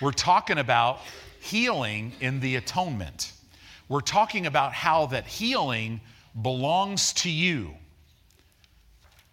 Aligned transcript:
we're 0.00 0.12
talking 0.12 0.58
about 0.58 1.00
healing 1.40 2.12
in 2.20 2.40
the 2.40 2.56
atonement. 2.56 3.32
We're 3.88 4.00
talking 4.00 4.46
about 4.46 4.72
how 4.72 5.06
that 5.06 5.26
healing 5.26 6.00
belongs 6.40 7.12
to 7.14 7.30
you. 7.30 7.74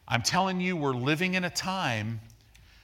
I'm 0.07 0.21
telling 0.21 0.61
you, 0.61 0.77
we're 0.77 0.93
living 0.93 1.33
in 1.33 1.43
a 1.43 1.49
time 1.49 2.19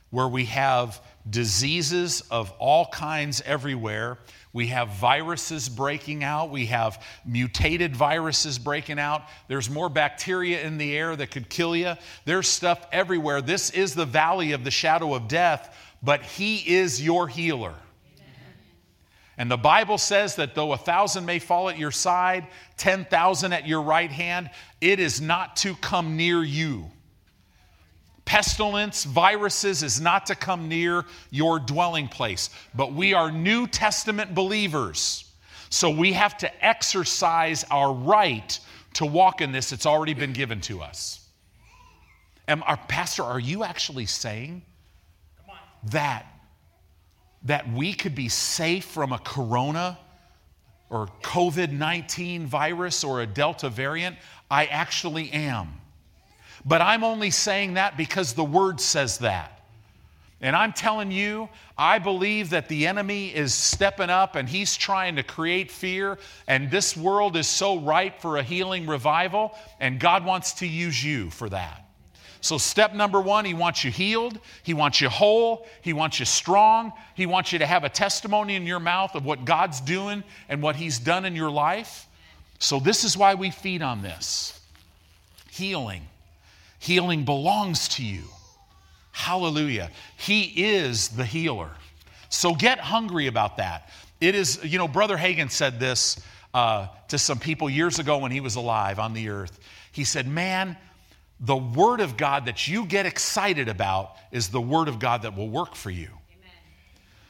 where 0.09 0.27
we 0.27 0.45
have 0.45 0.99
diseases 1.29 2.21
of 2.31 2.51
all 2.57 2.87
kinds 2.87 3.41
everywhere. 3.45 4.17
We 4.51 4.67
have 4.67 4.89
viruses 4.95 5.69
breaking 5.69 6.23
out. 6.23 6.49
We 6.49 6.65
have 6.67 7.03
mutated 7.23 7.95
viruses 7.95 8.57
breaking 8.57 8.97
out. 8.97 9.23
There's 9.47 9.69
more 9.69 9.89
bacteria 9.89 10.61
in 10.63 10.79
the 10.79 10.97
air 10.97 11.15
that 11.15 11.29
could 11.29 11.49
kill 11.49 11.75
you. 11.75 11.93
There's 12.25 12.47
stuff 12.47 12.87
everywhere. 12.91 13.41
This 13.41 13.69
is 13.69 13.93
the 13.93 14.05
valley 14.05 14.53
of 14.53 14.63
the 14.63 14.71
shadow 14.71 15.13
of 15.13 15.27
death, 15.27 15.75
but 16.01 16.21
He 16.21 16.57
is 16.57 17.01
your 17.01 17.27
healer. 17.27 17.73
And 19.37 19.49
the 19.49 19.57
Bible 19.57 19.97
says 19.97 20.35
that 20.35 20.53
though 20.53 20.73
a 20.73 20.77
thousand 20.77 21.25
may 21.25 21.39
fall 21.39 21.69
at 21.69 21.77
your 21.77 21.91
side, 21.91 22.47
10,000 22.77 23.53
at 23.53 23.65
your 23.65 23.81
right 23.81 24.11
hand, 24.11 24.49
it 24.81 24.99
is 24.99 25.21
not 25.21 25.55
to 25.57 25.75
come 25.75 26.17
near 26.17 26.43
you 26.43 26.91
pestilence, 28.29 29.05
viruses 29.05 29.81
is 29.81 29.99
not 29.99 30.27
to 30.27 30.35
come 30.35 30.67
near 30.67 31.03
your 31.31 31.57
dwelling 31.57 32.07
place. 32.07 32.51
But 32.75 32.93
we 32.93 33.15
are 33.15 33.31
New 33.31 33.65
Testament 33.65 34.35
believers. 34.35 35.25
So 35.71 35.89
we 35.89 36.13
have 36.13 36.37
to 36.37 36.65
exercise 36.65 37.65
our 37.71 37.91
right 37.91 38.59
to 38.93 39.07
walk 39.07 39.41
in 39.41 39.51
this. 39.51 39.71
It's 39.71 39.87
already 39.87 40.13
been 40.13 40.33
given 40.33 40.61
to 40.61 40.79
us. 40.79 41.27
And 42.47 42.61
our 42.67 42.77
pastor, 42.77 43.23
are 43.23 43.39
you 43.39 43.63
actually 43.63 44.05
saying 44.05 44.61
that 45.85 46.25
that 47.43 47.71
we 47.71 47.93
could 47.93 48.15
be 48.15 48.27
safe 48.29 48.85
from 48.85 49.13
a 49.13 49.19
corona 49.19 49.97
or 50.89 51.07
COVID-19 51.23 52.45
virus 52.45 53.03
or 53.03 53.21
a 53.21 53.27
delta 53.27 53.69
variant? 53.69 54.17
I 54.51 54.65
actually 54.65 55.31
am. 55.31 55.73
But 56.65 56.81
I'm 56.81 57.03
only 57.03 57.31
saying 57.31 57.75
that 57.75 57.95
because 57.95 58.33
the 58.33 58.43
word 58.43 58.81
says 58.81 59.19
that. 59.19 59.55
And 60.41 60.55
I'm 60.55 60.71
telling 60.71 61.11
you, 61.11 61.49
I 61.77 61.99
believe 61.99 62.51
that 62.51 62.69
the 62.69 62.87
enemy 62.87 63.33
is 63.33 63.53
stepping 63.53 64.09
up 64.09 64.35
and 64.35 64.47
he's 64.47 64.77
trying 64.77 65.17
to 65.17 65.23
create 65.23 65.69
fear. 65.69 66.17
And 66.47 66.71
this 66.71 66.95
world 66.95 67.35
is 67.35 67.47
so 67.47 67.79
ripe 67.79 68.21
for 68.21 68.37
a 68.37 68.43
healing 68.43 68.87
revival, 68.87 69.53
and 69.79 69.99
God 69.99 70.25
wants 70.25 70.53
to 70.53 70.67
use 70.67 71.03
you 71.03 71.29
for 71.29 71.49
that. 71.49 71.88
So, 72.41 72.57
step 72.57 72.93
number 72.93 73.19
one, 73.19 73.43
he 73.43 73.53
wants 73.53 73.83
you 73.83 73.91
healed, 73.91 74.39
he 74.63 74.73
wants 74.73 75.01
you 75.01 75.09
whole, 75.09 75.67
he 75.81 75.91
wants 75.91 76.19
you 76.19 76.25
strong, 76.25 76.93
he 77.15 77.25
wants 77.25 77.51
you 77.51 77.59
to 77.59 77.65
have 77.65 77.83
a 77.83 77.89
testimony 77.89 78.55
in 78.55 78.65
your 78.65 78.79
mouth 78.79 79.13
of 79.15 79.25
what 79.25 79.43
God's 79.43 79.81
doing 79.81 80.23
and 80.47 80.61
what 80.61 80.77
he's 80.77 80.99
done 80.99 81.25
in 81.25 81.35
your 81.35 81.51
life. 81.51 82.07
So, 82.59 82.79
this 82.79 83.03
is 83.03 83.17
why 83.17 83.35
we 83.35 83.51
feed 83.51 83.81
on 83.81 84.01
this 84.01 84.59
healing. 85.51 86.03
Healing 86.79 87.25
belongs 87.25 87.89
to 87.89 88.05
you. 88.05 88.23
Hallelujah. 89.11 89.89
He 90.15 90.43
is 90.43 91.09
the 91.09 91.25
healer. 91.25 91.71
So 92.29 92.55
get 92.55 92.79
hungry 92.79 93.27
about 93.27 93.57
that. 93.57 93.89
It 94.21 94.35
is, 94.35 94.63
you 94.63 94.77
know, 94.77 94.87
Brother 94.87 95.17
Hagin 95.17 95.51
said 95.51 95.79
this 95.79 96.21
uh, 96.53 96.87
to 97.09 97.17
some 97.17 97.39
people 97.39 97.69
years 97.69 97.99
ago 97.99 98.19
when 98.19 98.31
he 98.31 98.39
was 98.39 98.55
alive 98.55 98.99
on 98.99 99.13
the 99.13 99.29
earth. 99.29 99.59
He 99.91 100.03
said, 100.03 100.27
Man, 100.27 100.77
the 101.39 101.55
Word 101.55 102.01
of 102.01 102.17
God 102.17 102.45
that 102.45 102.67
you 102.67 102.85
get 102.85 103.05
excited 103.05 103.69
about 103.69 104.15
is 104.31 104.49
the 104.49 104.61
Word 104.61 104.87
of 104.87 104.99
God 104.99 105.21
that 105.21 105.35
will 105.35 105.49
work 105.49 105.75
for 105.75 105.89
you. 105.89 106.07
Amen. 106.07 106.51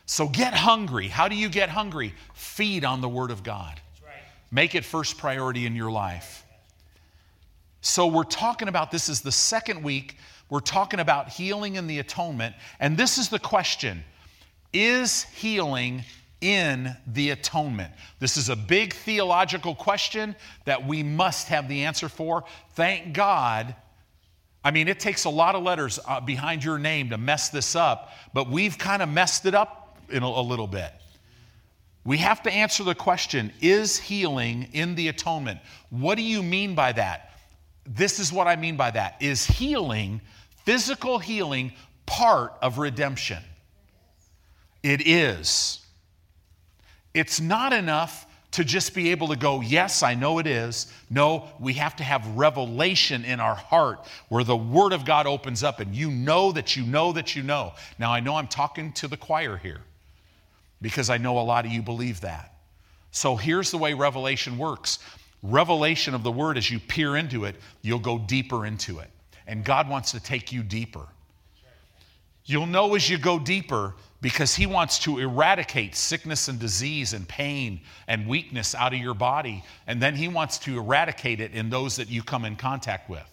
So 0.05 0.27
get 0.27 0.53
hungry. 0.53 1.07
How 1.07 1.27
do 1.27 1.35
you 1.35 1.49
get 1.49 1.69
hungry? 1.69 2.13
Feed 2.33 2.83
on 2.83 3.01
the 3.01 3.09
Word 3.09 3.31
of 3.31 3.43
God. 3.43 3.79
Right. 4.03 4.13
Make 4.51 4.73
it 4.73 4.83
first 4.83 5.17
priority 5.17 5.65
in 5.65 5.75
your 5.75 5.91
life. 5.91 6.43
So, 7.81 8.07
we're 8.07 8.23
talking 8.23 8.67
about 8.67 8.91
this 8.91 9.07
is 9.07 9.21
the 9.21 9.31
second 9.31 9.83
week. 9.83 10.17
We're 10.49 10.59
talking 10.59 10.99
about 10.99 11.29
healing 11.29 11.77
and 11.77 11.89
the 11.89 11.99
atonement. 11.99 12.55
And 12.79 12.97
this 12.97 13.17
is 13.17 13.29
the 13.29 13.39
question 13.39 14.03
Is 14.73 15.23
healing 15.23 16.03
in 16.41 16.95
the 17.07 17.29
atonement? 17.29 17.93
This 18.19 18.35
is 18.35 18.49
a 18.49 18.55
big 18.55 18.93
theological 18.93 19.75
question 19.75 20.35
that 20.65 20.85
we 20.85 21.03
must 21.03 21.47
have 21.47 21.69
the 21.69 21.83
answer 21.83 22.09
for. 22.09 22.43
Thank 22.73 23.13
God. 23.13 23.75
I 24.63 24.71
mean, 24.71 24.87
it 24.87 24.99
takes 24.99 25.25
a 25.25 25.29
lot 25.29 25.55
of 25.55 25.63
letters 25.63 25.99
uh, 26.05 26.19
behind 26.19 26.63
your 26.63 26.77
name 26.77 27.09
to 27.11 27.17
mess 27.17 27.49
this 27.49 27.75
up, 27.75 28.11
but 28.33 28.49
we've 28.49 28.77
kind 28.77 29.01
of 29.01 29.09
messed 29.09 29.45
it 29.45 29.55
up 29.55 29.97
in 30.09 30.23
a, 30.23 30.27
a 30.27 30.41
little 30.41 30.67
bit. 30.67 30.91
We 32.03 32.17
have 32.17 32.43
to 32.43 32.51
answer 32.51 32.83
the 32.83 32.95
question 32.95 33.53
Is 33.61 33.97
healing 33.97 34.69
in 34.73 34.95
the 34.95 35.07
atonement? 35.07 35.59
What 35.89 36.15
do 36.15 36.23
you 36.23 36.43
mean 36.43 36.75
by 36.75 36.91
that? 36.93 37.29
this 37.89 38.19
is 38.19 38.31
what 38.31 38.47
I 38.47 38.55
mean 38.55 38.77
by 38.77 38.91
that 38.91 39.15
is 39.19 39.45
healing, 39.45 40.21
physical 40.65 41.17
healing, 41.17 41.73
part 42.05 42.53
of 42.61 42.77
redemption? 42.77 43.41
It 44.83 45.05
is. 45.07 45.85
It's 47.13 47.41
not 47.41 47.73
enough 47.73 48.27
to 48.51 48.63
just 48.63 48.95
be 48.95 49.11
able 49.11 49.27
to 49.27 49.35
go, 49.35 49.61
Yes, 49.61 50.01
I 50.03 50.15
know 50.15 50.39
it 50.39 50.47
is. 50.47 50.91
No, 51.09 51.47
we 51.59 51.73
have 51.73 51.95
to 51.97 52.03
have 52.03 52.25
revelation 52.35 53.23
in 53.23 53.39
our 53.39 53.55
heart 53.55 54.05
where 54.29 54.43
the 54.43 54.57
Word 54.57 54.93
of 54.93 55.05
God 55.05 55.27
opens 55.27 55.63
up 55.63 55.79
and 55.79 55.93
you 55.93 56.09
know 56.09 56.51
that 56.51 56.75
you 56.75 56.83
know 56.83 57.11
that 57.13 57.35
you 57.35 57.43
know. 57.43 57.73
Now, 57.97 58.11
I 58.11 58.19
know 58.19 58.35
I'm 58.35 58.47
talking 58.47 58.91
to 58.93 59.07
the 59.07 59.17
choir 59.17 59.57
here 59.57 59.81
because 60.81 61.09
I 61.09 61.17
know 61.17 61.39
a 61.39 61.41
lot 61.41 61.65
of 61.65 61.71
you 61.71 61.81
believe 61.81 62.21
that. 62.21 62.53
So 63.11 63.35
here's 63.35 63.71
the 63.71 63.77
way 63.77 63.93
revelation 63.93 64.57
works 64.57 64.99
revelation 65.41 66.13
of 66.13 66.23
the 66.23 66.31
word, 66.31 66.57
as 66.57 66.69
you 66.69 66.79
peer 66.79 67.15
into 67.15 67.45
it, 67.45 67.55
you'll 67.81 67.99
go 67.99 68.17
deeper 68.19 68.65
into 68.65 68.99
it. 68.99 69.09
And 69.47 69.63
God 69.63 69.89
wants 69.89 70.11
to 70.11 70.19
take 70.19 70.51
you 70.51 70.63
deeper. 70.63 71.05
You'll 72.45 72.65
know 72.65 72.95
as 72.95 73.09
you 73.09 73.17
go 73.17 73.39
deeper 73.39 73.93
because 74.21 74.55
He 74.55 74.65
wants 74.65 74.99
to 74.99 75.19
eradicate 75.19 75.95
sickness 75.95 76.47
and 76.47 76.59
disease 76.59 77.13
and 77.13 77.27
pain 77.27 77.81
and 78.07 78.27
weakness 78.27 78.75
out 78.75 78.93
of 78.93 78.99
your 78.99 79.13
body. 79.13 79.63
And 79.87 80.01
then 80.01 80.15
He 80.15 80.27
wants 80.27 80.57
to 80.59 80.77
eradicate 80.77 81.39
it 81.39 81.53
in 81.53 81.69
those 81.69 81.95
that 81.97 82.09
you 82.09 82.23
come 82.23 82.45
in 82.45 82.55
contact 82.55 83.09
with. 83.09 83.25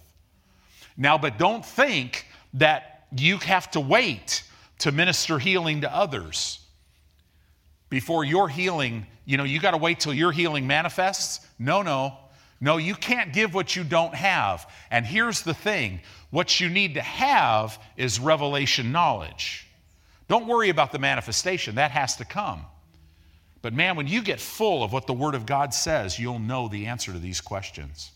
Now, 0.96 1.18
but 1.18 1.38
don't 1.38 1.64
think 1.64 2.26
that 2.54 3.06
you 3.16 3.38
have 3.38 3.70
to 3.72 3.80
wait 3.80 4.42
to 4.78 4.92
minister 4.92 5.38
healing 5.38 5.82
to 5.82 5.94
others 5.94 6.60
before 7.88 8.24
your 8.24 8.48
healing, 8.48 9.06
you 9.24 9.36
know, 9.36 9.44
you 9.44 9.60
got 9.60 9.70
to 9.72 9.76
wait 9.76 10.00
till 10.00 10.14
your 10.14 10.32
healing 10.32 10.66
manifests. 10.66 11.46
No, 11.58 11.82
no. 11.82 12.16
No, 12.60 12.78
you 12.78 12.94
can't 12.94 13.32
give 13.32 13.54
what 13.54 13.76
you 13.76 13.84
don't 13.84 14.14
have. 14.14 14.68
And 14.90 15.04
here's 15.04 15.42
the 15.42 15.54
thing 15.54 16.00
what 16.30 16.58
you 16.58 16.68
need 16.68 16.94
to 16.94 17.02
have 17.02 17.78
is 17.96 18.18
revelation 18.18 18.92
knowledge. 18.92 19.65
Don't 20.28 20.46
worry 20.46 20.70
about 20.70 20.92
the 20.92 20.98
manifestation, 20.98 21.76
that 21.76 21.90
has 21.92 22.16
to 22.16 22.24
come. 22.24 22.62
But 23.62 23.72
man, 23.72 23.96
when 23.96 24.06
you 24.06 24.22
get 24.22 24.40
full 24.40 24.82
of 24.82 24.92
what 24.92 25.06
the 25.06 25.12
Word 25.12 25.34
of 25.34 25.46
God 25.46 25.72
says, 25.74 26.18
you'll 26.18 26.38
know 26.38 26.68
the 26.68 26.86
answer 26.86 27.12
to 27.12 27.18
these 27.18 27.40
questions. 27.40 28.10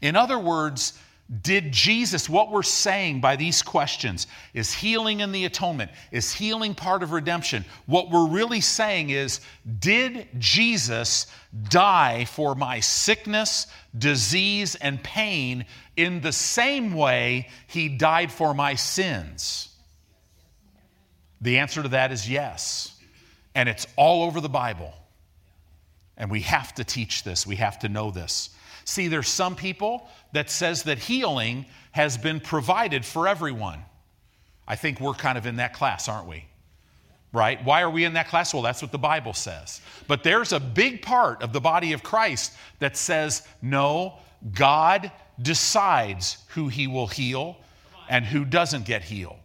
In 0.00 0.16
other 0.16 0.38
words, 0.38 0.98
did 1.40 1.72
Jesus, 1.72 2.28
what 2.28 2.50
we're 2.50 2.62
saying 2.62 3.20
by 3.20 3.36
these 3.36 3.62
questions, 3.62 4.26
is 4.52 4.72
healing 4.72 5.20
in 5.20 5.32
the 5.32 5.46
atonement? 5.46 5.90
Is 6.10 6.32
healing 6.32 6.74
part 6.74 7.02
of 7.02 7.12
redemption? 7.12 7.64
What 7.86 8.10
we're 8.10 8.28
really 8.28 8.60
saying 8.60 9.10
is, 9.10 9.40
did 9.78 10.28
Jesus 10.38 11.26
die 11.70 12.26
for 12.26 12.54
my 12.54 12.80
sickness, 12.80 13.66
disease, 13.96 14.74
and 14.74 15.02
pain 15.02 15.64
in 15.96 16.20
the 16.20 16.32
same 16.32 16.92
way 16.92 17.48
he 17.66 17.88
died 17.88 18.30
for 18.30 18.52
my 18.52 18.74
sins? 18.74 19.71
The 21.42 21.58
answer 21.58 21.82
to 21.82 21.88
that 21.90 22.12
is 22.12 22.28
yes. 22.28 22.96
And 23.54 23.68
it's 23.68 23.86
all 23.96 24.24
over 24.24 24.40
the 24.40 24.48
Bible. 24.48 24.94
And 26.16 26.30
we 26.30 26.40
have 26.42 26.74
to 26.76 26.84
teach 26.84 27.24
this, 27.24 27.46
we 27.46 27.56
have 27.56 27.78
to 27.80 27.88
know 27.88 28.10
this. 28.10 28.50
See, 28.84 29.08
there's 29.08 29.28
some 29.28 29.54
people 29.54 30.08
that 30.32 30.50
says 30.50 30.84
that 30.84 30.98
healing 30.98 31.66
has 31.92 32.16
been 32.16 32.40
provided 32.40 33.04
for 33.04 33.28
everyone. 33.28 33.80
I 34.66 34.76
think 34.76 35.00
we're 35.00 35.14
kind 35.14 35.38
of 35.38 35.46
in 35.46 35.56
that 35.56 35.72
class, 35.72 36.08
aren't 36.08 36.26
we? 36.26 36.44
Right? 37.32 37.64
Why 37.64 37.82
are 37.82 37.90
we 37.90 38.04
in 38.04 38.12
that 38.14 38.28
class? 38.28 38.52
Well, 38.52 38.62
that's 38.62 38.82
what 38.82 38.92
the 38.92 38.98
Bible 38.98 39.32
says. 39.32 39.80
But 40.06 40.22
there's 40.22 40.52
a 40.52 40.60
big 40.60 41.02
part 41.02 41.42
of 41.42 41.52
the 41.52 41.60
body 41.60 41.92
of 41.92 42.02
Christ 42.02 42.52
that 42.78 42.96
says, 42.96 43.46
no, 43.62 44.18
God 44.54 45.10
decides 45.40 46.38
who 46.48 46.68
he 46.68 46.86
will 46.86 47.06
heal 47.06 47.56
and 48.08 48.24
who 48.24 48.44
doesn't 48.44 48.84
get 48.84 49.02
healed. 49.02 49.41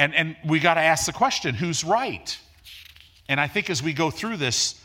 And, 0.00 0.14
and 0.14 0.34
we 0.46 0.60
got 0.60 0.74
to 0.74 0.80
ask 0.80 1.04
the 1.04 1.12
question 1.12 1.54
who's 1.54 1.84
right? 1.84 2.38
And 3.28 3.38
I 3.38 3.48
think 3.48 3.68
as 3.68 3.82
we 3.82 3.92
go 3.92 4.10
through 4.10 4.38
this, 4.38 4.82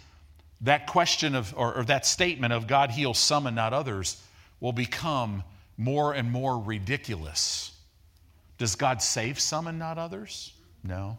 that 0.60 0.88
question 0.88 1.36
of, 1.36 1.54
or, 1.56 1.74
or 1.74 1.84
that 1.86 2.06
statement 2.06 2.52
of 2.52 2.68
God 2.68 2.92
heals 2.92 3.18
some 3.18 3.48
and 3.48 3.56
not 3.56 3.72
others 3.72 4.22
will 4.60 4.74
become 4.74 5.42
more 5.78 6.14
and 6.14 6.30
more 6.30 6.60
ridiculous. 6.60 7.72
Does 8.58 8.76
God 8.76 9.02
save 9.02 9.40
some 9.40 9.68
and 9.68 9.80
not 9.80 9.98
others? 9.98 10.52
No. 10.84 11.18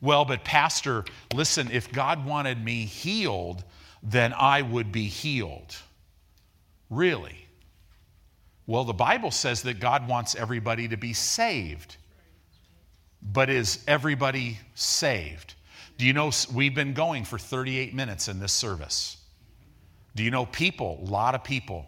Well, 0.00 0.24
but 0.24 0.42
Pastor, 0.42 1.04
listen, 1.32 1.70
if 1.70 1.92
God 1.92 2.26
wanted 2.26 2.64
me 2.64 2.86
healed, 2.86 3.62
then 4.02 4.32
I 4.32 4.62
would 4.62 4.90
be 4.90 5.04
healed. 5.04 5.76
Really? 6.90 7.46
Well, 8.66 8.82
the 8.82 8.92
Bible 8.94 9.30
says 9.30 9.62
that 9.62 9.78
God 9.78 10.08
wants 10.08 10.34
everybody 10.34 10.88
to 10.88 10.96
be 10.96 11.12
saved. 11.12 11.96
But 13.22 13.50
is 13.50 13.84
everybody 13.86 14.58
saved? 14.74 15.54
Do 15.98 16.06
you 16.06 16.12
know 16.12 16.30
we've 16.52 16.74
been 16.74 16.94
going 16.94 17.24
for 17.24 17.38
38 17.38 17.94
minutes 17.94 18.28
in 18.28 18.40
this 18.40 18.52
service? 18.52 19.18
Do 20.16 20.22
you 20.22 20.30
know 20.30 20.46
people, 20.46 20.98
a 21.02 21.10
lot 21.10 21.34
of 21.34 21.44
people, 21.44 21.86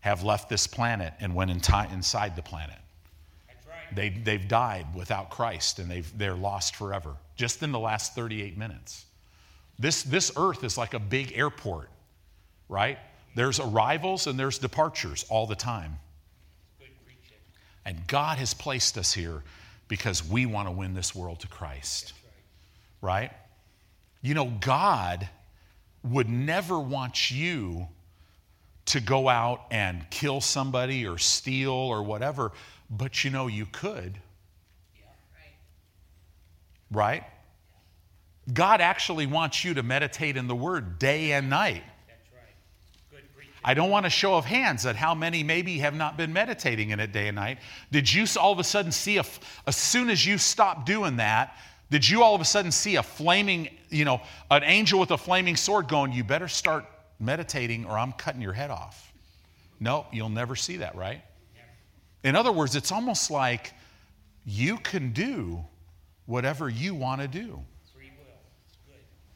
have 0.00 0.24
left 0.24 0.48
this 0.48 0.66
planet 0.66 1.14
and 1.20 1.34
went 1.34 1.50
in 1.50 1.60
inside 1.92 2.34
the 2.34 2.42
planet? 2.42 2.78
Right. 3.48 3.96
They, 3.96 4.08
they've 4.08 4.48
died 4.48 4.86
without 4.94 5.30
Christ 5.30 5.78
and 5.78 5.88
they've, 5.88 6.18
they're 6.18 6.34
lost 6.34 6.74
forever, 6.74 7.14
just 7.36 7.62
in 7.62 7.70
the 7.70 7.78
last 7.78 8.14
38 8.14 8.58
minutes. 8.58 9.06
This, 9.78 10.02
this 10.02 10.32
earth 10.36 10.64
is 10.64 10.76
like 10.76 10.94
a 10.94 10.98
big 10.98 11.32
airport, 11.36 11.88
right? 12.68 12.98
There's 13.34 13.60
arrivals 13.60 14.26
and 14.26 14.38
there's 14.38 14.58
departures 14.58 15.24
all 15.28 15.46
the 15.46 15.54
time. 15.56 15.98
And 17.84 18.06
God 18.06 18.38
has 18.38 18.54
placed 18.54 18.98
us 18.98 19.12
here 19.12 19.42
because 19.92 20.26
we 20.26 20.46
want 20.46 20.66
to 20.66 20.72
win 20.72 20.94
this 20.94 21.14
world 21.14 21.40
to 21.40 21.46
Christ. 21.46 22.14
Right. 23.02 23.30
You 24.22 24.32
know, 24.32 24.46
God 24.46 25.28
would 26.02 26.30
never 26.30 26.80
want 26.80 27.30
you 27.30 27.88
to 28.86 29.00
go 29.02 29.28
out 29.28 29.66
and 29.70 30.08
kill 30.08 30.40
somebody 30.40 31.06
or 31.06 31.18
steal 31.18 31.72
or 31.72 32.02
whatever, 32.02 32.52
but 32.88 33.22
you 33.22 33.30
know, 33.30 33.48
you 33.48 33.66
could. 33.66 34.14
Right. 36.90 37.20
right? 37.20 37.24
God 38.50 38.80
actually 38.80 39.26
wants 39.26 39.62
you 39.62 39.74
to 39.74 39.82
meditate 39.82 40.38
in 40.38 40.46
the 40.46 40.56
Word 40.56 40.98
day 40.98 41.32
and 41.32 41.50
night. 41.50 41.82
I 43.64 43.74
don't 43.74 43.90
want 43.90 44.06
a 44.06 44.10
show 44.10 44.34
of 44.34 44.44
hands 44.44 44.86
at 44.86 44.96
how 44.96 45.14
many 45.14 45.42
maybe 45.42 45.78
have 45.78 45.94
not 45.94 46.16
been 46.16 46.32
meditating 46.32 46.90
in 46.90 47.00
it 47.00 47.12
day 47.12 47.28
and 47.28 47.36
night. 47.36 47.58
Did 47.90 48.12
you 48.12 48.26
all 48.40 48.52
of 48.52 48.58
a 48.58 48.64
sudden 48.64 48.90
see, 48.92 49.18
a, 49.18 49.24
as 49.66 49.76
soon 49.76 50.10
as 50.10 50.26
you 50.26 50.38
stopped 50.38 50.86
doing 50.86 51.16
that, 51.16 51.56
did 51.90 52.08
you 52.08 52.22
all 52.22 52.34
of 52.34 52.40
a 52.40 52.44
sudden 52.44 52.72
see 52.72 52.96
a 52.96 53.02
flaming, 53.02 53.68
you 53.90 54.04
know, 54.04 54.20
an 54.50 54.64
angel 54.64 54.98
with 54.98 55.10
a 55.10 55.18
flaming 55.18 55.56
sword 55.56 55.88
going, 55.88 56.12
you 56.12 56.24
better 56.24 56.48
start 56.48 56.86
meditating 57.20 57.84
or 57.84 57.98
I'm 57.98 58.12
cutting 58.12 58.40
your 58.40 58.54
head 58.54 58.70
off? 58.70 59.12
No, 59.78 60.06
you'll 60.12 60.28
never 60.28 60.56
see 60.56 60.78
that, 60.78 60.94
right? 60.96 61.22
In 62.24 62.36
other 62.36 62.52
words, 62.52 62.76
it's 62.76 62.92
almost 62.92 63.30
like 63.30 63.74
you 64.44 64.78
can 64.78 65.12
do 65.12 65.64
whatever 66.26 66.68
you 66.68 66.94
want 66.94 67.20
to 67.20 67.28
do. 67.28 67.60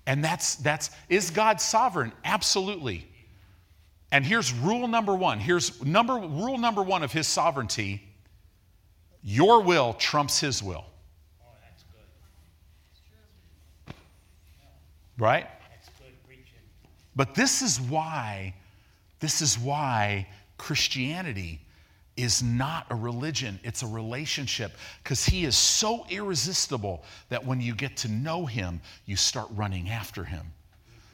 And 0.06 0.24
that's, 0.24 0.54
that's, 0.56 0.90
is 1.08 1.30
God 1.30 1.60
sovereign? 1.60 2.12
Absolutely. 2.24 3.06
And 4.12 4.24
here's 4.24 4.52
rule 4.52 4.86
number 4.86 5.14
one. 5.14 5.40
Here's 5.40 5.82
number, 5.84 6.14
rule 6.14 6.58
number 6.58 6.82
one 6.82 7.02
of 7.02 7.12
his 7.12 7.26
sovereignty 7.26 8.02
your 9.28 9.60
will 9.60 9.92
trumps 9.94 10.38
his 10.38 10.62
will. 10.62 10.84
Right? 15.18 15.48
But 17.16 17.34
this 17.34 17.60
is 17.60 17.80
why, 17.80 18.54
this 19.18 19.42
is 19.42 19.58
why 19.58 20.28
Christianity 20.58 21.60
is 22.16 22.42
not 22.42 22.86
a 22.90 22.94
religion, 22.94 23.58
it's 23.64 23.82
a 23.82 23.86
relationship 23.86 24.76
because 25.02 25.24
he 25.24 25.44
is 25.44 25.56
so 25.56 26.06
irresistible 26.08 27.02
that 27.28 27.44
when 27.44 27.60
you 27.60 27.74
get 27.74 27.96
to 27.98 28.08
know 28.08 28.46
him, 28.46 28.80
you 29.06 29.16
start 29.16 29.48
running 29.54 29.90
after 29.90 30.22
him. 30.22 30.46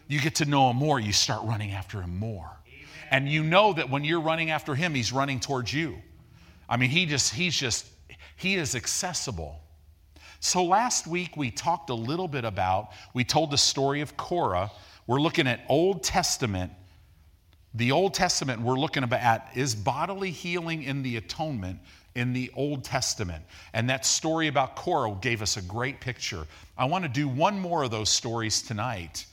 You 0.06 0.20
get 0.20 0.34
to 0.36 0.44
know 0.44 0.70
him 0.70 0.76
more, 0.76 1.00
you 1.00 1.12
start 1.12 1.42
running 1.44 1.70
after 1.70 2.02
him 2.02 2.18
more. 2.18 2.50
And 3.12 3.28
you 3.28 3.44
know 3.44 3.74
that 3.74 3.90
when 3.90 4.04
you're 4.04 4.22
running 4.22 4.50
after 4.50 4.74
him, 4.74 4.94
he's 4.94 5.12
running 5.12 5.38
towards 5.38 5.70
you. 5.70 5.98
I 6.66 6.78
mean, 6.78 6.88
he 6.88 7.04
just, 7.04 7.34
he's 7.34 7.54
just, 7.54 7.86
he 8.36 8.54
is 8.54 8.74
accessible. 8.74 9.60
So 10.40 10.64
last 10.64 11.06
week 11.06 11.36
we 11.36 11.50
talked 11.50 11.90
a 11.90 11.94
little 11.94 12.26
bit 12.26 12.46
about, 12.46 12.88
we 13.12 13.22
told 13.22 13.50
the 13.50 13.58
story 13.58 14.00
of 14.00 14.16
Korah. 14.16 14.72
We're 15.06 15.20
looking 15.20 15.46
at 15.46 15.60
Old 15.68 16.02
Testament. 16.02 16.72
The 17.74 17.92
Old 17.92 18.14
Testament 18.14 18.62
we're 18.62 18.78
looking 18.78 19.04
at 19.04 19.50
is 19.54 19.74
bodily 19.74 20.30
healing 20.30 20.82
in 20.82 21.02
the 21.02 21.18
atonement 21.18 21.80
in 22.14 22.32
the 22.32 22.50
Old 22.54 22.82
Testament. 22.82 23.44
And 23.74 23.90
that 23.90 24.06
story 24.06 24.48
about 24.48 24.74
Korah 24.74 25.18
gave 25.20 25.42
us 25.42 25.58
a 25.58 25.62
great 25.62 26.00
picture. 26.00 26.46
I 26.78 26.86
want 26.86 27.04
to 27.04 27.10
do 27.10 27.28
one 27.28 27.60
more 27.60 27.82
of 27.82 27.90
those 27.90 28.08
stories 28.08 28.62
tonight. 28.62 29.26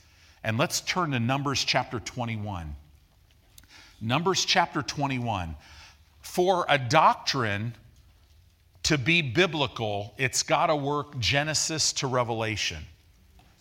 And 0.44 0.58
let's 0.58 0.82
turn 0.82 1.12
to 1.12 1.20
Numbers 1.20 1.64
chapter 1.64 1.98
21. 1.98 2.76
Numbers 4.00 4.44
chapter 4.44 4.82
21. 4.82 5.56
For 6.22 6.64
a 6.68 6.78
doctrine 6.78 7.74
to 8.84 8.96
be 8.96 9.22
biblical, 9.22 10.14
it's 10.16 10.42
got 10.42 10.66
to 10.66 10.76
work 10.76 11.18
Genesis 11.18 11.92
to 11.94 12.06
Revelation. 12.06 12.82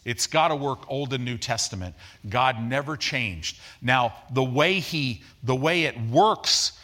It's 0.06 0.27
got 0.27 0.47
to 0.47 0.56
work 0.56 0.89
Old 0.89 1.13
and 1.13 1.25
New 1.25 1.38
Testament. 1.38 1.94
God 2.30 2.62
never 2.63 2.95
changed. 2.95 3.59
Now, 3.81 4.13
the 4.31 4.44
way 4.44 4.80
he 4.80 5.24
the 5.44 5.56
way 5.56 5.83
it 5.83 6.00
works 6.09 6.80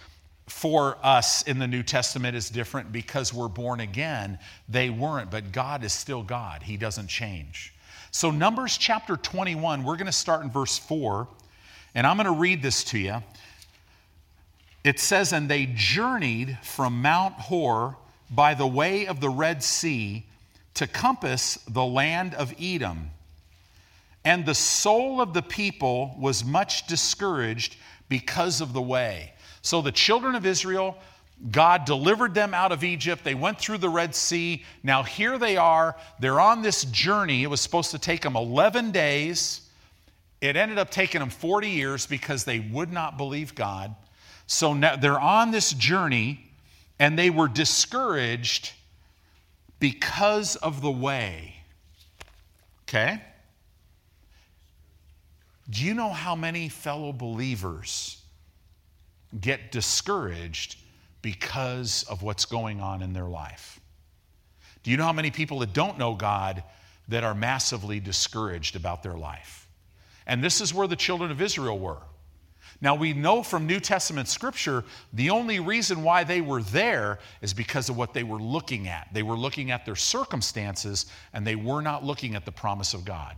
for 0.48 0.98
us 1.02 1.42
in 1.44 1.58
the 1.58 1.68
New 1.68 1.82
Testament 1.82 2.36
is 2.36 2.50
different 2.50 2.92
because 2.92 3.34
we're 3.34 3.48
born 3.48 3.80
again. 3.80 4.38
They 4.70 4.90
weren't, 4.90 5.32
but 5.32 5.52
God 5.52 5.84
is 5.84 5.94
still 5.94 6.22
God. 6.22 6.62
He 6.62 6.78
doesn't 6.78 7.08
change. 7.08 7.74
So 8.12 8.32
Numbers 8.32 8.78
chapter 8.78 9.18
21, 9.18 9.84
we're 9.84 9.96
going 9.96 10.06
to 10.06 10.12
start 10.12 10.44
in 10.44 10.52
verse 10.52 10.78
4, 10.78 11.28
and 11.96 12.06
I'm 12.06 12.16
going 12.16 12.26
to 12.28 12.40
read 12.40 12.62
this 12.62 12.84
to 12.86 13.00
you 13.00 13.22
it 14.86 15.00
says, 15.00 15.34
And 15.34 15.50
they 15.50 15.66
journeyed 15.74 16.60
from 16.62 17.02
Mount 17.02 17.34
Hor 17.34 17.98
by 18.30 18.54
the 18.54 18.68
way 18.68 19.08
of 19.08 19.20
the 19.20 19.30
Red 19.30 19.64
Sea 19.64 20.24
to 20.76 20.86
compass 20.86 21.56
the 21.68 21.84
land 21.84 22.36
of 22.36 22.54
Edom. 22.62 23.10
And 24.24 24.46
the 24.46 24.54
soul 24.54 25.22
of 25.22 25.34
the 25.34 25.42
people 25.42 26.16
was 26.20 26.46
much 26.46 26.86
discouraged 26.86 27.78
because 28.10 28.62
of 28.62 28.74
the 28.74 28.82
way. 28.82 29.34
So 29.64 29.82
the 29.82 29.92
children 29.92 30.36
of 30.36 30.46
Israel, 30.46 30.98
God 31.50 31.86
delivered 31.86 32.36
them 32.36 32.54
out 32.54 32.72
of 32.72 32.84
Egypt. 32.84 33.24
They 33.24 33.34
went 33.34 33.58
through 33.58 33.80
the 33.80 33.90
Red 33.90 34.14
Sea. 34.14 34.64
Now 34.84 35.02
here 35.02 35.40
they 35.40 35.58
are. 35.58 35.96
They're 36.20 36.40
on 36.40 36.62
this 36.62 36.86
journey. 36.86 37.42
It 37.42 37.48
was 37.48 37.62
supposed 37.62 37.90
to 37.92 38.00
take 38.00 38.22
them 38.22 38.36
11 38.36 38.92
days. 38.92 39.62
It 40.42 40.56
ended 40.56 40.78
up 40.78 40.92
taking 40.92 41.22
them 41.22 41.32
40 41.32 41.70
years 41.70 42.06
because 42.06 42.44
they 42.44 42.60
would 42.60 42.94
not 42.94 43.18
believe 43.18 43.56
God. 43.56 43.96
So 44.48 44.74
now 44.74 44.96
they're 44.96 45.20
on 45.20 45.52
this 45.52 45.72
journey 45.72 46.52
and 47.00 47.18
they 47.18 47.30
were 47.30 47.48
discouraged 47.48 48.72
because 49.80 50.56
of 50.58 50.82
the 50.82 50.92
way. 50.92 51.56
Okay? 52.84 53.22
Do 55.70 55.84
you 55.84 55.94
know 55.94 56.10
how 56.10 56.36
many 56.36 56.70
fellow 56.70 57.12
believers 57.12 58.22
get 59.40 59.72
discouraged 59.72 60.78
because 61.22 62.04
of 62.04 62.22
what's 62.22 62.46
going 62.46 62.80
on 62.82 63.02
in 63.02 63.14
their 63.14 63.26
life? 63.26 63.80
Do 64.84 64.92
you 64.92 64.98
know 64.98 65.06
how 65.06 65.14
many 65.14 65.32
people 65.32 65.60
that 65.60 65.74
don't 65.74 65.98
know 65.98 66.14
God 66.14 66.64
that 67.08 67.24
are 67.24 67.34
massively 67.34 68.00
discouraged 68.00 68.76
about 68.76 69.02
their 69.02 69.18
life? 69.18 69.68
And 70.28 70.44
this 70.44 70.62
is 70.62 70.74
where 70.74 70.88
the 70.88 70.96
children 70.96 71.32
of 71.32 71.42
Israel 71.42 71.80
were. 71.80 72.02
Now, 72.82 72.96
we 72.96 73.14
know 73.14 73.42
from 73.42 73.66
New 73.66 73.80
Testament 73.80 74.28
scripture 74.28 74.84
the 75.14 75.30
only 75.30 75.60
reason 75.60 76.04
why 76.04 76.24
they 76.24 76.42
were 76.42 76.62
there 76.62 77.20
is 77.42 77.54
because 77.54 77.90
of 77.90 77.98
what 77.98 78.14
they 78.14 78.24
were 78.24 78.40
looking 78.40 78.88
at. 78.88 79.08
They 79.14 79.24
were 79.24 79.38
looking 79.38 79.72
at 79.72 79.86
their 79.86 79.96
circumstances 79.96 81.06
and 81.34 81.48
they 81.48 81.56
were 81.56 81.82
not 81.82 82.04
looking 82.04 82.36
at 82.36 82.46
the 82.46 82.52
promise 82.52 82.94
of 82.94 83.06
God. 83.06 83.36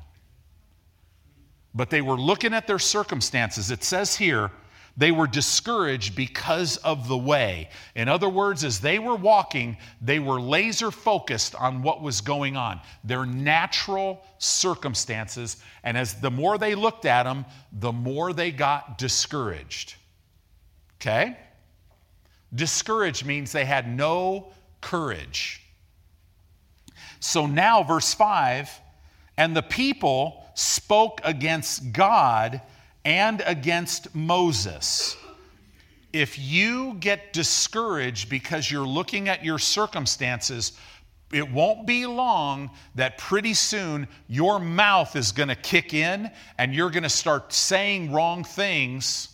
But 1.76 1.90
they 1.90 2.02
were 2.02 2.20
looking 2.20 2.54
at 2.54 2.66
their 2.66 2.80
circumstances. 2.80 3.70
It 3.70 3.84
says 3.84 4.16
here, 4.16 4.52
they 4.98 5.12
were 5.12 5.28
discouraged 5.28 6.16
because 6.16 6.78
of 6.78 7.08
the 7.08 7.18
way. 7.18 7.70
In 7.96 8.10
other 8.10 8.28
words, 8.28 8.64
as 8.64 8.80
they 8.80 8.98
were 8.98 9.16
walking, 9.16 9.78
they 10.02 10.18
were 10.18 10.42
laser 10.42 10.90
focused 10.90 11.54
on 11.54 11.84
what 11.84 12.02
was 12.02 12.20
going 12.22 12.58
on, 12.58 12.82
their 13.04 13.26
natural 13.26 14.26
circumstances. 14.40 15.58
And 15.84 15.98
as 15.98 16.16
the 16.16 16.32
more 16.32 16.58
they 16.58 16.74
looked 16.74 17.06
at 17.06 17.24
them, 17.24 17.46
the 17.72 17.92
more 17.92 18.34
they 18.34 18.52
got 18.52 18.98
discouraged. 18.98 19.96
Okay? 21.00 21.38
Discouraged 22.56 23.24
means 23.24 23.52
they 23.52 23.66
had 23.66 23.88
no 23.88 24.52
courage. 24.82 25.62
So 27.20 27.46
now, 27.46 27.84
verse 27.84 28.14
5 28.16 28.70
and 29.38 29.56
the 29.56 29.62
people 29.62 30.44
spoke 30.56 31.22
against 31.24 31.92
God 31.92 32.62
and 33.08 33.42
against 33.46 34.14
Moses. 34.14 35.16
If 36.12 36.38
you 36.38 36.96
get 36.96 37.32
discouraged 37.32 38.30
because 38.30 38.70
you're 38.70 38.86
looking 38.86 39.30
at 39.30 39.46
your 39.46 39.60
circumstances, 39.60 40.74
it 41.32 41.50
won't 41.50 41.88
be 41.88 42.06
long 42.06 42.70
that 42.96 43.18
pretty 43.18 43.54
soon 43.54 44.10
your 44.28 44.60
mouth 44.60 45.16
is 45.16 45.32
going 45.32 45.48
to 45.48 45.56
kick 45.56 45.94
in 45.94 46.30
and 46.58 46.76
you're 46.76 46.90
going 46.90 47.04
to 47.04 47.10
start 47.10 47.54
saying 47.54 48.12
wrong 48.12 48.44
things 48.44 49.30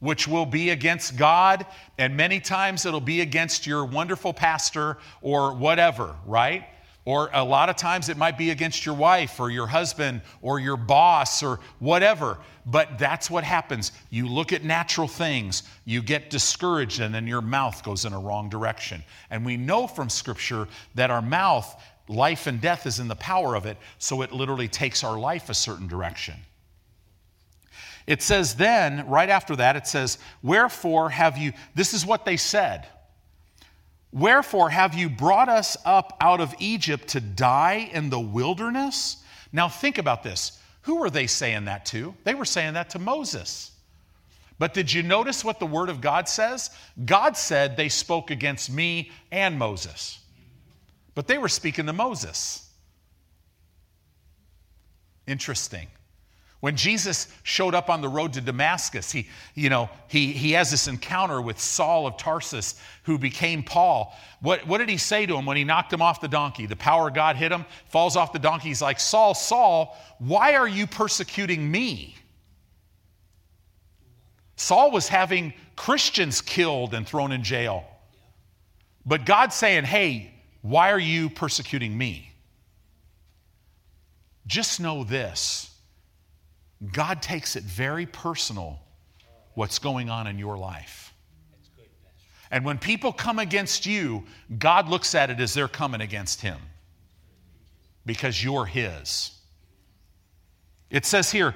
which 0.00 0.28
will 0.28 0.46
be 0.46 0.70
against 0.70 1.16
God, 1.16 1.64
and 1.96 2.14
many 2.14 2.40
times 2.40 2.84
it'll 2.84 3.00
be 3.00 3.22
against 3.22 3.66
your 3.66 3.86
wonderful 3.86 4.34
pastor 4.34 4.98
or 5.22 5.54
whatever, 5.54 6.14
right? 6.26 6.66
Or 7.08 7.30
a 7.32 7.42
lot 7.42 7.70
of 7.70 7.76
times 7.76 8.10
it 8.10 8.18
might 8.18 8.36
be 8.36 8.50
against 8.50 8.84
your 8.84 8.94
wife 8.94 9.40
or 9.40 9.50
your 9.50 9.66
husband 9.66 10.20
or 10.42 10.60
your 10.60 10.76
boss 10.76 11.42
or 11.42 11.58
whatever. 11.78 12.36
But 12.66 12.98
that's 12.98 13.30
what 13.30 13.44
happens. 13.44 13.92
You 14.10 14.28
look 14.28 14.52
at 14.52 14.62
natural 14.62 15.08
things, 15.08 15.62
you 15.86 16.02
get 16.02 16.28
discouraged, 16.28 17.00
and 17.00 17.14
then 17.14 17.26
your 17.26 17.40
mouth 17.40 17.82
goes 17.82 18.04
in 18.04 18.12
a 18.12 18.18
wrong 18.18 18.50
direction. 18.50 19.02
And 19.30 19.42
we 19.42 19.56
know 19.56 19.86
from 19.86 20.10
Scripture 20.10 20.68
that 20.96 21.10
our 21.10 21.22
mouth, 21.22 21.82
life 22.08 22.46
and 22.46 22.60
death 22.60 22.84
is 22.84 23.00
in 23.00 23.08
the 23.08 23.16
power 23.16 23.54
of 23.54 23.64
it, 23.64 23.78
so 23.96 24.20
it 24.20 24.30
literally 24.30 24.68
takes 24.68 25.02
our 25.02 25.18
life 25.18 25.48
a 25.48 25.54
certain 25.54 25.88
direction. 25.88 26.34
It 28.06 28.20
says 28.20 28.54
then, 28.54 29.08
right 29.08 29.30
after 29.30 29.56
that, 29.56 29.76
it 29.76 29.86
says, 29.86 30.18
Wherefore 30.42 31.08
have 31.08 31.38
you, 31.38 31.54
this 31.74 31.94
is 31.94 32.04
what 32.04 32.26
they 32.26 32.36
said. 32.36 32.86
Wherefore 34.12 34.70
have 34.70 34.94
you 34.94 35.08
brought 35.08 35.48
us 35.48 35.76
up 35.84 36.16
out 36.20 36.40
of 36.40 36.54
Egypt 36.58 37.08
to 37.08 37.20
die 37.20 37.90
in 37.92 38.10
the 38.10 38.20
wilderness? 38.20 39.22
Now 39.52 39.68
think 39.68 39.98
about 39.98 40.22
this. 40.22 40.58
Who 40.82 40.96
were 40.96 41.10
they 41.10 41.26
saying 41.26 41.66
that 41.66 41.84
to? 41.86 42.14
They 42.24 42.34
were 42.34 42.44
saying 42.46 42.74
that 42.74 42.90
to 42.90 42.98
Moses. 42.98 43.72
But 44.58 44.74
did 44.74 44.92
you 44.92 45.02
notice 45.02 45.44
what 45.44 45.60
the 45.60 45.66
Word 45.66 45.88
of 45.88 46.00
God 46.00 46.28
says? 46.28 46.70
God 47.04 47.36
said 47.36 47.76
they 47.76 47.88
spoke 47.88 48.30
against 48.30 48.70
me 48.70 49.10
and 49.30 49.58
Moses. 49.58 50.18
But 51.14 51.26
they 51.26 51.38
were 51.38 51.48
speaking 51.48 51.86
to 51.86 51.92
Moses. 51.92 52.68
Interesting. 55.26 55.88
When 56.60 56.74
Jesus 56.74 57.28
showed 57.44 57.74
up 57.74 57.88
on 57.88 58.00
the 58.00 58.08
road 58.08 58.32
to 58.32 58.40
Damascus, 58.40 59.12
he, 59.12 59.28
you 59.54 59.70
know, 59.70 59.88
he, 60.08 60.32
he 60.32 60.52
has 60.52 60.72
this 60.72 60.88
encounter 60.88 61.40
with 61.40 61.60
Saul 61.60 62.06
of 62.06 62.16
Tarsus, 62.16 62.74
who 63.04 63.16
became 63.16 63.62
Paul. 63.62 64.16
What, 64.40 64.66
what 64.66 64.78
did 64.78 64.88
he 64.88 64.96
say 64.96 65.24
to 65.24 65.36
him 65.36 65.46
when 65.46 65.56
he 65.56 65.62
knocked 65.62 65.92
him 65.92 66.02
off 66.02 66.20
the 66.20 66.26
donkey? 66.26 66.66
The 66.66 66.74
power 66.74 67.08
of 67.08 67.14
God 67.14 67.36
hit 67.36 67.52
him, 67.52 67.64
falls 67.90 68.16
off 68.16 68.32
the 68.32 68.40
donkey. 68.40 68.68
He's 68.68 68.82
like, 68.82 68.98
Saul, 68.98 69.34
Saul, 69.34 69.96
why 70.18 70.54
are 70.54 70.66
you 70.66 70.88
persecuting 70.88 71.70
me? 71.70 72.16
Saul 74.56 74.90
was 74.90 75.06
having 75.06 75.54
Christians 75.76 76.40
killed 76.40 76.92
and 76.92 77.06
thrown 77.06 77.30
in 77.30 77.44
jail. 77.44 77.84
But 79.06 79.24
God's 79.24 79.54
saying, 79.54 79.84
hey, 79.84 80.32
why 80.62 80.90
are 80.90 80.98
you 80.98 81.30
persecuting 81.30 81.96
me? 81.96 82.32
Just 84.48 84.80
know 84.80 85.04
this 85.04 85.70
God 86.92 87.22
takes 87.22 87.56
it 87.56 87.64
very 87.64 88.06
personal 88.06 88.78
what's 89.54 89.78
going 89.78 90.08
on 90.10 90.26
in 90.26 90.38
your 90.38 90.56
life. 90.56 91.12
And 92.50 92.64
when 92.64 92.78
people 92.78 93.12
come 93.12 93.38
against 93.38 93.84
you, 93.84 94.24
God 94.58 94.88
looks 94.88 95.14
at 95.14 95.30
it 95.30 95.40
as 95.40 95.52
they're 95.52 95.68
coming 95.68 96.00
against 96.00 96.40
him 96.40 96.58
because 98.06 98.42
you're 98.42 98.64
his. 98.64 99.32
It 100.88 101.04
says 101.04 101.30
here, 101.30 101.54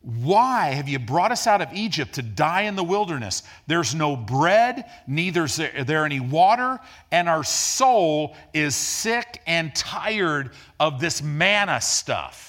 why 0.00 0.66
have 0.68 0.88
you 0.88 1.00
brought 1.00 1.32
us 1.32 1.48
out 1.48 1.60
of 1.60 1.72
Egypt 1.72 2.14
to 2.14 2.22
die 2.22 2.62
in 2.62 2.76
the 2.76 2.84
wilderness? 2.84 3.42
There's 3.66 3.96
no 3.96 4.14
bread, 4.14 4.84
neither 5.08 5.44
is 5.44 5.56
there 5.56 6.04
any 6.04 6.20
water, 6.20 6.78
and 7.10 7.28
our 7.28 7.42
soul 7.42 8.36
is 8.54 8.76
sick 8.76 9.42
and 9.46 9.74
tired 9.74 10.52
of 10.78 11.00
this 11.00 11.20
manna 11.20 11.80
stuff. 11.80 12.47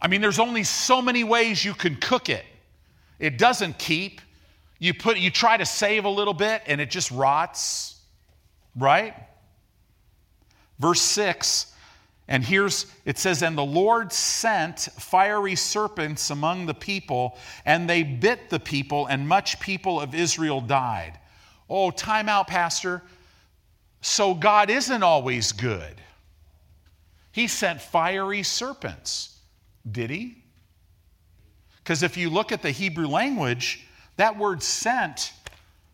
I 0.00 0.08
mean, 0.08 0.20
there's 0.20 0.38
only 0.38 0.64
so 0.64 1.00
many 1.00 1.24
ways 1.24 1.64
you 1.64 1.74
can 1.74 1.96
cook 1.96 2.28
it. 2.28 2.44
It 3.18 3.38
doesn't 3.38 3.78
keep. 3.78 4.20
You 4.78 4.92
put 4.92 5.16
you 5.18 5.30
try 5.30 5.56
to 5.56 5.64
save 5.64 6.04
a 6.04 6.10
little 6.10 6.34
bit 6.34 6.62
and 6.66 6.80
it 6.80 6.90
just 6.90 7.10
rots. 7.10 8.00
Right? 8.74 9.14
Verse 10.78 11.00
6 11.00 11.72
and 12.28 12.44
here's 12.44 12.86
it 13.04 13.18
says, 13.18 13.42
And 13.42 13.56
the 13.56 13.64
Lord 13.64 14.12
sent 14.12 14.80
fiery 14.98 15.54
serpents 15.54 16.30
among 16.30 16.66
the 16.66 16.74
people, 16.74 17.38
and 17.64 17.88
they 17.88 18.02
bit 18.02 18.50
the 18.50 18.58
people, 18.58 19.06
and 19.06 19.28
much 19.28 19.60
people 19.60 20.00
of 20.00 20.14
Israel 20.14 20.60
died. 20.60 21.18
Oh, 21.70 21.90
time 21.90 22.28
out, 22.28 22.48
Pastor. 22.48 23.02
So 24.00 24.34
God 24.34 24.70
isn't 24.70 25.02
always 25.02 25.52
good. 25.52 26.00
He 27.32 27.46
sent 27.46 27.80
fiery 27.80 28.42
serpents. 28.42 29.35
Did 29.90 30.10
he? 30.10 30.42
Because 31.78 32.02
if 32.02 32.16
you 32.16 32.30
look 32.30 32.50
at 32.50 32.62
the 32.62 32.70
Hebrew 32.70 33.06
language, 33.06 33.86
that 34.16 34.36
word 34.36 34.62
sent 34.62 35.32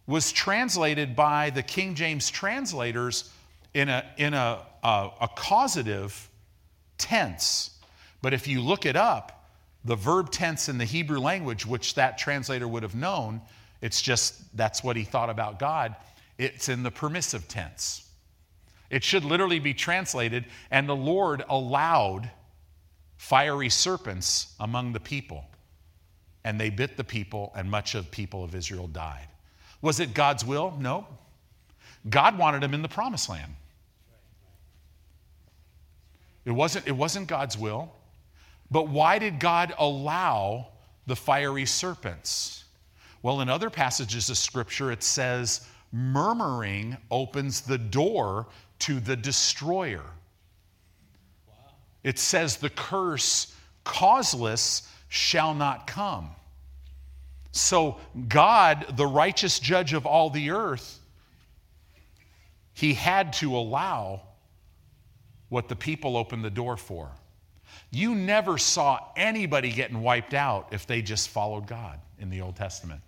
was 0.06 0.32
translated 0.32 1.14
by 1.14 1.50
the 1.50 1.62
King 1.62 1.94
James 1.94 2.30
translators 2.30 3.30
in 3.74 3.88
a, 3.88 4.04
in 4.16 4.34
a, 4.34 4.60
a, 4.82 5.10
a 5.22 5.28
causative 5.28 6.30
tense. 6.98 7.78
But 8.20 8.32
if 8.32 8.46
you 8.46 8.60
look 8.60 8.86
it 8.86 8.96
up, 8.96 9.50
the 9.84 9.96
verb 9.96 10.30
tense 10.30 10.68
in 10.68 10.78
the 10.78 10.84
Hebrew 10.84 11.18
language, 11.18 11.66
which 11.66 11.94
that 11.94 12.18
translator 12.18 12.68
would 12.68 12.82
have 12.82 12.94
known, 12.94 13.40
it's 13.80 14.00
just 14.00 14.56
that's 14.56 14.82
what 14.84 14.96
he 14.96 15.04
thought 15.04 15.28
about 15.28 15.58
God, 15.58 15.96
it's 16.38 16.68
in 16.68 16.82
the 16.82 16.90
permissive 16.90 17.48
tense. 17.48 18.08
It 18.90 19.02
should 19.02 19.24
literally 19.24 19.58
be 19.58 19.74
translated, 19.74 20.44
and 20.70 20.88
the 20.88 20.96
Lord 20.96 21.44
allowed 21.48 22.30
fiery 23.22 23.68
serpents 23.68 24.52
among 24.58 24.92
the 24.92 24.98
people. 24.98 25.44
And 26.42 26.60
they 26.60 26.70
bit 26.70 26.96
the 26.96 27.04
people, 27.04 27.52
and 27.54 27.70
much 27.70 27.94
of 27.94 28.06
the 28.06 28.10
people 28.10 28.42
of 28.42 28.52
Israel 28.52 28.88
died. 28.88 29.28
Was 29.80 30.00
it 30.00 30.12
God's 30.12 30.44
will? 30.44 30.76
No. 30.80 31.06
God 32.10 32.36
wanted 32.36 32.64
them 32.64 32.74
in 32.74 32.82
the 32.82 32.88
promised 32.88 33.28
land. 33.28 33.54
It 36.44 36.50
wasn't, 36.50 36.88
it 36.88 36.96
wasn't 36.96 37.28
God's 37.28 37.56
will. 37.56 37.92
But 38.72 38.88
why 38.88 39.20
did 39.20 39.38
God 39.38 39.72
allow 39.78 40.66
the 41.06 41.14
fiery 41.14 41.64
serpents? 41.64 42.64
Well, 43.22 43.40
in 43.40 43.48
other 43.48 43.70
passages 43.70 44.30
of 44.30 44.36
Scripture, 44.36 44.90
it 44.90 45.04
says, 45.04 45.68
murmuring 45.92 46.96
opens 47.08 47.60
the 47.60 47.78
door 47.78 48.48
to 48.80 48.98
the 48.98 49.14
destroyer. 49.14 50.06
It 52.02 52.18
says, 52.18 52.56
The 52.56 52.70
curse 52.70 53.54
causeless 53.84 54.88
shall 55.08 55.54
not 55.54 55.86
come. 55.86 56.30
So, 57.52 57.98
God, 58.28 58.96
the 58.96 59.06
righteous 59.06 59.58
judge 59.58 59.92
of 59.92 60.06
all 60.06 60.30
the 60.30 60.50
earth, 60.50 60.98
he 62.72 62.94
had 62.94 63.34
to 63.34 63.56
allow 63.56 64.22
what 65.50 65.68
the 65.68 65.76
people 65.76 66.16
opened 66.16 66.44
the 66.44 66.50
door 66.50 66.78
for. 66.78 67.10
You 67.90 68.14
never 68.14 68.56
saw 68.56 68.98
anybody 69.16 69.70
getting 69.70 70.00
wiped 70.00 70.32
out 70.32 70.68
if 70.72 70.86
they 70.86 71.02
just 71.02 71.28
followed 71.28 71.66
God 71.66 72.00
in 72.18 72.30
the 72.30 72.40
Old 72.40 72.56
Testament. 72.56 73.02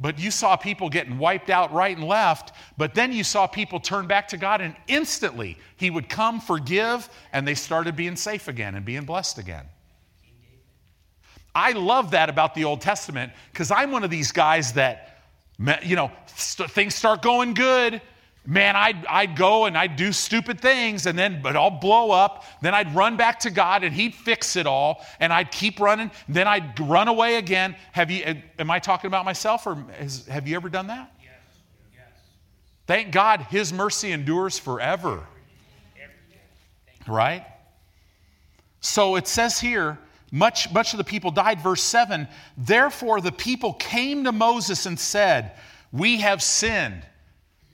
But 0.00 0.18
you 0.18 0.30
saw 0.30 0.56
people 0.56 0.88
getting 0.88 1.18
wiped 1.18 1.50
out 1.50 1.72
right 1.72 1.96
and 1.96 2.06
left, 2.06 2.52
but 2.76 2.94
then 2.94 3.12
you 3.12 3.24
saw 3.24 3.46
people 3.48 3.80
turn 3.80 4.06
back 4.06 4.28
to 4.28 4.36
God, 4.36 4.60
and 4.60 4.76
instantly 4.86 5.58
He 5.76 5.90
would 5.90 6.08
come, 6.08 6.40
forgive, 6.40 7.08
and 7.32 7.46
they 7.46 7.54
started 7.54 7.96
being 7.96 8.14
safe 8.14 8.46
again 8.46 8.76
and 8.76 8.84
being 8.84 9.04
blessed 9.04 9.38
again. 9.38 9.64
I 11.54 11.72
love 11.72 12.12
that 12.12 12.28
about 12.30 12.54
the 12.54 12.64
Old 12.64 12.80
Testament 12.80 13.32
because 13.52 13.72
I'm 13.72 13.90
one 13.90 14.04
of 14.04 14.10
these 14.10 14.30
guys 14.30 14.74
that, 14.74 15.24
you 15.82 15.96
know, 15.96 16.12
st- 16.36 16.70
things 16.70 16.94
start 16.94 17.20
going 17.20 17.54
good 17.54 18.00
man, 18.48 18.76
I'd, 18.76 19.04
I'd 19.06 19.36
go 19.36 19.66
and 19.66 19.76
I'd 19.76 19.96
do 19.96 20.10
stupid 20.10 20.58
things 20.58 21.04
and 21.04 21.18
then, 21.18 21.42
but 21.42 21.54
I'll 21.54 21.68
blow 21.68 22.10
up. 22.10 22.44
Then 22.62 22.74
I'd 22.74 22.94
run 22.94 23.18
back 23.18 23.40
to 23.40 23.50
God 23.50 23.84
and 23.84 23.94
He'd 23.94 24.14
fix 24.14 24.56
it 24.56 24.66
all. 24.66 25.04
And 25.20 25.32
I'd 25.32 25.52
keep 25.52 25.78
running. 25.78 26.10
Then 26.28 26.48
I'd 26.48 26.80
run 26.80 27.08
away 27.08 27.36
again. 27.36 27.76
Have 27.92 28.10
you, 28.10 28.24
eh, 28.24 28.34
am 28.58 28.70
I 28.70 28.78
talking 28.78 29.06
about 29.06 29.26
myself 29.26 29.66
or 29.66 29.74
has, 29.98 30.26
have 30.26 30.48
you 30.48 30.56
ever 30.56 30.70
done 30.70 30.86
that? 30.86 31.12
Yes. 31.22 31.30
yes. 31.94 32.06
Thank 32.86 33.12
God 33.12 33.42
His 33.50 33.70
mercy 33.70 34.12
endures 34.12 34.58
forever. 34.58 35.26
Right? 37.06 37.44
So 38.80 39.16
it 39.16 39.26
says 39.28 39.60
here, 39.60 39.98
much, 40.30 40.72
much 40.72 40.94
of 40.94 40.98
the 40.98 41.04
people 41.04 41.30
died. 41.30 41.60
Verse 41.60 41.82
7 41.82 42.26
Therefore 42.56 43.20
the 43.20 43.32
people 43.32 43.74
came 43.74 44.24
to 44.24 44.32
Moses 44.32 44.86
and 44.86 44.98
said, 44.98 45.52
We 45.92 46.20
have 46.20 46.42
sinned. 46.42 47.04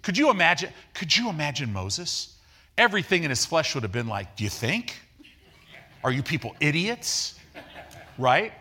Could 0.05 0.19
you 0.19 0.31
imagine? 0.31 0.71
Could 0.93 1.17
you 1.17 1.31
imagine 1.31 1.73
Moses? 1.73 2.37
Everything 2.77 3.25
in 3.25 3.31
his 3.31 3.47
flesh 3.47 3.75
would 3.75 3.83
have 3.83 3.93
been 3.93 4.07
like, 4.07 4.37
Do 4.37 4.45
you 4.45 4.51
think? 4.51 5.01
Are 6.05 6.13
you 6.13 6.23
people 6.23 6.55
idiots? 6.61 7.41
Right? 8.19 8.53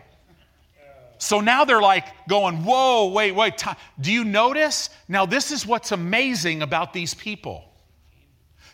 So 1.18 1.40
now 1.40 1.64
they're 1.64 1.82
like 1.82 2.06
going, 2.28 2.64
Whoa, 2.64 3.10
wait, 3.12 3.32
wait. 3.32 3.62
Do 4.00 4.10
you 4.10 4.24
notice? 4.24 4.88
Now, 5.06 5.26
this 5.26 5.50
is 5.50 5.66
what's 5.66 5.92
amazing 5.92 6.62
about 6.62 6.94
these 6.94 7.12
people. 7.12 7.66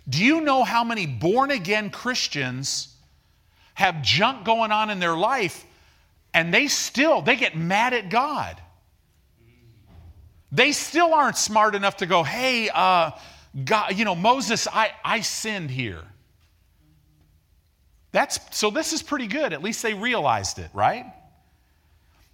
Do 0.09 0.25
you 0.25 0.41
know 0.41 0.63
how 0.63 0.85
many 0.85 1.07
born 1.07 1.51
again 1.51 1.91
Christians 1.91 2.95
have 3.75 4.01
junk 4.01 4.45
going 4.45 4.71
on 4.71 4.91
in 4.91 5.01
their 5.01 5.17
life 5.17 5.67
and 6.33 6.55
they 6.55 6.69
still 6.69 7.21
they 7.21 7.35
get 7.35 7.57
mad 7.57 7.95
at 7.95 8.11
God? 8.11 8.61
They 10.53 10.73
still 10.73 11.15
aren't 11.15 11.37
smart 11.37 11.75
enough 11.75 11.99
to 11.99 12.07
go, 12.07 12.23
"Hey, 12.23 12.69
uh, 12.71 13.13
God, 13.65 13.97
you 13.97 14.05
know, 14.05 14.15
Moses, 14.15 14.67
I 14.67 14.93
I 15.05 15.21
sinned 15.21 15.71
here." 15.71 16.05
That's 18.13 18.41
so 18.51 18.71
this 18.71 18.93
is 18.93 19.03
pretty 19.03 19.27
good. 19.27 19.53
At 19.53 19.63
least 19.63 19.83
they 19.83 19.95
realized 19.95 20.59
it, 20.59 20.71
right? 20.75 21.07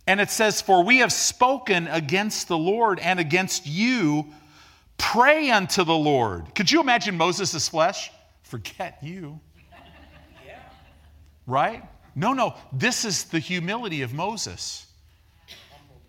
And 0.07 0.21
it 0.21 0.31
says, 0.31 0.63
For 0.63 0.85
we 0.85 0.99
have 0.99 1.13
spoken 1.13 1.89
against 1.89 2.49
the 2.49 2.59
Lord 2.59 2.99
and 3.01 3.19
against 3.19 3.67
you. 3.67 4.27
Pray 4.99 5.51
unto 5.51 5.85
the 5.85 5.95
Lord. 5.95 6.55
Could 6.55 6.71
you 6.71 6.81
imagine 6.81 7.17
Moses' 7.17 7.69
flesh? 7.69 8.11
Forget 8.43 8.99
you. 9.03 9.41
Yeah. 10.47 10.61
Right? 11.47 11.83
No, 12.15 12.33
no. 12.33 12.55
This 12.73 13.05
is 13.05 13.25
the 13.25 13.41
humility 13.41 14.03
of 14.03 14.15
Moses. 14.15 14.86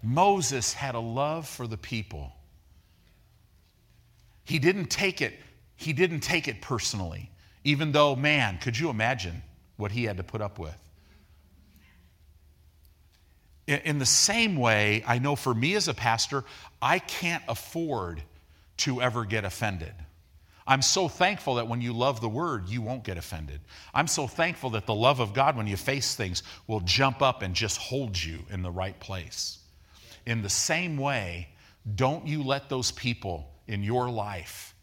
Moses 0.07 0.71
had 0.71 0.95
a 0.95 0.99
love 0.99 1.45
for 1.45 1.67
the 1.67 1.75
people. 1.75 2.31
He 4.45 4.57
didn't 4.57 4.85
take 4.85 5.21
it, 5.21 5.37
he 5.75 5.91
didn't 5.91 6.21
take 6.21 6.47
it 6.47 6.61
personally. 6.61 7.29
Even 7.65 7.91
though, 7.91 8.15
man, 8.15 8.57
could 8.59 8.79
you 8.79 8.89
imagine 8.89 9.43
what 9.75 9.91
he 9.91 10.05
had 10.05 10.15
to 10.15 10.23
put 10.23 10.41
up 10.41 10.57
with? 10.57 10.77
In 13.67 13.99
the 13.99 14.05
same 14.05 14.55
way, 14.55 15.03
I 15.05 15.19
know 15.19 15.35
for 15.35 15.53
me 15.53 15.75
as 15.75 15.89
a 15.89 15.93
pastor, 15.93 16.45
I 16.81 16.99
can't 16.99 17.43
afford 17.49 18.23
to 18.77 19.01
ever 19.01 19.25
get 19.25 19.43
offended. 19.43 19.93
I'm 20.65 20.81
so 20.81 21.09
thankful 21.09 21.55
that 21.55 21.67
when 21.67 21.81
you 21.81 21.91
love 21.91 22.21
the 22.21 22.29
word, 22.29 22.69
you 22.69 22.81
won't 22.81 23.03
get 23.03 23.17
offended. 23.17 23.59
I'm 23.93 24.07
so 24.07 24.25
thankful 24.25 24.69
that 24.69 24.85
the 24.85 24.95
love 24.95 25.19
of 25.19 25.33
God, 25.33 25.57
when 25.57 25.67
you 25.67 25.75
face 25.75 26.15
things, 26.15 26.43
will 26.65 26.79
jump 26.79 27.21
up 27.21 27.41
and 27.41 27.53
just 27.53 27.77
hold 27.77 28.21
you 28.21 28.45
in 28.49 28.61
the 28.61 28.71
right 28.71 28.97
place. 29.01 29.59
In 30.27 30.41
the 30.41 30.49
same 30.49 30.97
way, 30.97 31.47
don't 31.95 32.27
you 32.27 32.43
let 32.43 32.67
those 32.67 32.91
people 32.91 33.49
in 33.65 33.81
your 33.81 34.09
life 34.09 34.75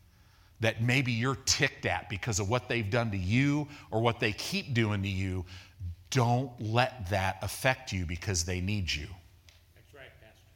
that 0.60 0.82
maybe 0.82 1.12
you're 1.12 1.36
ticked 1.44 1.84
at 1.84 2.08
because 2.08 2.40
of 2.40 2.48
what 2.48 2.66
they've 2.66 2.88
done 2.88 3.10
to 3.10 3.18
you 3.18 3.68
or 3.90 4.00
what 4.00 4.20
they 4.20 4.32
keep 4.32 4.72
doing 4.72 5.02
to 5.02 5.08
you, 5.08 5.44
don't 6.08 6.50
let 6.58 7.10
that 7.10 7.36
affect 7.42 7.92
you 7.92 8.06
because 8.06 8.44
they 8.44 8.62
need 8.62 8.90
you. 8.90 9.06
That's 9.74 9.94
right, 9.94 10.08
Pastor. 10.22 10.46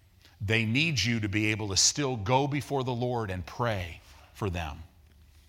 They 0.40 0.64
need 0.64 1.02
you 1.02 1.20
to 1.20 1.28
be 1.28 1.50
able 1.50 1.68
to 1.68 1.76
still 1.76 2.16
go 2.16 2.46
before 2.46 2.82
the 2.82 2.90
Lord 2.90 3.30
and 3.30 3.44
pray 3.44 4.00
for 4.32 4.48
them. 4.48 4.78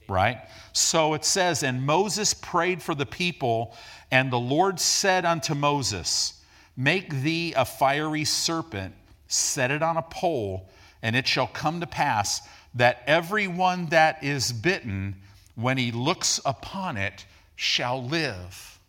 Right? 0.09 0.39
So 0.73 1.13
it 1.13 1.23
says, 1.23 1.63
And 1.63 1.85
Moses 1.85 2.33
prayed 2.33 2.83
for 2.83 2.93
the 2.93 3.05
people, 3.05 3.73
and 4.11 4.29
the 4.29 4.39
Lord 4.39 4.81
said 4.81 5.23
unto 5.23 5.55
Moses, 5.55 6.43
Make 6.75 7.21
thee 7.21 7.53
a 7.53 7.63
fiery 7.63 8.25
serpent, 8.25 8.95
set 9.29 9.71
it 9.71 9.81
on 9.81 9.95
a 9.95 10.01
pole, 10.01 10.67
and 11.01 11.15
it 11.15 11.25
shall 11.25 11.47
come 11.47 11.79
to 11.79 11.87
pass 11.87 12.41
that 12.75 13.01
everyone 13.07 13.85
that 13.87 14.23
is 14.23 14.51
bitten, 14.51 15.15
when 15.55 15.77
he 15.77 15.91
looks 15.91 16.41
upon 16.45 16.97
it, 16.97 17.25
shall 17.55 18.03
live. 18.03 18.79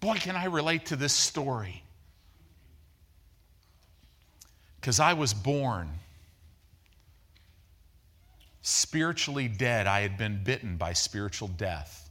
Boy, 0.00 0.14
can 0.16 0.36
I 0.36 0.44
relate 0.44 0.86
to 0.86 0.96
this 0.96 1.12
story. 1.12 1.82
Because 4.80 5.00
I 5.00 5.14
was 5.14 5.32
born 5.32 5.88
spiritually 8.60 9.48
dead. 9.48 9.86
I 9.86 10.00
had 10.00 10.16
been 10.18 10.42
bitten 10.42 10.76
by 10.76 10.92
spiritual 10.92 11.48
death. 11.48 12.10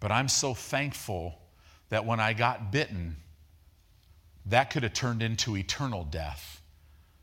But 0.00 0.12
I'm 0.12 0.28
so 0.28 0.54
thankful 0.54 1.38
that 1.90 2.06
when 2.06 2.20
I 2.20 2.32
got 2.32 2.70
bitten, 2.70 3.16
that 4.46 4.70
could 4.70 4.82
have 4.82 4.92
turned 4.92 5.22
into 5.22 5.56
eternal 5.56 6.04
death. 6.04 6.60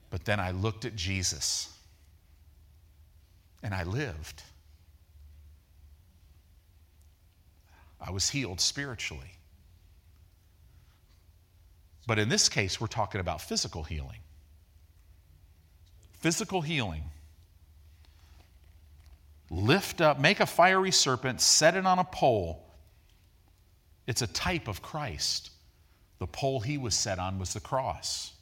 But 0.10 0.26
then 0.26 0.40
I 0.40 0.52
looked 0.52 0.86
at 0.86 0.96
Jesus 0.96 1.74
and 3.62 3.74
I 3.74 3.84
lived. 3.84 4.44
I 8.00 8.12
was 8.12 8.30
healed 8.30 8.62
spiritually. 8.62 9.32
But 12.06 12.20
in 12.20 12.30
this 12.30 12.48
case, 12.48 12.80
we're 12.80 12.88
talking 12.88 13.20
about 13.20 13.42
physical 13.42 13.84
healing. 13.84 14.20
Physical 16.20 16.62
healing. 16.62 17.04
Lift 19.50 20.02
up, 20.02 20.20
make 20.20 20.40
a 20.40 20.46
fiery 20.46 20.92
serpent, 20.92 21.42
set 21.42 21.76
it 21.76 21.86
on 21.86 22.00
a 22.00 22.04
pole. 22.04 22.64
It's 24.06 24.22
a 24.22 24.28
type 24.28 24.68
of 24.68 24.82
Christ. 24.82 25.52
The 26.20 26.28
pole 26.28 26.60
he 26.60 26.78
was 26.78 26.96
set 26.96 27.20
on 27.20 27.40
was 27.40 27.54
the 27.54 27.60
cross. 27.60 28.34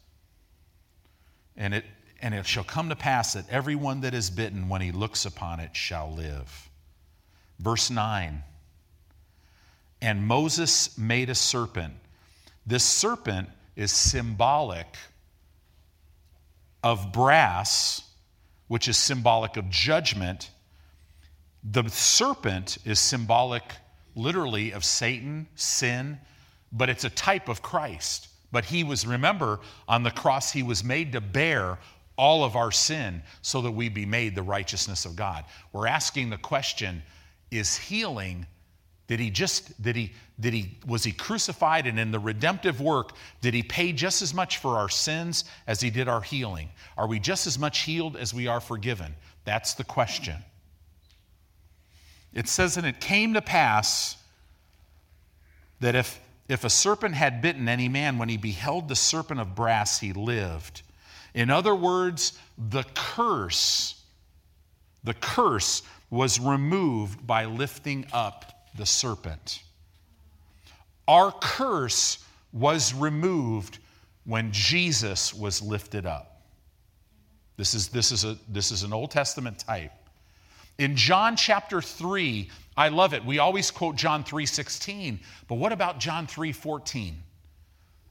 And 1.58 1.74
it, 1.74 1.86
and 2.22 2.34
it 2.34 2.46
shall 2.46 2.64
come 2.64 2.90
to 2.90 2.96
pass 2.96 3.34
that 3.34 3.50
everyone 3.50 4.02
that 4.02 4.14
is 4.14 4.30
bitten, 4.30 4.70
when 4.70 4.82
he 4.82 4.92
looks 4.92 5.26
upon 5.26 5.60
it, 5.60 5.76
shall 5.76 6.14
live. 6.14 6.70
Verse 7.60 7.90
9 7.90 8.44
and 10.02 10.28
Moses 10.28 10.98
made 11.00 11.30
a 11.32 11.36
serpent. 11.36 11.94
This 12.66 12.84
serpent 12.84 13.50
is 13.76 13.92
symbolic 13.92 14.98
of 16.84 17.12
brass, 17.12 18.04
which 18.68 18.88
is 18.88 18.98
symbolic 18.98 19.58
of 19.58 19.70
judgment. 19.70 20.52
The 21.64 21.90
serpent 21.90 22.78
is 22.86 23.00
symbolic, 23.00 23.64
literally, 24.16 24.72
of 24.72 24.86
Satan, 24.86 25.48
sin, 25.56 26.20
but 26.72 26.90
it's 26.90 27.04
a 27.04 27.10
type 27.10 27.50
of 27.50 27.62
Christ. 27.62 28.28
But 28.52 28.66
he 28.66 28.84
was, 28.84 29.06
remember, 29.06 29.60
on 29.88 30.04
the 30.04 30.12
cross, 30.12 30.52
he 30.52 30.64
was 30.64 30.84
made 30.84 31.12
to 31.14 31.22
bear 31.22 31.78
all 32.18 32.44
of 32.44 32.56
our 32.56 32.72
sin 32.72 33.22
so 33.42 33.62
that 33.62 33.72
we 33.72 33.90
be 33.90 34.06
made 34.06 34.36
the 34.36 34.44
righteousness 34.44 35.06
of 35.06 35.16
God. 35.16 35.46
We're 35.74 35.88
asking 35.88 36.30
the 36.30 36.38
question 36.38 37.04
is 37.52 37.78
healing 37.78 38.46
did 39.08 39.20
he 39.20 39.30
just, 39.30 39.80
did 39.82 39.96
he, 39.96 40.14
did 40.40 40.54
he, 40.54 40.78
was 40.88 41.04
he 41.04 41.12
crucified 41.12 41.86
and 41.86 42.00
in 42.00 42.10
the 42.10 42.20
redemptive 42.20 42.82
work, 42.82 43.12
did 43.42 43.54
he 43.54 43.62
pay 43.62 43.92
just 43.92 44.22
as 44.22 44.34
much 44.34 44.58
for 44.58 44.78
our 44.78 44.90
sins 44.90 45.46
as 45.68 45.80
he 45.80 45.92
did 45.92 46.08
our 46.08 46.22
healing? 46.22 46.70
Are 46.98 47.08
we 47.08 47.20
just 47.20 47.46
as 47.46 47.60
much 47.60 47.82
healed 47.82 48.18
as 48.18 48.34
we 48.34 48.48
are 48.48 48.60
forgiven? 48.60 49.16
That's 49.44 49.76
the 49.76 49.84
question. 49.84 50.38
It 52.34 52.48
says, 52.48 52.78
and 52.78 52.86
it 52.86 53.00
came 53.00 53.36
to 53.36 53.42
pass 53.42 54.18
that 55.82 55.94
if, 55.94 56.20
if 56.48 56.64
a 56.64 56.70
serpent 56.70 57.16
had 57.16 57.42
bitten 57.42 57.68
any 57.68 57.90
man, 57.90 58.18
when 58.18 58.30
he 58.30 58.38
beheld 58.38 58.88
the 58.88 58.96
serpent 58.96 59.40
of 59.40 59.56
brass, 59.56 60.00
he 60.00 60.14
lived. 60.14 60.84
In 61.34 61.50
other 61.50 61.76
words, 61.76 62.38
the 62.58 62.84
curse, 62.94 64.02
the 65.04 65.14
curse 65.16 65.82
was 66.10 66.40
removed 66.40 67.26
by 67.26 67.46
lifting 67.46 68.06
up 68.14 68.70
the 68.78 68.86
serpent. 68.86 69.64
Our 71.08 71.32
curse 71.32 72.20
was 72.54 72.94
removed 72.94 73.80
when 74.24 74.52
Jesus 74.52 75.34
was 75.34 75.62
lifted 75.62 76.06
up. 76.06 76.42
This 77.58 77.74
is, 77.74 77.88
this 77.90 78.12
is, 78.12 78.24
a, 78.24 78.38
this 78.50 78.72
is 78.72 78.84
an 78.84 78.94
Old 78.94 79.12
Testament 79.12 79.60
type. 79.60 79.92
In 80.78 80.96
John 80.96 81.36
chapter 81.38 81.82
3, 81.82 82.50
I 82.78 82.90
love 82.90 83.14
it. 83.14 83.24
We 83.24 83.40
always 83.40 83.72
quote 83.72 83.96
John 83.96 84.24
3:16, 84.24 85.20
but 85.48 85.56
what 85.56 85.72
about 85.72 86.00
John 86.00 86.28
3:14 86.28 87.24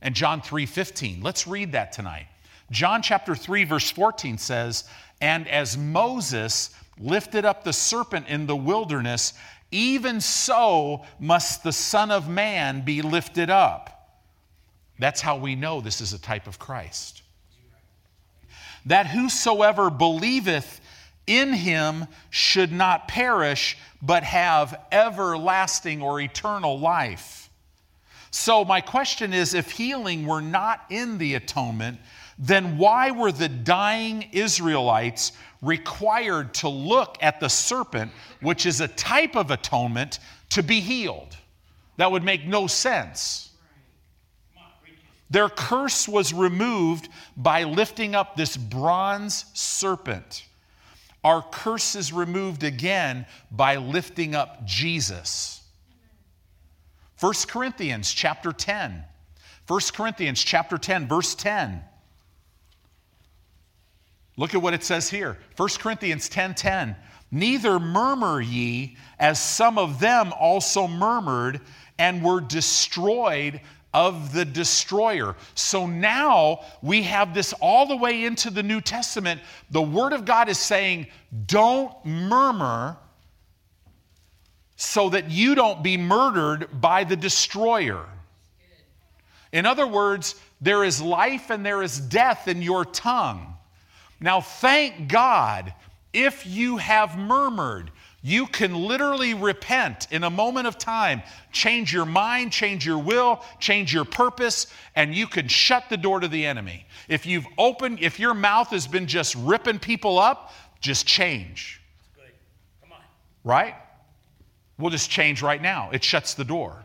and 0.00 0.14
John 0.14 0.40
3:15? 0.40 1.22
Let's 1.22 1.46
read 1.46 1.72
that 1.72 1.92
tonight. 1.92 2.26
John 2.70 3.02
chapter 3.02 3.34
3 3.34 3.64
verse 3.64 3.90
14 3.90 4.38
says, 4.38 4.84
"And 5.20 5.46
as 5.48 5.76
Moses 5.76 6.70
lifted 6.98 7.44
up 7.44 7.64
the 7.64 7.72
serpent 7.72 8.26
in 8.28 8.46
the 8.46 8.56
wilderness, 8.56 9.34
even 9.70 10.20
so 10.20 11.04
must 11.18 11.62
the 11.62 11.72
Son 11.72 12.10
of 12.10 12.28
Man 12.28 12.82
be 12.82 13.02
lifted 13.02 13.50
up. 13.50 14.20
That's 14.98 15.20
how 15.20 15.36
we 15.36 15.56
know 15.56 15.80
this 15.80 16.00
is 16.00 16.12
a 16.12 16.18
type 16.18 16.46
of 16.46 16.58
Christ. 16.58 17.22
That 18.86 19.08
whosoever 19.08 19.90
believeth 19.90 20.80
in 21.26 21.52
him 21.52 22.06
should 22.30 22.72
not 22.72 23.08
perish, 23.08 23.76
but 24.02 24.22
have 24.22 24.86
everlasting 24.92 26.02
or 26.02 26.20
eternal 26.20 26.78
life. 26.78 27.48
So, 28.30 28.64
my 28.64 28.80
question 28.80 29.32
is 29.32 29.54
if 29.54 29.70
healing 29.70 30.26
were 30.26 30.42
not 30.42 30.84
in 30.90 31.18
the 31.18 31.34
atonement, 31.34 31.98
then 32.38 32.78
why 32.78 33.12
were 33.12 33.30
the 33.30 33.48
dying 33.48 34.28
Israelites 34.32 35.32
required 35.62 36.52
to 36.54 36.68
look 36.68 37.16
at 37.22 37.38
the 37.38 37.48
serpent, 37.48 38.10
which 38.40 38.66
is 38.66 38.80
a 38.80 38.88
type 38.88 39.36
of 39.36 39.50
atonement, 39.50 40.18
to 40.50 40.62
be 40.62 40.80
healed? 40.80 41.36
That 41.96 42.10
would 42.10 42.24
make 42.24 42.44
no 42.44 42.66
sense. 42.66 43.50
Their 45.30 45.48
curse 45.48 46.08
was 46.08 46.32
removed 46.32 47.08
by 47.36 47.64
lifting 47.64 48.14
up 48.14 48.36
this 48.36 48.56
bronze 48.56 49.46
serpent. 49.54 50.44
Our 51.24 51.42
curse 51.42 51.96
is 51.96 52.12
removed 52.12 52.62
again 52.62 53.26
by 53.50 53.76
lifting 53.76 54.34
up 54.34 54.64
Jesus. 54.66 55.62
1 57.18 57.32
Corinthians 57.48 58.12
chapter 58.12 58.52
10. 58.52 59.02
1 59.66 59.80
Corinthians 59.94 60.44
chapter 60.44 60.76
10 60.76 61.08
verse 61.08 61.34
10. 61.34 61.82
Look 64.36 64.54
at 64.54 64.60
what 64.60 64.74
it 64.74 64.84
says 64.84 65.08
here. 65.08 65.38
1 65.56 65.68
Corinthians 65.78 66.28
10:10. 66.28 66.30
10, 66.30 66.54
10. 66.54 66.96
Neither 67.30 67.80
murmur 67.80 68.40
ye 68.40 68.96
as 69.18 69.40
some 69.40 69.78
of 69.78 69.98
them 69.98 70.32
also 70.38 70.86
murmured 70.86 71.60
and 71.98 72.22
were 72.22 72.40
destroyed 72.40 73.60
of 73.94 74.32
the 74.32 74.44
destroyer. 74.44 75.36
So 75.54 75.86
now 75.86 76.60
we 76.82 77.04
have 77.04 77.32
this 77.32 77.54
all 77.54 77.86
the 77.86 77.96
way 77.96 78.24
into 78.24 78.50
the 78.50 78.62
New 78.62 78.80
Testament. 78.80 79.40
The 79.70 79.80
Word 79.80 80.12
of 80.12 80.24
God 80.24 80.48
is 80.48 80.58
saying, 80.58 81.06
don't 81.46 81.94
murmur 82.04 82.96
so 84.76 85.08
that 85.10 85.30
you 85.30 85.54
don't 85.54 85.82
be 85.82 85.96
murdered 85.96 86.80
by 86.80 87.04
the 87.04 87.16
destroyer. 87.16 88.04
In 89.52 89.64
other 89.64 89.86
words, 89.86 90.34
there 90.60 90.82
is 90.82 91.00
life 91.00 91.50
and 91.50 91.64
there 91.64 91.82
is 91.82 92.00
death 92.00 92.48
in 92.48 92.60
your 92.60 92.84
tongue. 92.84 93.54
Now, 94.20 94.40
thank 94.40 95.08
God 95.08 95.72
if 96.12 96.44
you 96.44 96.78
have 96.78 97.16
murmured. 97.16 97.92
You 98.26 98.46
can 98.46 98.74
literally 98.74 99.34
repent 99.34 100.08
in 100.10 100.24
a 100.24 100.30
moment 100.30 100.66
of 100.66 100.78
time, 100.78 101.22
change 101.52 101.92
your 101.92 102.06
mind, 102.06 102.52
change 102.52 102.86
your 102.86 102.96
will, 102.96 103.44
change 103.60 103.92
your 103.92 104.06
purpose, 104.06 104.66
and 104.96 105.14
you 105.14 105.26
can 105.26 105.46
shut 105.46 105.90
the 105.90 105.98
door 105.98 106.20
to 106.20 106.28
the 106.28 106.46
enemy. 106.46 106.86
If 107.06 107.26
you've 107.26 107.44
opened, 107.58 107.98
if 108.00 108.18
your 108.18 108.32
mouth 108.32 108.68
has 108.68 108.86
been 108.86 109.06
just 109.06 109.34
ripping 109.34 109.78
people 109.78 110.18
up, 110.18 110.54
just 110.80 111.06
change. 111.06 111.82
Right? 113.44 113.74
We'll 114.78 114.90
just 114.90 115.10
change 115.10 115.42
right 115.42 115.60
now. 115.60 115.90
It 115.92 116.02
shuts 116.02 116.32
the 116.32 116.44
door. 116.44 116.82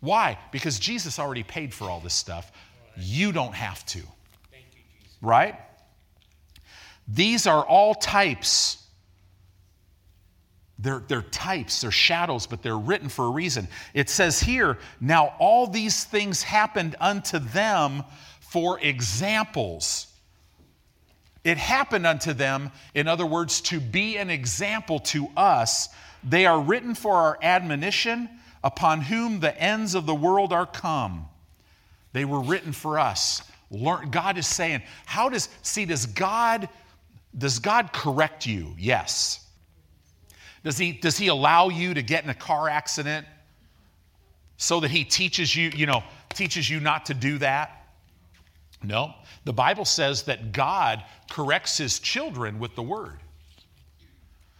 Why? 0.00 0.38
Because 0.50 0.78
Jesus 0.78 1.18
already 1.18 1.42
paid 1.42 1.74
for 1.74 1.90
all 1.90 2.00
this 2.00 2.14
stuff. 2.14 2.50
You 2.96 3.32
don't 3.32 3.54
have 3.54 3.84
to. 3.86 4.00
Right? 5.20 5.60
These 7.06 7.46
are 7.46 7.62
all 7.62 7.94
types 7.94 8.78
they're, 10.82 11.02
they're 11.08 11.22
types, 11.22 11.80
they're 11.80 11.90
shadows, 11.90 12.46
but 12.46 12.62
they're 12.62 12.78
written 12.78 13.08
for 13.08 13.26
a 13.26 13.30
reason. 13.30 13.68
It 13.92 14.08
says 14.08 14.40
here, 14.40 14.78
now 15.00 15.34
all 15.38 15.66
these 15.66 16.04
things 16.04 16.42
happened 16.42 16.96
unto 17.00 17.38
them 17.38 18.04
for 18.40 18.80
examples. 18.80 20.06
It 21.44 21.58
happened 21.58 22.06
unto 22.06 22.32
them, 22.32 22.70
in 22.94 23.08
other 23.08 23.26
words, 23.26 23.60
to 23.62 23.80
be 23.80 24.16
an 24.16 24.30
example 24.30 25.00
to 25.00 25.28
us. 25.36 25.88
They 26.22 26.46
are 26.46 26.60
written 26.60 26.94
for 26.94 27.14
our 27.14 27.38
admonition, 27.42 28.28
upon 28.62 29.00
whom 29.00 29.40
the 29.40 29.58
ends 29.58 29.94
of 29.94 30.04
the 30.04 30.14
world 30.14 30.52
are 30.52 30.66
come. 30.66 31.26
They 32.12 32.24
were 32.24 32.40
written 32.40 32.72
for 32.72 32.98
us. 32.98 33.42
Learn, 33.70 34.10
God 34.10 34.36
is 34.36 34.46
saying, 34.46 34.82
how 35.06 35.28
does, 35.28 35.48
see, 35.62 35.84
does 35.84 36.06
God, 36.06 36.68
does 37.36 37.58
God 37.58 37.92
correct 37.92 38.46
you? 38.46 38.74
Yes. 38.78 39.39
Does 40.62 40.76
he, 40.76 40.92
does 40.92 41.16
he 41.16 41.28
allow 41.28 41.68
you 41.68 41.94
to 41.94 42.02
get 42.02 42.24
in 42.24 42.30
a 42.30 42.34
car 42.34 42.68
accident 42.68 43.26
so 44.56 44.80
that 44.80 44.90
he 44.90 45.04
teaches 45.04 45.54
you, 45.56 45.70
you 45.74 45.86
know, 45.86 46.02
teaches 46.34 46.68
you 46.68 46.80
not 46.80 47.06
to 47.06 47.14
do 47.14 47.38
that? 47.38 47.86
No. 48.82 49.14
The 49.44 49.52
Bible 49.52 49.84
says 49.84 50.24
that 50.24 50.52
God 50.52 51.02
corrects 51.30 51.78
his 51.78 51.98
children 51.98 52.58
with 52.58 52.74
the 52.74 52.82
word. 52.82 53.18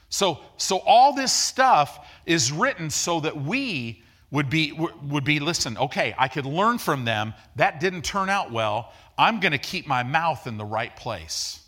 So, 0.08 0.40
so 0.56 0.78
all 0.78 1.14
this 1.14 1.32
stuff 1.32 2.08
is 2.26 2.50
written 2.50 2.90
so 2.90 3.20
that 3.20 3.36
we 3.36 4.02
would 4.30 4.50
be, 4.50 4.72
would 4.72 5.24
be 5.24 5.38
listen, 5.38 5.76
okay, 5.78 6.14
I 6.18 6.28
could 6.28 6.46
learn 6.46 6.78
from 6.78 7.04
them. 7.04 7.34
That 7.56 7.80
didn't 7.80 8.02
turn 8.02 8.28
out 8.28 8.50
well. 8.50 8.92
I'm 9.18 9.40
going 9.40 9.52
to 9.52 9.58
keep 9.58 9.86
my 9.86 10.02
mouth 10.02 10.46
in 10.46 10.56
the 10.56 10.64
right 10.64 10.94
place. 10.96 11.64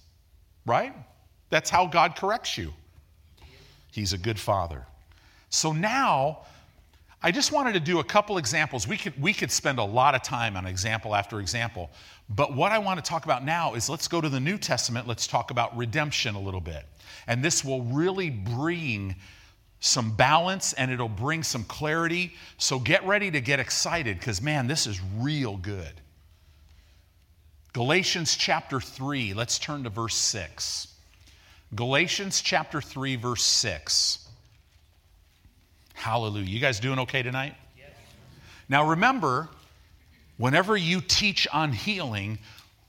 Right? 0.64 0.94
That's 1.50 1.70
how 1.70 1.86
God 1.86 2.16
corrects 2.16 2.56
you. 2.56 2.72
He's 3.92 4.12
a 4.12 4.18
good 4.18 4.40
father. 4.40 4.84
So 5.50 5.72
now, 5.72 6.40
I 7.22 7.30
just 7.30 7.52
wanted 7.52 7.74
to 7.74 7.80
do 7.80 8.00
a 8.00 8.04
couple 8.04 8.38
examples. 8.38 8.88
We 8.88 8.96
could, 8.96 9.20
we 9.20 9.32
could 9.32 9.52
spend 9.52 9.78
a 9.78 9.84
lot 9.84 10.16
of 10.16 10.22
time 10.22 10.56
on 10.56 10.66
example 10.66 11.14
after 11.14 11.38
example. 11.38 11.90
But 12.28 12.54
what 12.54 12.72
I 12.72 12.78
want 12.78 13.04
to 13.04 13.08
talk 13.08 13.26
about 13.26 13.44
now 13.44 13.74
is 13.74 13.88
let's 13.88 14.08
go 14.08 14.20
to 14.20 14.28
the 14.28 14.40
New 14.40 14.58
Testament. 14.58 15.06
Let's 15.06 15.26
talk 15.26 15.52
about 15.52 15.76
redemption 15.76 16.34
a 16.34 16.40
little 16.40 16.60
bit. 16.60 16.84
And 17.28 17.44
this 17.44 17.64
will 17.64 17.82
really 17.82 18.30
bring 18.30 19.14
some 19.78 20.16
balance 20.16 20.72
and 20.72 20.90
it'll 20.90 21.08
bring 21.08 21.42
some 21.42 21.64
clarity. 21.64 22.32
So 22.56 22.78
get 22.78 23.06
ready 23.06 23.30
to 23.30 23.40
get 23.40 23.60
excited 23.60 24.18
because, 24.18 24.40
man, 24.40 24.66
this 24.66 24.86
is 24.86 25.00
real 25.18 25.58
good. 25.58 25.92
Galatians 27.72 28.36
chapter 28.36 28.80
3, 28.80 29.34
let's 29.34 29.58
turn 29.58 29.84
to 29.84 29.90
verse 29.90 30.16
6. 30.16 30.91
Galatians 31.74 32.42
chapter 32.42 32.80
3, 32.80 33.16
verse 33.16 33.42
6. 33.42 34.28
Hallelujah. 35.94 36.44
You 36.44 36.60
guys 36.60 36.80
doing 36.80 36.98
okay 37.00 37.22
tonight? 37.22 37.54
Yes. 37.78 37.90
Now 38.68 38.90
remember, 38.90 39.48
whenever 40.36 40.76
you 40.76 41.00
teach 41.00 41.48
on 41.52 41.72
healing, 41.72 42.38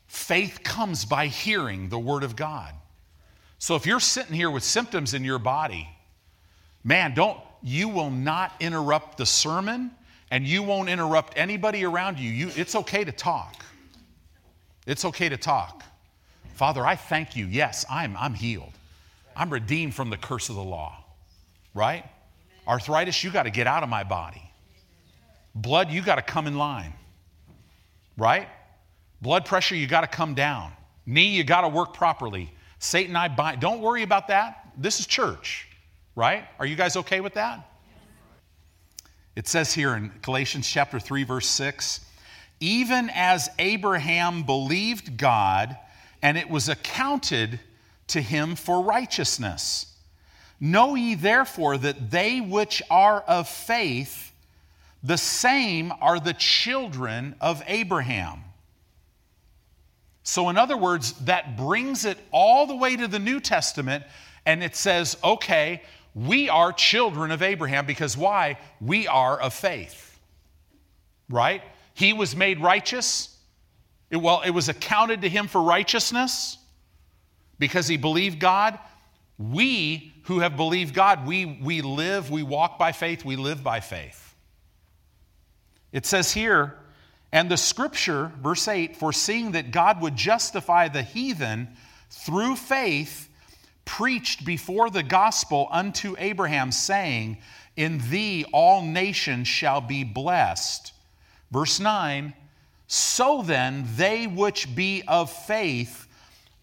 faith 0.08 0.62
comes 0.64 1.06
by 1.06 1.28
hearing 1.28 1.90
the 1.90 2.00
Word 2.00 2.24
of 2.24 2.36
God. 2.36 2.74
So 3.58 3.76
if 3.76 3.86
you're 3.86 4.02
sitting 4.02 4.34
here 4.34 4.52
with 4.52 4.64
symptoms 4.64 5.14
in 5.14 5.24
your 5.24 5.40
body, 5.40 5.88
man, 6.84 7.14
don't, 7.14 7.40
you 7.62 7.88
will 7.88 8.12
not 8.12 8.52
interrupt 8.60 9.18
the 9.18 9.26
sermon 9.26 9.92
and 10.30 10.46
you 10.46 10.64
won't 10.64 10.90
interrupt 10.90 11.38
anybody 11.38 11.86
around 11.86 12.20
you. 12.20 12.30
you 12.30 12.52
it's 12.58 12.76
okay 12.76 13.06
to 13.06 13.12
talk. 13.14 13.64
It's 14.86 15.06
okay 15.06 15.30
to 15.30 15.38
talk. 15.38 15.84
Father, 16.54 16.86
I 16.86 16.96
thank 16.96 17.36
you. 17.36 17.46
Yes, 17.46 17.86
I'm, 17.90 18.16
I'm 18.18 18.34
healed. 18.34 18.72
I'm 19.36 19.50
redeemed 19.50 19.96
from 19.96 20.10
the 20.10 20.18
curse 20.18 20.50
of 20.50 20.56
the 20.56 20.64
law, 20.64 21.04
right? 21.74 22.06
Arthritis, 22.68 23.24
you 23.24 23.32
got 23.32 23.44
to 23.44 23.50
get 23.50 23.68
out 23.68 23.84
of 23.84 23.90
my 23.90 24.04
body. 24.04 24.42
Blood, 25.56 25.92
you 25.92 26.02
got 26.02 26.16
to 26.16 26.22
come 26.22 26.48
in 26.48 26.58
line, 26.58 26.94
right? 28.18 28.48
Blood 29.22 29.46
pressure, 29.46 29.76
you 29.76 29.88
got 29.88 30.02
to 30.02 30.08
come 30.08 30.34
down. 30.36 30.72
Knee, 31.06 31.36
you 31.36 31.44
got 31.44 31.62
to 31.62 31.70
work 31.70 31.94
properly. 31.94 32.52
Satan, 32.80 33.16
I 33.16 33.28
bind. 33.28 33.60
Don't 33.60 33.82
worry 33.82 34.04
about 34.04 34.28
that. 34.28 34.70
This 34.78 35.00
is 35.00 35.08
church, 35.08 35.68
right? 36.16 36.46
Are 36.60 36.66
you 36.66 36.76
guys 36.76 36.96
okay 36.98 37.20
with 37.20 37.34
that? 37.34 37.70
It 39.36 39.48
says 39.48 39.74
here 39.74 39.96
in 39.96 40.12
Galatians 40.22 40.68
chapter 40.68 41.00
3, 41.00 41.24
verse 41.24 41.48
6 41.48 42.02
even 42.64 43.12
as 43.14 43.50
Abraham 43.60 44.44
believed 44.44 45.18
God, 45.18 45.76
and 46.24 46.38
it 46.38 46.50
was 46.50 46.70
accounted 46.70 47.60
to 48.08 48.22
him 48.22 48.56
for 48.56 48.82
righteousness. 48.82 49.94
Know 50.60 50.96
ye 50.96 51.16
therefore 51.16 51.78
that 51.78 52.10
they 52.10 52.40
which 52.40 52.82
are 52.90 53.20
of 53.22 53.50
faith, 53.50 54.32
the 55.04 55.18
same 55.18 55.92
are 56.00 56.22
the 56.22 56.34
children 56.34 57.36
of 57.42 57.62
Abraham. 57.68 58.42
So, 60.24 60.48
in 60.48 60.58
other 60.58 60.78
words, 60.78 61.12
that 61.26 61.58
brings 61.58 62.06
it 62.06 62.18
all 62.32 62.66
the 62.66 62.76
way 62.76 62.96
to 62.96 63.10
the 63.10 63.20
New 63.20 63.42
Testament, 63.42 64.06
and 64.46 64.64
it 64.64 64.78
says, 64.78 65.18
okay, 65.22 65.82
we 66.16 66.48
are 66.48 66.72
children 66.72 67.32
of 67.32 67.42
Abraham 67.42 67.86
because 67.86 68.16
why? 68.16 68.58
We 68.80 69.08
are 69.08 69.38
of 69.38 69.54
faith. 69.54 70.18
Right? 71.30 71.62
He 71.94 72.14
was 72.14 72.34
made 72.34 72.62
righteous. 72.62 73.33
It, 74.14 74.22
well, 74.22 74.44
it 74.46 74.52
was 74.52 74.70
accounted 74.70 75.24
to 75.24 75.30
him 75.30 75.48
for 75.48 75.60
righteousness 75.60 76.60
because 77.58 77.88
he 77.88 77.98
believed 77.98 78.40
God. 78.40 78.78
We 79.40 80.14
who 80.26 80.38
have 80.38 80.56
believed 80.56 80.94
God, 80.94 81.26
we, 81.26 81.48
we 81.48 81.82
live, 81.82 82.30
we 82.30 82.44
walk 82.44 82.78
by 82.78 82.92
faith, 82.92 83.26
we 83.26 83.38
live 83.38 83.64
by 83.64 83.80
faith. 83.80 84.36
It 85.92 86.06
says 86.06 86.32
here, 86.32 86.78
and 87.32 87.50
the 87.50 87.58
scripture, 87.58 88.32
verse 88.40 88.68
8, 88.68 88.98
foreseeing 88.98 89.54
that 89.54 89.72
God 89.72 90.00
would 90.00 90.16
justify 90.16 90.90
the 90.90 91.02
heathen 91.02 91.70
through 92.12 92.56
faith, 92.58 93.28
preached 93.84 94.46
before 94.46 94.92
the 94.92 95.02
gospel 95.02 95.68
unto 95.72 96.16
Abraham, 96.20 96.72
saying, 96.72 97.40
In 97.76 97.98
thee 98.12 98.46
all 98.54 98.84
nations 98.84 99.48
shall 99.48 99.82
be 99.82 100.04
blessed. 100.04 100.94
Verse 101.50 101.80
9, 101.80 102.36
so 102.94 103.42
then 103.42 103.88
they 103.96 104.28
which 104.28 104.76
be 104.76 105.02
of 105.08 105.32
faith 105.32 106.08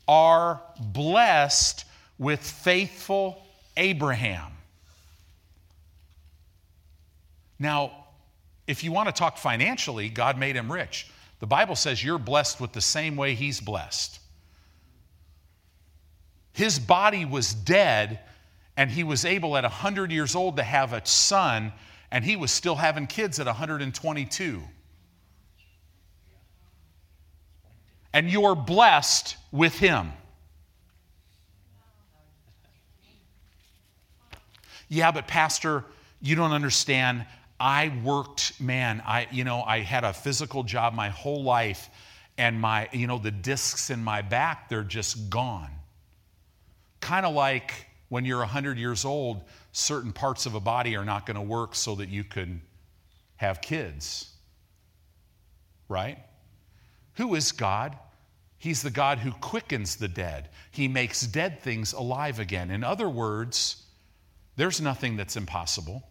are 0.07 0.63
blessed 0.79 1.85
with 2.19 2.39
faithful 2.39 3.43
Abraham. 3.77 4.53
Now, 7.59 7.91
if 8.69 8.85
you 8.85 8.93
want 8.93 9.09
to 9.09 9.13
talk 9.13 9.39
financially, 9.39 10.09
God 10.09 10.39
made 10.39 10.55
him 10.55 10.71
rich. 10.71 11.11
The 11.41 11.49
Bible 11.49 11.75
says 11.75 12.05
you're 12.05 12.17
blessed 12.17 12.61
with 12.61 12.73
the 12.73 12.81
same 12.81 13.17
way 13.17 13.35
he's 13.35 13.61
blessed. 13.61 14.21
His 16.53 16.79
body 16.79 17.25
was 17.25 17.53
dead, 17.53 18.21
and 18.77 18.89
he 18.89 19.03
was 19.03 19.25
able 19.25 19.57
at 19.57 19.65
100 19.65 20.13
years 20.13 20.37
old 20.37 20.59
to 20.59 20.63
have 20.63 20.93
a 20.93 21.05
son, 21.05 21.73
and 22.13 22.25
he 22.25 22.37
was 22.37 22.53
still 22.53 22.77
having 22.77 23.09
kids 23.09 23.41
at 23.41 23.47
122. 23.47 24.63
And 28.13 28.31
you're 28.31 28.55
blessed 28.55 29.37
with 29.53 29.79
him. 29.79 30.13
Yeah, 34.89 35.13
but 35.13 35.29
Pastor, 35.29 35.85
you 36.21 36.35
don't 36.35 36.53
understand. 36.53 37.25
I 37.61 37.93
worked, 38.03 38.61
man, 38.61 39.03
I, 39.07 39.29
you 39.31 39.45
know, 39.45 39.63
I 39.63 39.81
had 39.81 40.03
a 40.03 40.13
physical 40.13 40.65
job 40.65 40.95
my 40.95 41.11
whole 41.11 41.45
life, 41.45 41.89
and 42.37 42.61
my, 42.61 42.89
you 42.93 43.07
know, 43.07 43.19
the 43.19 43.31
discs 43.31 43.91
in 43.91 44.03
my 44.03 44.23
back, 44.23 44.69
they're 44.69 44.83
just 44.83 45.31
gone. 45.31 45.71
Kind 47.01 47.25
of 47.25 47.35
like 47.35 47.87
when 48.09 48.25
you're 48.25 48.39
100 48.39 48.79
years 48.79 49.05
old, 49.05 49.43
certain 49.73 50.13
parts 50.13 50.47
of 50.47 50.55
a 50.55 50.61
body 50.61 50.97
are 50.97 51.05
not 51.05 51.27
going 51.27 51.37
to 51.37 51.43
work 51.43 51.75
so 51.75 51.95
that 51.95 52.09
you 52.09 52.25
can 52.25 52.61
have 53.37 53.61
kids. 53.61 54.31
Right? 55.89 56.19
Who 57.21 57.35
is 57.35 57.53
God? 57.53 57.99
He's 58.57 58.81
the 58.81 58.91
God 58.91 59.19
who 59.19 59.33
quickens 59.33 59.97
the 59.97 60.09
dead. 60.09 60.49
He 60.71 60.89
makes 60.89 61.21
dead 61.21 61.61
things 61.61 61.93
alive 61.93 62.39
again. 62.39 62.71
In 62.71 62.83
other 62.83 63.11
words, 63.11 63.83
there's 64.57 64.81
nothing 64.81 65.19
that's 65.19 65.37
impossible. 65.37 66.03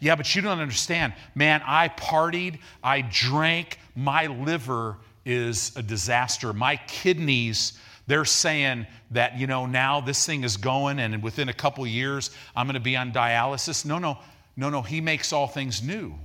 Yeah, 0.00 0.16
but 0.16 0.34
you 0.34 0.42
don't 0.42 0.58
understand. 0.58 1.12
Man, 1.36 1.62
I 1.64 1.88
partied, 1.88 2.58
I 2.82 3.02
drank, 3.02 3.78
my 3.94 4.26
liver 4.26 4.96
is 5.24 5.72
a 5.76 5.84
disaster. 5.84 6.52
My 6.52 6.80
kidneys, 6.88 7.78
they're 8.08 8.24
saying 8.24 8.88
that, 9.12 9.38
you 9.38 9.46
know, 9.46 9.66
now 9.66 10.00
this 10.00 10.26
thing 10.26 10.42
is 10.42 10.56
going 10.56 10.98
and 10.98 11.22
within 11.22 11.48
a 11.48 11.54
couple 11.54 11.86
years 11.86 12.32
I'm 12.56 12.66
going 12.66 12.74
to 12.74 12.80
be 12.80 12.96
on 12.96 13.12
dialysis. 13.12 13.84
No, 13.84 13.98
no, 13.98 14.18
no, 14.56 14.68
no. 14.68 14.82
He 14.82 15.00
makes 15.00 15.32
all 15.32 15.46
things 15.46 15.80
new. 15.80 16.16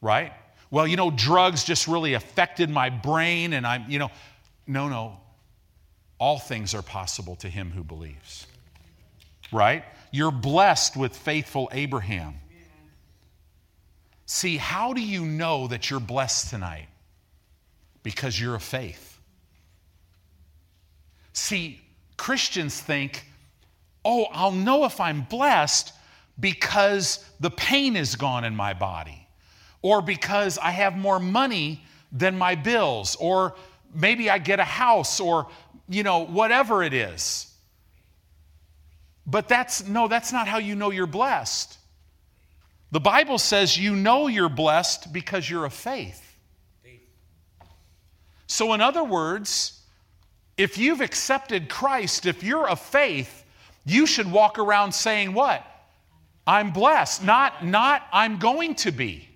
Right? 0.00 0.32
Well, 0.72 0.88
you 0.88 0.96
know, 0.96 1.12
drugs 1.12 1.62
just 1.62 1.86
really 1.86 2.14
affected 2.14 2.68
my 2.68 2.90
brain 2.90 3.52
and 3.52 3.64
I'm, 3.64 3.88
you 3.88 4.00
know, 4.00 4.10
no, 4.66 4.88
no. 4.88 5.20
All 6.18 6.40
things 6.40 6.74
are 6.74 6.82
possible 6.82 7.36
to 7.36 7.48
him 7.48 7.70
who 7.70 7.84
believes 7.84 8.46
right? 9.52 9.84
You're 10.10 10.32
blessed 10.32 10.96
with 10.96 11.16
faithful 11.16 11.68
Abraham. 11.72 12.34
See, 14.26 14.56
how 14.56 14.94
do 14.94 15.02
you 15.02 15.24
know 15.24 15.68
that 15.68 15.90
you're 15.90 16.00
blessed 16.00 16.50
tonight? 16.50 16.88
Because 18.02 18.40
you're 18.40 18.54
a 18.54 18.60
faith. 18.60 19.20
See, 21.34 21.80
Christians 22.16 22.80
think, 22.80 23.26
oh, 24.04 24.26
I'll 24.32 24.52
know 24.52 24.84
if 24.84 25.00
I'm 25.00 25.22
blessed 25.22 25.92
because 26.40 27.24
the 27.40 27.50
pain 27.50 27.94
is 27.94 28.16
gone 28.16 28.44
in 28.44 28.56
my 28.56 28.72
body, 28.72 29.21
or 29.82 30.00
because 30.00 30.58
I 30.58 30.70
have 30.70 30.96
more 30.96 31.18
money 31.18 31.84
than 32.12 32.38
my 32.38 32.54
bills, 32.54 33.16
or 33.16 33.54
maybe 33.94 34.30
I 34.30 34.38
get 34.38 34.60
a 34.60 34.64
house, 34.64 35.20
or, 35.20 35.48
you 35.88 36.02
know, 36.02 36.24
whatever 36.24 36.82
it 36.82 36.94
is. 36.94 37.52
But 39.26 39.48
that's 39.48 39.86
no, 39.86 40.08
that's 40.08 40.32
not 40.32 40.48
how 40.48 40.58
you 40.58 40.74
know 40.74 40.90
you're 40.90 41.06
blessed. 41.06 41.78
The 42.90 43.00
Bible 43.00 43.38
says 43.38 43.78
you 43.78 43.94
know 43.94 44.26
you're 44.26 44.48
blessed 44.48 45.12
because 45.12 45.48
you're 45.48 45.64
of 45.64 45.72
faith. 45.72 46.28
So, 48.46 48.74
in 48.74 48.82
other 48.82 49.02
words, 49.02 49.80
if 50.58 50.76
you've 50.76 51.00
accepted 51.00 51.70
Christ, 51.70 52.26
if 52.26 52.42
you're 52.42 52.68
of 52.68 52.80
faith, 52.80 53.44
you 53.86 54.06
should 54.06 54.30
walk 54.30 54.58
around 54.58 54.92
saying, 54.92 55.32
What? 55.32 55.64
I'm 56.46 56.72
blessed. 56.72 57.24
Not, 57.24 57.64
not 57.64 58.02
I'm 58.12 58.38
going 58.38 58.74
to 58.76 58.90
be. 58.90 59.28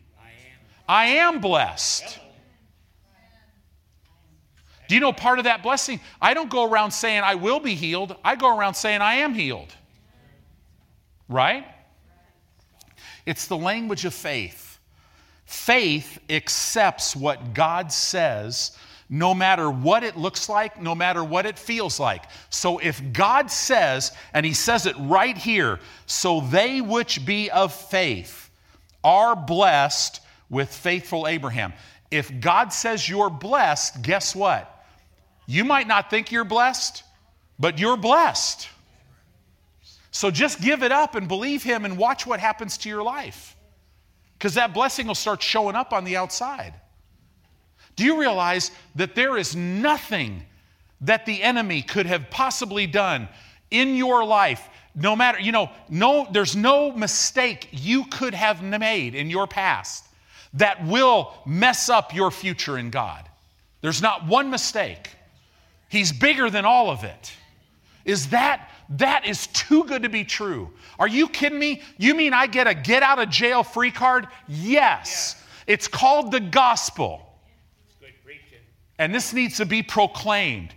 I 0.88 1.06
am 1.06 1.40
blessed. 1.40 2.18
Do 4.88 4.94
you 4.94 5.00
know 5.00 5.12
part 5.12 5.38
of 5.38 5.44
that 5.44 5.62
blessing? 5.62 6.00
I 6.20 6.34
don't 6.34 6.48
go 6.48 6.70
around 6.70 6.92
saying 6.92 7.22
I 7.24 7.34
will 7.34 7.58
be 7.58 7.74
healed. 7.74 8.14
I 8.24 8.36
go 8.36 8.56
around 8.56 8.74
saying 8.74 9.00
I 9.00 9.16
am 9.16 9.34
healed. 9.34 9.74
Right? 11.28 11.66
It's 13.24 13.46
the 13.48 13.56
language 13.56 14.04
of 14.04 14.14
faith. 14.14 14.78
Faith 15.44 16.18
accepts 16.30 17.16
what 17.16 17.54
God 17.54 17.90
says 17.90 18.76
no 19.08 19.34
matter 19.34 19.70
what 19.70 20.02
it 20.02 20.16
looks 20.16 20.48
like, 20.48 20.80
no 20.80 20.94
matter 20.94 21.22
what 21.22 21.46
it 21.46 21.58
feels 21.58 22.00
like. 22.00 22.24
So 22.50 22.78
if 22.78 23.00
God 23.12 23.50
says, 23.50 24.12
and 24.34 24.44
He 24.44 24.52
says 24.52 24.86
it 24.86 24.96
right 24.98 25.36
here, 25.36 25.78
so 26.06 26.40
they 26.40 26.80
which 26.80 27.24
be 27.24 27.50
of 27.50 27.72
faith 27.72 28.50
are 29.04 29.36
blessed 29.36 30.20
with 30.50 30.72
faithful 30.72 31.26
Abraham. 31.26 31.72
If 32.10 32.40
God 32.40 32.72
says 32.72 33.08
you're 33.08 33.30
blessed, 33.30 34.02
guess 34.02 34.34
what? 34.34 34.72
You 35.46 35.64
might 35.64 35.86
not 35.86 36.10
think 36.10 36.32
you're 36.32 36.44
blessed, 36.44 37.02
but 37.58 37.78
you're 37.78 37.96
blessed. 37.96 38.68
So 40.10 40.30
just 40.30 40.60
give 40.60 40.82
it 40.82 40.92
up 40.92 41.14
and 41.14 41.28
believe 41.28 41.62
Him 41.62 41.84
and 41.84 41.98
watch 41.98 42.26
what 42.26 42.40
happens 42.40 42.78
to 42.78 42.88
your 42.88 43.02
life. 43.02 43.56
Because 44.38 44.54
that 44.54 44.74
blessing 44.74 45.06
will 45.06 45.14
start 45.14 45.42
showing 45.42 45.76
up 45.76 45.92
on 45.92 46.04
the 46.04 46.16
outside. 46.16 46.74
Do 47.96 48.04
you 48.04 48.18
realize 48.18 48.70
that 48.94 49.14
there 49.14 49.36
is 49.36 49.56
nothing 49.56 50.42
that 51.00 51.26
the 51.26 51.42
enemy 51.42 51.82
could 51.82 52.06
have 52.06 52.30
possibly 52.30 52.86
done 52.86 53.28
in 53.70 53.96
your 53.96 54.24
life? 54.24 54.68
No 54.94 55.16
matter, 55.16 55.40
you 55.40 55.52
know, 55.52 55.70
no, 55.88 56.26
there's 56.30 56.56
no 56.56 56.92
mistake 56.92 57.68
you 57.72 58.04
could 58.06 58.34
have 58.34 58.62
made 58.62 59.14
in 59.14 59.30
your 59.30 59.46
past 59.46 60.06
that 60.56 60.84
will 60.86 61.32
mess 61.46 61.88
up 61.88 62.14
your 62.14 62.30
future 62.30 62.78
in 62.78 62.90
God. 62.90 63.28
There's 63.80 64.02
not 64.02 64.26
one 64.26 64.50
mistake. 64.50 65.10
He's 65.88 66.12
bigger 66.12 66.50
than 66.50 66.64
all 66.64 66.90
of 66.90 67.04
it. 67.04 67.32
Is 68.04 68.28
that 68.30 68.70
that 68.90 69.26
is 69.26 69.48
too 69.48 69.84
good 69.84 70.02
to 70.02 70.08
be 70.08 70.24
true? 70.24 70.70
Are 70.98 71.08
you 71.08 71.28
kidding 71.28 71.58
me? 71.58 71.82
You 71.98 72.14
mean 72.14 72.32
I 72.32 72.46
get 72.46 72.66
a 72.66 72.74
get 72.74 73.02
out 73.02 73.18
of 73.18 73.28
jail 73.30 73.62
free 73.62 73.90
card? 73.90 74.28
Yes. 74.48 75.36
Yeah. 75.36 75.74
It's 75.74 75.88
called 75.88 76.30
the 76.30 76.40
gospel. 76.40 77.22
And 78.98 79.14
this 79.14 79.34
needs 79.34 79.58
to 79.58 79.66
be 79.66 79.82
proclaimed. 79.82 80.74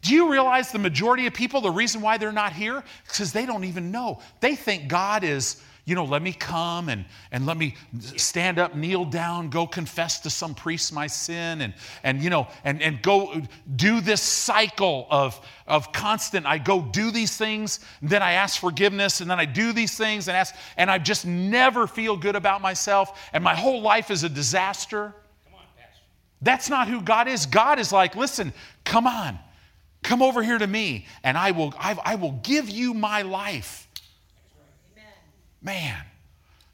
Do 0.00 0.14
you 0.14 0.32
realize 0.32 0.72
the 0.72 0.80
majority 0.80 1.28
of 1.28 1.34
people, 1.34 1.60
the 1.60 1.70
reason 1.70 2.00
why 2.00 2.18
they're 2.18 2.32
not 2.32 2.52
here? 2.52 2.82
Because 3.06 3.32
they 3.32 3.46
don't 3.46 3.62
even 3.62 3.92
know. 3.92 4.20
They 4.40 4.56
think 4.56 4.88
God 4.88 5.22
is 5.22 5.62
you 5.84 5.96
know, 5.96 6.04
let 6.04 6.22
me 6.22 6.32
come 6.32 6.88
and, 6.88 7.04
and 7.32 7.44
let 7.44 7.56
me 7.56 7.74
stand 7.98 8.60
up, 8.60 8.76
kneel 8.76 9.04
down, 9.04 9.50
go 9.50 9.66
confess 9.66 10.20
to 10.20 10.30
some 10.30 10.54
priest 10.54 10.92
my 10.92 11.08
sin, 11.08 11.60
and, 11.60 11.74
and 12.04 12.22
you 12.22 12.30
know, 12.30 12.46
and, 12.62 12.80
and 12.80 13.02
go 13.02 13.42
do 13.74 14.00
this 14.00 14.22
cycle 14.22 15.08
of, 15.10 15.44
of 15.66 15.92
constant, 15.92 16.46
I 16.46 16.58
go 16.58 16.82
do 16.82 17.10
these 17.10 17.36
things, 17.36 17.80
then 18.00 18.22
I 18.22 18.32
ask 18.32 18.60
forgiveness, 18.60 19.20
and 19.20 19.28
then 19.28 19.40
I 19.40 19.44
do 19.44 19.72
these 19.72 19.96
things 19.96 20.28
and 20.28 20.36
ask, 20.36 20.54
and 20.76 20.88
I 20.88 20.98
just 20.98 21.26
never 21.26 21.88
feel 21.88 22.16
good 22.16 22.36
about 22.36 22.60
myself, 22.60 23.28
and 23.32 23.42
my 23.42 23.56
whole 23.56 23.82
life 23.82 24.12
is 24.12 24.22
a 24.22 24.28
disaster. 24.28 25.12
Come 25.44 25.54
on, 25.54 25.64
Pastor. 25.76 26.04
That's 26.42 26.70
not 26.70 26.86
who 26.86 27.00
God 27.02 27.26
is. 27.26 27.46
God 27.46 27.80
is 27.80 27.92
like, 27.92 28.14
listen, 28.14 28.52
come 28.84 29.08
on, 29.08 29.36
come 30.04 30.22
over 30.22 30.44
here 30.44 30.58
to 30.58 30.66
me, 30.68 31.06
and 31.24 31.36
I 31.36 31.50
will, 31.50 31.74
I, 31.76 31.98
I 32.04 32.14
will 32.14 32.38
give 32.44 32.70
you 32.70 32.94
my 32.94 33.22
life. 33.22 33.88
Man, 35.62 35.96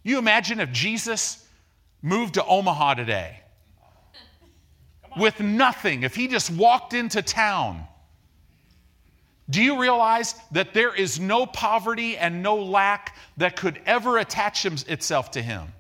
you 0.02 0.18
imagine 0.18 0.60
if 0.60 0.72
Jesus 0.72 1.46
moved 2.00 2.34
to 2.34 2.44
Omaha 2.44 2.94
today 2.94 3.40
with 5.18 5.40
nothing, 5.40 6.02
if 6.02 6.14
he 6.14 6.28
just 6.28 6.50
walked 6.50 6.94
into 6.94 7.22
town. 7.22 7.84
Do 9.50 9.62
you 9.62 9.80
realize 9.80 10.34
that 10.52 10.74
there 10.74 10.94
is 10.94 11.18
no 11.18 11.46
poverty 11.46 12.16
and 12.18 12.42
no 12.42 12.56
lack 12.56 13.16
that 13.38 13.56
could 13.56 13.80
ever 13.86 14.18
attach 14.18 14.66
itself 14.66 15.30
to 15.32 15.42
him? 15.42 15.72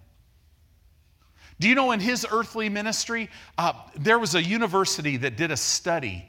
Do 1.60 1.68
you 1.68 1.74
know 1.74 1.92
in 1.92 2.00
his 2.00 2.26
earthly 2.30 2.68
ministry, 2.68 3.28
uh, 3.58 3.72
there 3.96 4.18
was 4.18 4.34
a 4.34 4.42
university 4.42 5.18
that 5.18 5.36
did 5.36 5.50
a 5.50 5.56
study 5.56 6.24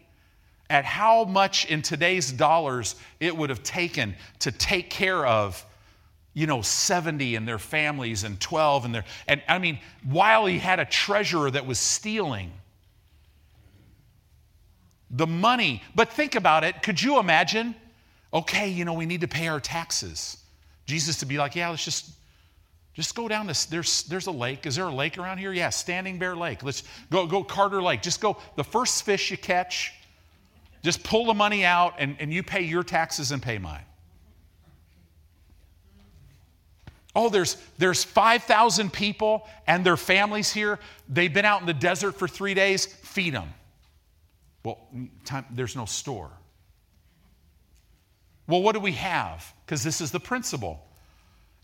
at 0.69 0.85
how 0.85 1.23
much 1.23 1.65
in 1.65 1.81
today's 1.81 2.31
dollars 2.31 2.95
it 3.19 3.35
would 3.35 3.49
have 3.49 3.63
taken 3.63 4.15
to 4.39 4.51
take 4.51 4.89
care 4.89 5.25
of 5.25 5.65
you 6.39 6.47
know 6.47 6.62
70 6.62 7.36
and 7.36 7.45
their 7.45 7.60
families 7.60 8.23
and 8.23 8.39
12 8.39 8.86
and 8.86 8.95
their 8.95 9.04
and 9.28 9.41
i 9.49 9.60
mean 9.60 9.78
while 10.06 10.45
he 10.45 10.58
had 10.58 10.80
a 10.80 10.86
treasurer 10.86 11.52
that 11.52 11.65
was 11.67 11.78
stealing. 11.78 12.54
The 15.12 15.28
money 15.28 15.84
but 15.95 16.13
think 16.13 16.36
about 16.36 16.63
it. 16.63 16.82
Could 16.82 17.02
you 17.02 17.19
imagine? 17.19 17.75
Okay 18.34 18.69
you 18.69 18.86
know 18.86 18.93
we 18.93 19.06
need 19.06 19.21
to 19.21 19.28
pay 19.28 19.49
our 19.49 19.60
taxes. 19.60 20.38
Jesus 20.86 21.17
to 21.17 21.25
be 21.25 21.38
like 21.38 21.56
yeah 21.56 21.69
let's 21.71 21.84
just 21.84 22.12
just 22.93 23.15
go 23.15 23.28
down 23.28 23.45
this 23.45 23.65
there's 23.65 24.04
there's 24.04 24.28
a 24.28 24.32
lake. 24.32 24.65
Is 24.65 24.78
there 24.78 24.86
a 24.86 24.95
lake 24.95 25.17
around 25.17 25.39
here? 25.39 25.52
Yeah 25.52 25.69
standing 25.69 26.19
bear 26.19 26.38
lake. 26.38 26.63
Let's 26.63 26.84
go 27.12 27.28
go 27.28 27.43
carter 27.43 27.82
lake. 27.82 28.02
Just 28.02 28.21
go 28.21 28.38
the 28.56 28.63
first 28.63 29.04
fish 29.04 29.30
you 29.30 29.38
catch 29.38 29.93
Just 30.84 31.04
pull 31.04 31.25
the 31.25 31.34
money 31.34 31.65
out 31.65 31.95
and, 31.99 32.15
and 32.21 32.34
you 32.34 32.43
pay 32.43 32.62
your 32.62 32.84
taxes 32.84 33.34
and 33.34 33.41
pay 33.43 33.58
mine. 33.58 33.84
Oh, 37.15 37.30
there's, 37.30 37.58
there's 37.78 38.04
5,000 38.04 38.93
people 38.93 39.48
and 39.67 39.86
their 39.86 39.98
families 39.98 40.52
here. 40.52 40.80
They've 41.08 41.34
been 41.34 41.45
out 41.45 41.62
in 41.62 41.67
the 41.67 41.74
desert 41.74 42.13
for 42.13 42.28
three 42.28 42.54
days. 42.54 42.86
Feed 42.86 43.34
them. 43.34 43.54
Well, 44.63 44.80
time, 45.26 45.45
there's 45.52 45.76
no 45.76 45.86
store. 45.86 46.30
Well, 48.48 48.62
what 48.62 48.74
do 48.74 48.80
we 48.80 48.93
have? 48.93 49.54
Because 49.65 49.84
this 49.84 50.02
is 50.02 50.12
the 50.12 50.19
principle. 50.19 50.86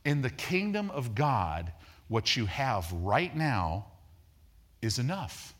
In 0.03 0.21
the 0.21 0.29
kingdom 0.29 0.89
of 0.91 1.13
God, 1.15 1.71
what 2.07 2.35
you 2.35 2.45
have 2.45 2.91
right 2.91 3.35
now 3.35 3.87
is 4.81 4.99
enough. 4.99 5.53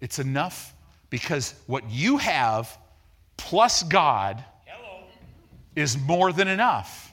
It's 0.00 0.18
enough 0.18 0.74
because 1.10 1.54
what 1.66 1.88
you 1.90 2.16
have 2.18 2.76
plus 3.36 3.82
God 3.82 4.42
is 5.76 5.98
more 5.98 6.32
than 6.32 6.48
enough. 6.48 7.09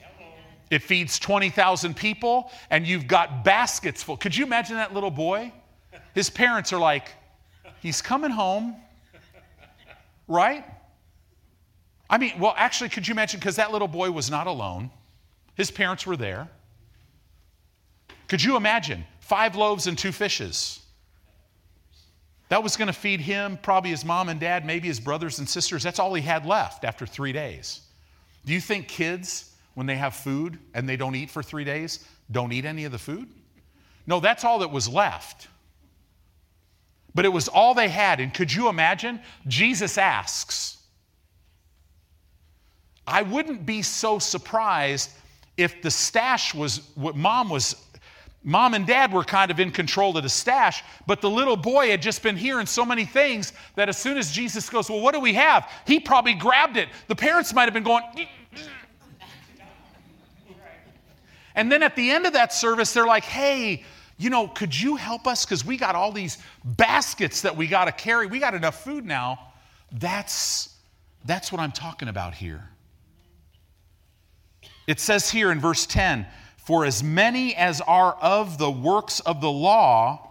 It 0.70 0.82
feeds 0.82 1.18
20,000 1.18 1.96
people, 1.96 2.50
and 2.70 2.86
you've 2.86 3.06
got 3.06 3.44
baskets 3.44 4.02
full. 4.02 4.16
Could 4.16 4.36
you 4.36 4.44
imagine 4.44 4.76
that 4.76 4.92
little 4.92 5.10
boy? 5.10 5.52
His 6.14 6.28
parents 6.28 6.72
are 6.72 6.78
like, 6.78 7.08
he's 7.80 8.02
coming 8.02 8.30
home, 8.30 8.76
right? 10.26 10.64
I 12.10 12.18
mean, 12.18 12.38
well, 12.38 12.54
actually, 12.56 12.90
could 12.90 13.06
you 13.06 13.12
imagine? 13.12 13.40
Because 13.40 13.56
that 13.56 13.72
little 13.72 13.88
boy 13.88 14.10
was 14.10 14.30
not 14.30 14.46
alone, 14.46 14.90
his 15.54 15.70
parents 15.70 16.06
were 16.06 16.16
there. 16.16 16.48
Could 18.28 18.42
you 18.42 18.56
imagine? 18.56 19.04
Five 19.20 19.56
loaves 19.56 19.86
and 19.86 19.96
two 19.96 20.12
fishes. 20.12 20.80
That 22.48 22.62
was 22.62 22.76
going 22.76 22.86
to 22.86 22.94
feed 22.94 23.20
him, 23.20 23.58
probably 23.62 23.90
his 23.90 24.04
mom 24.04 24.28
and 24.28 24.40
dad, 24.40 24.64
maybe 24.64 24.88
his 24.88 25.00
brothers 25.00 25.38
and 25.38 25.48
sisters. 25.48 25.82
That's 25.82 25.98
all 25.98 26.14
he 26.14 26.22
had 26.22 26.46
left 26.46 26.84
after 26.84 27.06
three 27.06 27.32
days. 27.32 27.82
Do 28.46 28.54
you 28.54 28.60
think 28.60 28.88
kids, 28.88 29.54
when 29.78 29.86
they 29.86 29.94
have 29.94 30.12
food 30.12 30.58
and 30.74 30.88
they 30.88 30.96
don't 30.96 31.14
eat 31.14 31.30
for 31.30 31.40
three 31.40 31.62
days, 31.62 32.04
don't 32.32 32.52
eat 32.52 32.64
any 32.64 32.84
of 32.84 32.90
the 32.90 32.98
food? 32.98 33.28
No, 34.08 34.18
that's 34.18 34.42
all 34.42 34.58
that 34.58 34.72
was 34.72 34.88
left. 34.88 35.46
But 37.14 37.24
it 37.24 37.28
was 37.28 37.46
all 37.46 37.74
they 37.74 37.86
had. 37.86 38.18
And 38.18 38.34
could 38.34 38.52
you 38.52 38.68
imagine? 38.68 39.20
Jesus 39.46 39.96
asks, 39.96 40.78
I 43.06 43.22
wouldn't 43.22 43.66
be 43.66 43.82
so 43.82 44.18
surprised 44.18 45.10
if 45.56 45.80
the 45.80 45.92
stash 45.92 46.52
was 46.54 46.90
what 46.96 47.14
mom 47.14 47.48
was 47.48 47.76
Mom 48.44 48.74
and 48.74 48.86
dad 48.86 49.12
were 49.12 49.24
kind 49.24 49.50
of 49.50 49.60
in 49.60 49.70
control 49.70 50.16
of 50.16 50.22
the 50.22 50.28
stash, 50.28 50.82
but 51.06 51.20
the 51.20 51.28
little 51.28 51.56
boy 51.56 51.90
had 51.90 52.00
just 52.00 52.22
been 52.22 52.36
hearing 52.36 52.66
so 52.66 52.84
many 52.84 53.04
things 53.04 53.52
that 53.74 53.88
as 53.88 53.98
soon 53.98 54.16
as 54.16 54.30
Jesus 54.30 54.70
goes, 54.70 54.88
Well, 54.88 55.00
what 55.00 55.12
do 55.12 55.20
we 55.20 55.34
have? 55.34 55.70
He 55.86 55.98
probably 56.00 56.34
grabbed 56.34 56.76
it. 56.76 56.88
The 57.08 57.16
parents 57.16 57.52
might 57.52 57.64
have 57.64 57.74
been 57.74 57.82
going, 57.82 58.04
and 61.58 61.72
then 61.72 61.82
at 61.82 61.96
the 61.96 62.08
end 62.08 62.24
of 62.24 62.34
that 62.34 62.52
service, 62.52 62.92
they're 62.92 63.04
like, 63.04 63.24
Hey, 63.24 63.82
you 64.16 64.30
know, 64.30 64.46
could 64.46 64.78
you 64.78 64.94
help 64.94 65.26
us? 65.26 65.44
Because 65.44 65.64
we 65.64 65.76
got 65.76 65.96
all 65.96 66.12
these 66.12 66.38
baskets 66.64 67.42
that 67.42 67.56
we 67.56 67.66
got 67.66 67.86
to 67.86 67.92
carry. 67.92 68.28
We 68.28 68.38
got 68.38 68.54
enough 68.54 68.84
food 68.84 69.04
now. 69.04 69.40
That's, 69.90 70.76
that's 71.24 71.50
what 71.50 71.60
I'm 71.60 71.72
talking 71.72 72.06
about 72.06 72.34
here. 72.34 72.68
It 74.86 75.00
says 75.00 75.30
here 75.30 75.50
in 75.50 75.58
verse 75.58 75.84
10 75.84 76.28
for 76.58 76.84
as 76.84 77.02
many 77.02 77.56
as 77.56 77.80
are 77.80 78.16
of 78.20 78.58
the 78.58 78.70
works 78.70 79.18
of 79.18 79.40
the 79.40 79.50
law 79.50 80.30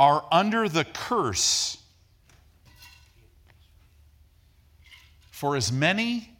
are 0.00 0.24
under 0.32 0.70
the 0.70 0.84
curse. 0.84 1.76
For 5.30 5.54
as 5.54 5.70
many 5.70 6.30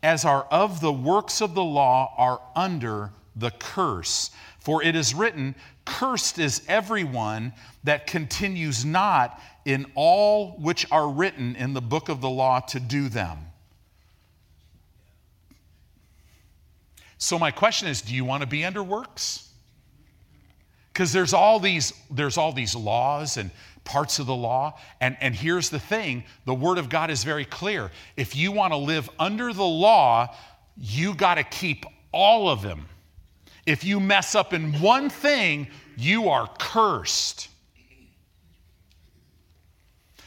as 0.00 0.24
are 0.24 0.46
of 0.48 0.80
the 0.80 0.92
works 0.92 1.40
of 1.40 1.54
the 1.54 1.64
law 1.64 2.14
are 2.16 2.40
under 2.54 3.10
the 3.38 3.50
curse. 3.50 4.30
For 4.60 4.82
it 4.82 4.94
is 4.96 5.14
written, 5.14 5.54
Cursed 5.84 6.38
is 6.38 6.62
everyone 6.68 7.52
that 7.84 8.06
continues 8.06 8.84
not 8.84 9.40
in 9.64 9.86
all 9.94 10.52
which 10.58 10.86
are 10.90 11.08
written 11.08 11.56
in 11.56 11.72
the 11.72 11.80
book 11.80 12.08
of 12.08 12.20
the 12.20 12.28
law 12.28 12.60
to 12.60 12.80
do 12.80 13.08
them. 13.08 13.38
So 17.18 17.38
my 17.38 17.50
question 17.50 17.88
is, 17.88 18.00
do 18.02 18.14
you 18.14 18.24
want 18.24 18.42
to 18.42 18.46
be 18.46 18.64
under 18.64 18.82
works? 18.82 19.48
Because 20.92 21.12
there's 21.12 21.32
all 21.32 21.60
these 21.60 21.92
there's 22.10 22.36
all 22.36 22.52
these 22.52 22.74
laws 22.74 23.36
and 23.36 23.50
parts 23.84 24.18
of 24.18 24.26
the 24.26 24.34
law. 24.34 24.78
And, 25.00 25.16
and 25.20 25.34
here's 25.34 25.70
the 25.70 25.80
thing 25.80 26.24
the 26.44 26.54
Word 26.54 26.78
of 26.78 26.88
God 26.88 27.10
is 27.10 27.24
very 27.24 27.44
clear. 27.44 27.90
If 28.16 28.36
you 28.36 28.52
want 28.52 28.72
to 28.72 28.76
live 28.76 29.10
under 29.18 29.52
the 29.52 29.64
law, 29.64 30.34
you 30.76 31.14
got 31.14 31.36
to 31.36 31.44
keep 31.44 31.84
all 32.12 32.48
of 32.48 32.62
them. 32.62 32.86
If 33.68 33.84
you 33.84 34.00
mess 34.00 34.34
up 34.34 34.54
in 34.54 34.80
one 34.80 35.10
thing, 35.10 35.68
you 35.94 36.30
are 36.30 36.48
cursed. 36.58 37.48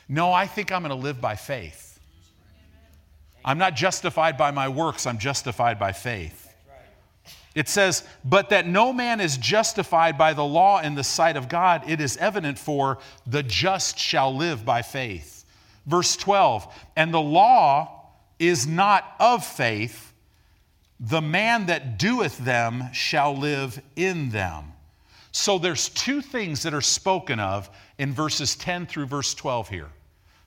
No, 0.07 0.31
I 0.31 0.45
think 0.45 0.71
I'm 0.71 0.83
going 0.83 0.91
to 0.91 0.95
live 0.95 1.19
by 1.19 1.35
faith. 1.35 1.99
I'm 3.43 3.57
not 3.57 3.75
justified 3.75 4.37
by 4.37 4.51
my 4.51 4.69
works, 4.69 5.07
I'm 5.07 5.17
justified 5.17 5.79
by 5.79 5.91
faith. 5.91 6.53
It 7.55 7.67
says, 7.67 8.07
But 8.23 8.49
that 8.49 8.67
no 8.67 8.93
man 8.93 9.19
is 9.19 9.37
justified 9.37 10.19
by 10.19 10.33
the 10.33 10.45
law 10.45 10.79
in 10.79 10.93
the 10.93 11.03
sight 11.03 11.35
of 11.35 11.49
God, 11.49 11.89
it 11.89 11.99
is 11.99 12.17
evident 12.17 12.59
for 12.59 12.99
the 13.25 13.41
just 13.41 13.97
shall 13.97 14.35
live 14.35 14.63
by 14.63 14.83
faith. 14.83 15.45
Verse 15.87 16.15
12, 16.15 16.71
And 16.95 17.11
the 17.11 17.19
law 17.19 18.05
is 18.37 18.67
not 18.67 19.15
of 19.19 19.43
faith, 19.43 20.10
the 21.01 21.21
man 21.21 21.65
that 21.65 21.97
doeth 21.97 22.37
them 22.37 22.85
shall 22.93 23.35
live 23.35 23.81
in 23.95 24.29
them. 24.29 24.65
So 25.31 25.57
there's 25.57 25.89
two 25.89 26.21
things 26.21 26.61
that 26.63 26.75
are 26.75 26.81
spoken 26.81 27.39
of 27.39 27.69
in 27.97 28.13
verses 28.13 28.55
10 28.55 28.85
through 28.85 29.07
verse 29.07 29.33
12 29.33 29.69
here. 29.69 29.89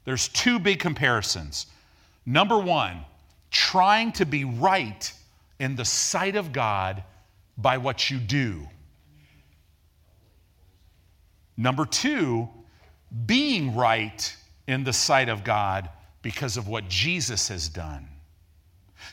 There's 0.04 0.28
two 0.28 0.60
big 0.60 0.78
comparisons. 0.78 1.66
Number 2.24 2.58
one, 2.58 3.00
trying 3.50 4.12
to 4.12 4.26
be 4.26 4.44
right 4.44 5.12
in 5.58 5.74
the 5.74 5.84
sight 5.84 6.36
of 6.36 6.52
God 6.52 7.02
by 7.58 7.78
what 7.78 8.10
you 8.10 8.18
do. 8.18 8.68
Number 11.56 11.84
two, 11.84 12.48
being 13.26 13.74
right 13.74 14.36
in 14.66 14.84
the 14.84 14.92
sight 14.92 15.28
of 15.28 15.42
God 15.42 15.88
because 16.22 16.56
of 16.56 16.68
what 16.68 16.88
Jesus 16.88 17.48
has 17.48 17.68
done. 17.68 18.08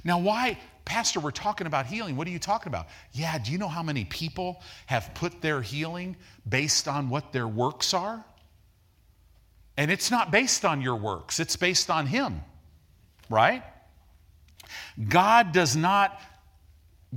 Now, 0.04 0.20
why, 0.20 0.58
Pastor, 0.86 1.20
we're 1.20 1.32
talking 1.32 1.68
about 1.68 1.86
healing. 1.86 2.16
What 2.16 2.28
are 2.28 2.32
you 2.32 2.40
talking 2.40 2.68
about? 2.68 2.88
Yeah, 3.12 3.38
do 3.38 3.52
you 3.52 3.58
know 3.58 3.68
how 3.68 3.84
many 3.84 4.06
people 4.06 4.62
have 4.88 5.14
put 5.14 5.42
their 5.42 5.62
healing 5.62 6.16
based 6.48 6.88
on 6.88 7.10
what 7.10 7.32
their 7.32 7.48
works 7.48 7.94
are? 7.94 8.24
And 9.78 9.90
it's 9.92 10.12
not 10.12 10.32
based 10.32 10.66
on 10.66 10.82
your 10.82 10.96
works, 10.96 11.40
it's 11.40 11.56
based 11.56 11.90
on 11.90 12.08
Him, 12.08 12.42
right? 13.30 13.64
God 15.08 15.52
does 15.52 15.76
not 15.76 16.20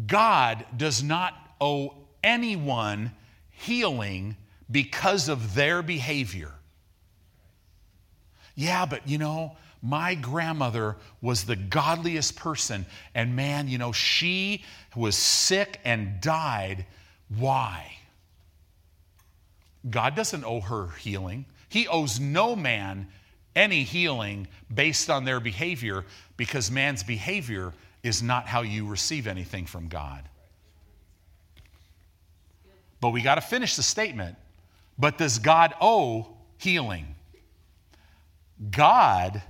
God 0.07 0.64
does 0.77 1.03
not 1.03 1.35
owe 1.61 1.94
anyone 2.22 3.12
healing 3.50 4.37
because 4.70 5.29
of 5.29 5.55
their 5.55 5.83
behavior. 5.83 6.53
Yeah, 8.57 8.87
but 8.87 9.09
you 9.09 9.18
know, 9.18 9.57
my 9.84 10.14
grandmother 10.14 10.96
was 11.20 11.44
the 11.44 11.56
godliest 11.56 12.36
person, 12.36 12.86
and 13.14 13.36
man, 13.36 13.68
you 13.68 13.76
know, 13.76 13.92
she 13.92 14.64
was 14.96 15.14
sick 15.14 15.78
and 15.84 16.22
died. 16.22 16.86
Why? 17.36 17.92
God 19.88 20.16
doesn't 20.16 20.42
owe 20.44 20.62
her 20.62 20.88
healing. 20.98 21.44
He 21.68 21.86
owes 21.86 22.18
no 22.18 22.56
man 22.56 23.08
any 23.54 23.82
healing 23.82 24.48
based 24.74 25.10
on 25.10 25.26
their 25.26 25.38
behavior 25.38 26.06
because 26.38 26.70
man's 26.70 27.02
behavior 27.02 27.74
is 28.02 28.22
not 28.22 28.46
how 28.46 28.62
you 28.62 28.87
receive 28.87 29.26
anything 29.26 29.66
from 29.66 29.88
God. 29.88 30.26
But 33.02 33.10
we 33.10 33.20
got 33.20 33.35
to 33.35 33.42
finish 33.42 33.76
the 33.76 33.82
statement. 33.82 34.37
But 34.98 35.18
does 35.18 35.38
God 35.38 35.74
owe 35.78 36.28
healing? 36.56 37.14
God 38.70 39.42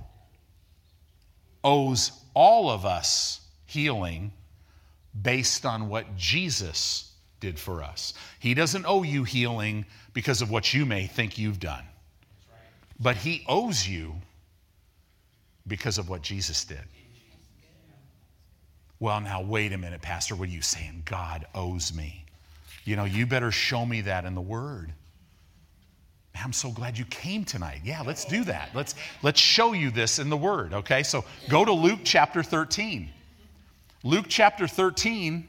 owes 1.65 2.11
all 2.33 2.69
of 2.69 2.85
us 2.85 3.41
healing 3.65 4.31
based 5.21 5.65
on 5.65 5.89
what 5.89 6.15
Jesus 6.15 7.11
did 7.39 7.59
for 7.59 7.83
us. 7.83 8.13
He 8.39 8.53
doesn't 8.53 8.85
owe 8.85 9.03
you 9.03 9.23
healing 9.23 9.85
because 10.13 10.41
of 10.41 10.49
what 10.51 10.73
you 10.73 10.85
may 10.85 11.07
think 11.07 11.37
you've 11.37 11.59
done, 11.59 11.83
but 12.99 13.17
He 13.17 13.43
owes 13.47 13.87
you 13.87 14.15
because 15.67 15.97
of 15.97 16.07
what 16.07 16.21
Jesus 16.21 16.63
did. 16.63 16.83
Well, 18.99 19.19
now, 19.19 19.41
wait 19.41 19.73
a 19.73 19.77
minute, 19.77 20.01
Pastor. 20.01 20.35
What 20.35 20.47
are 20.47 20.51
you 20.51 20.61
saying? 20.61 21.03
God 21.05 21.45
owes 21.53 21.93
me. 21.93 22.23
You 22.85 22.95
know, 22.95 23.03
you 23.03 23.25
better 23.25 23.51
show 23.51 23.85
me 23.85 24.01
that 24.01 24.25
in 24.25 24.35
the 24.35 24.41
Word. 24.41 24.93
I'm 26.43 26.53
so 26.53 26.69
glad 26.71 26.97
you 26.97 27.05
came 27.05 27.45
tonight. 27.45 27.81
Yeah, 27.83 28.01
let's 28.01 28.25
do 28.25 28.43
that. 28.45 28.69
Let's 28.73 28.95
let's 29.21 29.39
show 29.39 29.73
you 29.73 29.91
this 29.91 30.19
in 30.19 30.29
the 30.29 30.37
word, 30.37 30.73
okay? 30.73 31.03
So 31.03 31.25
go 31.49 31.65
to 31.65 31.71
Luke 31.71 31.99
chapter 32.03 32.43
13. 32.43 33.09
Luke 34.03 34.25
chapter 34.29 34.67
13, 34.67 35.47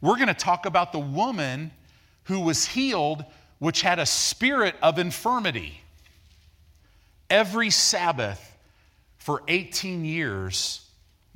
we're 0.00 0.16
going 0.16 0.26
to 0.26 0.34
talk 0.34 0.66
about 0.66 0.90
the 0.90 0.98
woman 0.98 1.70
who 2.24 2.40
was 2.40 2.66
healed 2.66 3.24
which 3.60 3.82
had 3.82 4.00
a 4.00 4.06
spirit 4.06 4.74
of 4.82 4.98
infirmity. 4.98 5.80
Every 7.30 7.70
Sabbath 7.70 8.56
for 9.18 9.44
18 9.46 10.04
years, 10.04 10.84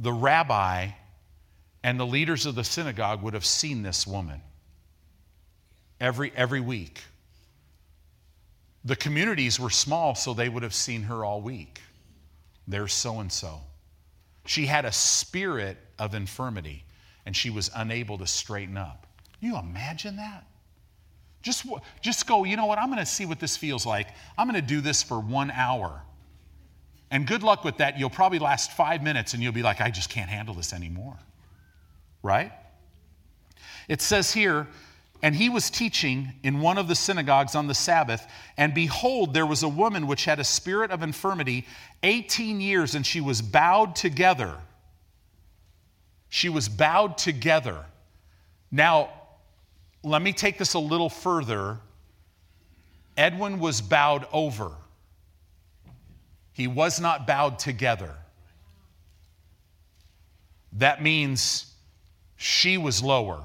the 0.01 0.13
rabbi 0.13 0.89
and 1.85 2.01
the 2.01 2.07
leaders 2.07 2.45
of 2.45 2.57
the 2.57 2.65
synagogue 2.65 3.23
would 3.23 3.35
have 3.35 3.47
seen 3.47 3.85
this 3.85 4.09
woman 4.09 4.41
every, 6.01 6.33
every 6.35 6.61
week. 6.61 7.01
The 8.87 8.97
communities 8.97 9.59
were 9.59 9.69
small, 9.69 10.15
so 10.15 10.33
they 10.33 10.49
would 10.49 10.63
have 10.63 10.75
seen 10.75 11.03
her 11.03 11.25
all 11.25 11.41
week. 11.41 11.81
There's 12.69 12.93
so 12.93 13.19
and 13.19 13.31
so. 13.31 13.61
She 14.47 14.67
had 14.67 14.85
a 14.85 14.93
spirit 14.93 15.77
of 15.99 16.15
infirmity, 16.15 16.85
and 17.27 17.37
she 17.37 17.51
was 17.51 17.69
unable 17.75 18.17
to 18.19 18.29
straighten 18.29 18.77
up. 18.77 19.09
You 19.41 19.59
imagine 19.59 20.17
that? 20.17 20.47
Just, 21.43 21.67
just 22.01 22.29
go, 22.29 22.45
you 22.45 22.57
know 22.57 22.67
what? 22.67 22.79
I'm 22.79 22.87
going 22.87 23.01
to 23.01 23.07
see 23.07 23.27
what 23.27 23.41
this 23.41 23.57
feels 23.57 23.87
like. 23.87 24.07
I'm 24.39 24.49
going 24.49 24.61
to 24.61 24.67
do 24.67 24.81
this 24.81 25.03
for 25.03 25.19
one 25.19 25.51
hour. 25.51 26.03
And 27.11 27.27
good 27.27 27.43
luck 27.43 27.65
with 27.65 27.79
that. 27.79 27.99
You'll 27.99 28.09
probably 28.09 28.39
last 28.39 28.73
five 28.73 29.03
minutes 29.03 29.35
and 29.35 29.43
you'll 29.43 29.53
be 29.53 29.63
like, 29.63 29.81
I 29.81 29.91
just 29.91 30.11
can't 30.11 30.31
handle 30.31 30.55
this 30.55 30.73
anymore. 30.73 31.17
Right? 32.23 32.53
It 33.89 34.01
says 34.01 34.33
here, 34.33 34.69
and 35.23 35.35
he 35.35 35.49
was 35.49 35.71
teaching 35.71 36.33
in 36.43 36.61
one 36.61 36.79
of 36.79 36.89
the 36.89 36.95
synagogues 36.95 37.55
on 37.55 37.67
the 37.67 37.75
Sabbath, 37.75 38.27
and 38.57 38.75
behold, 38.75 39.35
there 39.35 39.47
was 39.47 39.63
a 39.63 39.69
woman 39.69 40.07
which 40.07 40.25
had 40.25 40.39
a 40.39 40.45
spirit 40.45 40.91
of 40.91 41.03
infirmity 41.03 41.67
18 42.03 42.61
years, 42.61 42.95
and 42.95 43.05
she 43.07 43.21
was 43.21 43.41
bowed 43.43 43.97
together. 43.97 44.55
She 46.29 46.49
was 46.49 46.69
bowed 46.69 47.19
together. 47.19 47.85
Now, 48.71 49.11
let 50.03 50.23
me 50.23 50.33
take 50.33 50.59
this 50.59 50.75
a 50.75 50.79
little 50.79 51.09
further. 51.09 51.79
Edwin 53.17 53.59
was 53.59 53.81
bowed 53.81 54.27
over, 54.33 54.73
he 56.53 56.67
was 56.67 57.01
not 57.01 57.27
bowed 57.27 57.59
together. 57.59 58.15
That 60.73 61.03
means 61.03 61.73
she 62.37 62.77
was 62.77 63.03
lower. 63.03 63.43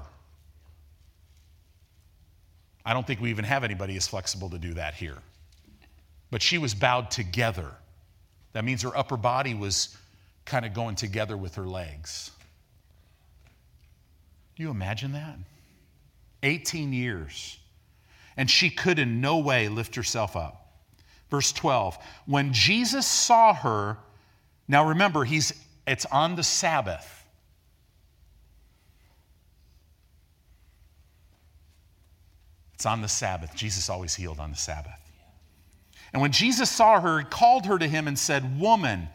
I 2.84 2.92
don't 2.92 3.06
think 3.06 3.20
we 3.20 3.30
even 3.30 3.44
have 3.44 3.64
anybody 3.64 3.96
as 3.96 4.08
flexible 4.08 4.50
to 4.50 4.58
do 4.58 4.74
that 4.74 4.94
here. 4.94 5.18
But 6.30 6.42
she 6.42 6.58
was 6.58 6.74
bowed 6.74 7.10
together. 7.10 7.70
That 8.52 8.64
means 8.64 8.82
her 8.82 8.96
upper 8.96 9.16
body 9.16 9.54
was 9.54 9.96
kind 10.44 10.64
of 10.64 10.74
going 10.74 10.96
together 10.96 11.36
with 11.36 11.54
her 11.54 11.66
legs. 11.66 12.30
Do 14.56 14.62
you 14.62 14.70
imagine 14.70 15.12
that? 15.12 15.36
18 16.42 16.92
years. 16.92 17.58
And 18.36 18.50
she 18.50 18.70
could 18.70 18.98
in 18.98 19.20
no 19.20 19.38
way 19.38 19.68
lift 19.68 19.94
herself 19.94 20.36
up. 20.36 20.58
Verse 21.30 21.52
12 21.52 21.96
When 22.26 22.52
Jesus 22.52 23.06
saw 23.06 23.54
her, 23.54 23.98
now 24.68 24.88
remember, 24.88 25.24
he's, 25.24 25.52
it's 25.86 26.06
on 26.06 26.36
the 26.36 26.42
Sabbath. 26.42 27.21
It's 32.82 32.86
on 32.88 33.00
the 33.00 33.06
Sabbath. 33.06 33.54
Jesus 33.54 33.88
always 33.88 34.12
healed 34.12 34.40
on 34.40 34.50
the 34.50 34.56
Sabbath. 34.56 34.98
And 36.12 36.20
when 36.20 36.32
Jesus 36.32 36.68
saw 36.68 37.00
her, 37.00 37.20
he 37.20 37.24
called 37.24 37.66
her 37.66 37.78
to 37.78 37.86
him 37.86 38.08
and 38.08 38.18
said, 38.18 38.58
Woman. 38.58 39.08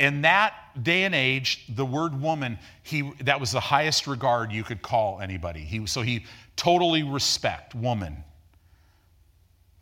In 0.00 0.22
that 0.22 0.54
day 0.82 1.02
and 1.02 1.14
age, 1.14 1.66
the 1.68 1.84
word 1.84 2.18
woman, 2.18 2.58
he, 2.82 3.12
that 3.20 3.38
was 3.38 3.52
the 3.52 3.60
highest 3.60 4.06
regard 4.06 4.50
you 4.50 4.64
could 4.64 4.80
call 4.80 5.20
anybody. 5.20 5.60
He, 5.60 5.84
so 5.84 6.00
he 6.00 6.24
totally 6.56 7.02
respect 7.02 7.74
woman. 7.74 8.24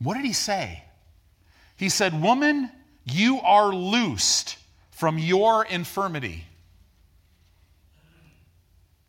What 0.00 0.14
did 0.14 0.24
he 0.24 0.32
say? 0.32 0.82
He 1.76 1.90
said, 1.90 2.20
Woman, 2.20 2.68
you 3.04 3.38
are 3.42 3.72
loosed 3.72 4.56
from 4.90 5.20
your 5.20 5.64
infirmity. 5.66 6.46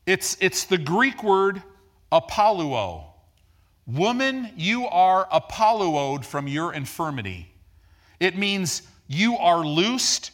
It's, 0.05 0.37
it's 0.39 0.65
the 0.65 0.77
Greek 0.77 1.23
word 1.23 1.63
apolluo. 2.11 3.14
Woman, 3.87 4.51
you 4.55 4.87
are 4.87 5.27
apolluoed 5.27 6.25
from 6.25 6.47
your 6.47 6.73
infirmity. 6.73 7.51
It 8.19 8.37
means 8.37 8.81
you 9.07 9.37
are 9.37 9.59
loosed. 9.59 10.31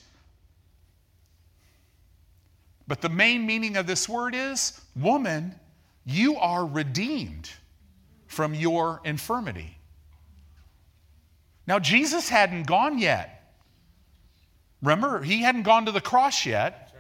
But 2.88 3.02
the 3.02 3.10
main 3.10 3.46
meaning 3.46 3.76
of 3.78 3.88
this 3.88 4.08
word 4.08 4.36
is 4.36 4.80
woman, 4.96 5.56
you 6.06 6.38
are 6.38 6.66
redeemed 6.66 7.50
from 8.28 8.54
your 8.54 9.02
infirmity. 9.04 9.78
Now, 11.68 11.80
Jesus 11.80 12.30
hadn't 12.30 12.64
gone 12.68 12.98
yet. 12.98 13.54
Remember, 14.82 15.22
he 15.22 15.42
hadn't 15.42 15.64
gone 15.64 15.86
to 15.86 15.92
the 15.92 16.02
cross 16.02 16.46
yet. 16.46 16.91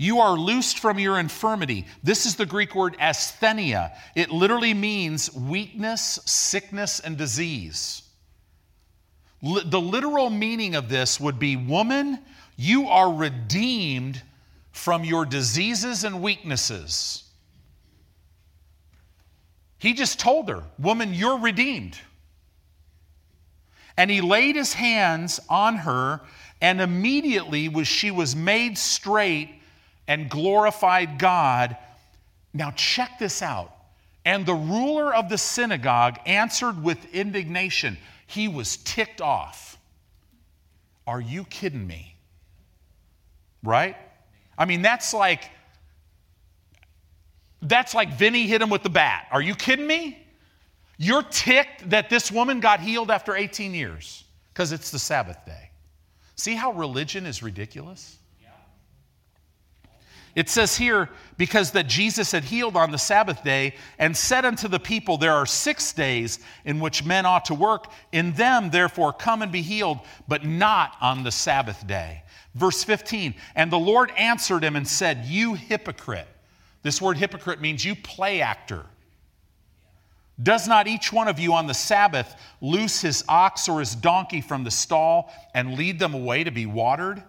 You 0.00 0.20
are 0.20 0.38
loosed 0.38 0.78
from 0.78 1.00
your 1.00 1.18
infirmity. 1.18 1.84
This 2.04 2.24
is 2.24 2.36
the 2.36 2.46
Greek 2.46 2.76
word 2.76 2.96
asthenia. 3.00 3.92
It 4.14 4.30
literally 4.30 4.72
means 4.72 5.34
weakness, 5.34 6.20
sickness, 6.24 7.00
and 7.00 7.18
disease. 7.18 8.02
L- 9.44 9.62
the 9.64 9.80
literal 9.80 10.30
meaning 10.30 10.76
of 10.76 10.88
this 10.88 11.18
would 11.18 11.40
be 11.40 11.56
Woman, 11.56 12.20
you 12.56 12.86
are 12.86 13.12
redeemed 13.12 14.22
from 14.70 15.04
your 15.04 15.26
diseases 15.26 16.04
and 16.04 16.22
weaknesses. 16.22 17.24
He 19.78 19.94
just 19.94 20.20
told 20.20 20.48
her, 20.48 20.62
Woman, 20.78 21.12
you're 21.12 21.38
redeemed. 21.38 21.98
And 23.96 24.12
he 24.12 24.20
laid 24.20 24.54
his 24.54 24.74
hands 24.74 25.40
on 25.48 25.74
her, 25.78 26.20
and 26.60 26.80
immediately 26.80 27.68
was 27.68 27.88
she 27.88 28.12
was 28.12 28.36
made 28.36 28.78
straight 28.78 29.50
and 30.08 30.28
glorified 30.28 31.18
God. 31.18 31.76
Now, 32.52 32.72
check 32.72 33.18
this 33.18 33.42
out. 33.42 33.72
And 34.24 34.44
the 34.44 34.54
ruler 34.54 35.14
of 35.14 35.28
the 35.28 35.38
synagogue 35.38 36.18
answered 36.26 36.82
with 36.82 37.14
indignation. 37.14 37.98
He 38.26 38.48
was 38.48 38.78
ticked 38.78 39.20
off. 39.20 39.78
Are 41.06 41.20
you 41.20 41.44
kidding 41.44 41.86
me? 41.86 42.16
Right? 43.62 43.96
I 44.56 44.64
mean, 44.64 44.82
that's 44.82 45.14
like, 45.14 45.50
that's 47.62 47.94
like 47.94 48.12
Vinny 48.14 48.46
hit 48.46 48.60
him 48.60 48.70
with 48.70 48.82
the 48.82 48.90
bat. 48.90 49.28
Are 49.30 49.40
you 49.40 49.54
kidding 49.54 49.86
me? 49.86 50.26
You're 50.98 51.22
ticked 51.22 51.88
that 51.90 52.10
this 52.10 52.32
woman 52.32 52.60
got 52.60 52.80
healed 52.80 53.10
after 53.10 53.36
18 53.36 53.72
years 53.72 54.24
because 54.52 54.72
it's 54.72 54.90
the 54.90 54.98
Sabbath 54.98 55.38
day. 55.46 55.70
See 56.34 56.54
how 56.54 56.72
religion 56.72 57.24
is 57.24 57.42
ridiculous? 57.42 58.16
It 60.34 60.48
says 60.48 60.76
here, 60.76 61.08
because 61.36 61.72
that 61.72 61.86
Jesus 61.86 62.32
had 62.32 62.44
healed 62.44 62.76
on 62.76 62.90
the 62.90 62.98
Sabbath 62.98 63.42
day 63.42 63.74
and 63.98 64.16
said 64.16 64.44
unto 64.44 64.68
the 64.68 64.80
people, 64.80 65.16
There 65.16 65.32
are 65.32 65.46
six 65.46 65.92
days 65.92 66.38
in 66.64 66.80
which 66.80 67.04
men 67.04 67.26
ought 67.26 67.46
to 67.46 67.54
work. 67.54 67.90
In 68.12 68.32
them, 68.32 68.70
therefore, 68.70 69.12
come 69.12 69.42
and 69.42 69.50
be 69.50 69.62
healed, 69.62 69.98
but 70.26 70.44
not 70.44 70.96
on 71.00 71.22
the 71.22 71.32
Sabbath 71.32 71.86
day. 71.86 72.22
Verse 72.54 72.82
15, 72.82 73.34
and 73.54 73.70
the 73.70 73.78
Lord 73.78 74.10
answered 74.16 74.64
him 74.64 74.76
and 74.76 74.86
said, 74.86 75.24
You 75.26 75.54
hypocrite. 75.54 76.28
This 76.82 77.00
word 77.00 77.16
hypocrite 77.16 77.60
means 77.60 77.84
you 77.84 77.94
play 77.94 78.40
actor. 78.40 78.84
Does 80.40 80.68
not 80.68 80.86
each 80.86 81.12
one 81.12 81.26
of 81.26 81.38
you 81.38 81.52
on 81.54 81.66
the 81.66 81.74
Sabbath 81.74 82.36
loose 82.60 83.00
his 83.00 83.24
ox 83.28 83.68
or 83.68 83.80
his 83.80 83.94
donkey 83.94 84.40
from 84.40 84.62
the 84.62 84.70
stall 84.70 85.32
and 85.52 85.74
lead 85.74 85.98
them 85.98 86.14
away 86.14 86.44
to 86.44 86.50
be 86.50 86.64
watered? 86.64 87.22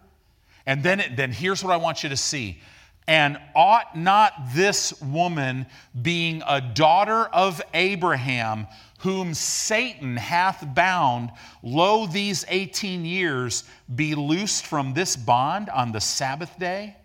And 0.66 0.84
then, 0.84 1.14
then 1.16 1.32
here's 1.32 1.64
what 1.64 1.74
I 1.74 1.78
want 1.78 2.04
you 2.04 2.10
to 2.10 2.18
see 2.18 2.62
and 3.10 3.40
ought 3.56 3.98
not 3.98 4.34
this 4.54 5.02
woman, 5.02 5.66
being 6.00 6.44
a 6.48 6.62
daughter 6.62 7.24
of 7.26 7.60
Abraham, 7.74 8.68
whom 9.00 9.34
Satan 9.34 10.16
hath 10.16 10.64
bound, 10.76 11.32
lo, 11.64 12.06
these 12.06 12.46
18 12.48 13.06
years, 13.06 13.64
be 13.96 14.14
loosed 14.14 14.68
from 14.68 14.94
this 14.94 15.16
bond 15.16 15.70
on 15.70 15.92
the 15.92 16.00
Sabbath 16.00 16.60
day? 16.60 16.96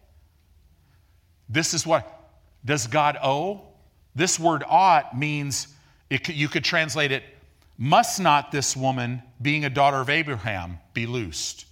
This 1.48 1.72
is 1.72 1.86
what 1.86 2.07
does 2.66 2.86
God 2.86 3.16
owe? 3.22 3.62
This 4.14 4.38
word 4.38 4.62
ought 4.68 5.16
means 5.16 5.68
it, 6.11 6.28
you 6.28 6.48
could 6.48 6.64
translate 6.64 7.12
it, 7.12 7.22
must 7.78 8.20
not 8.20 8.52
this 8.52 8.76
woman, 8.76 9.22
being 9.40 9.64
a 9.64 9.70
daughter 9.70 10.02
of 10.02 10.11
Abraham, 10.11 10.80
be 10.92 11.07
loosed? 11.07 11.64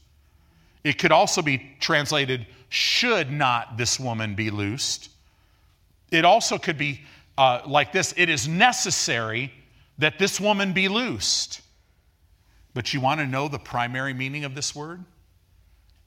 It 0.84 0.96
could 0.96 1.12
also 1.12 1.42
be 1.42 1.76
translated, 1.80 2.46
should 2.72 3.30
not 3.30 3.76
this 3.76 4.00
woman 4.00 4.34
be 4.34 4.50
loosed? 4.50 5.10
It 6.10 6.24
also 6.24 6.56
could 6.56 6.78
be 6.78 7.02
uh, 7.36 7.60
like 7.66 7.92
this 7.92 8.14
it 8.16 8.30
is 8.30 8.48
necessary 8.48 9.52
that 9.98 10.18
this 10.18 10.40
woman 10.40 10.72
be 10.72 10.88
loosed. 10.88 11.60
But 12.72 12.94
you 12.94 13.00
want 13.02 13.20
to 13.20 13.26
know 13.26 13.48
the 13.48 13.58
primary 13.58 14.14
meaning 14.14 14.46
of 14.46 14.54
this 14.54 14.74
word? 14.74 15.04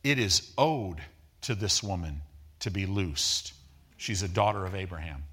It 0.04 0.18
is 0.18 0.54
owed 0.58 1.02
to 1.42 1.54
this 1.54 1.84
woman 1.84 2.22
to 2.62 2.72
be 2.72 2.88
loosed. 2.88 3.54
She's 3.98 4.24
a 4.24 4.28
daughter 4.28 4.66
of 4.66 4.74
Abraham. 4.74 5.24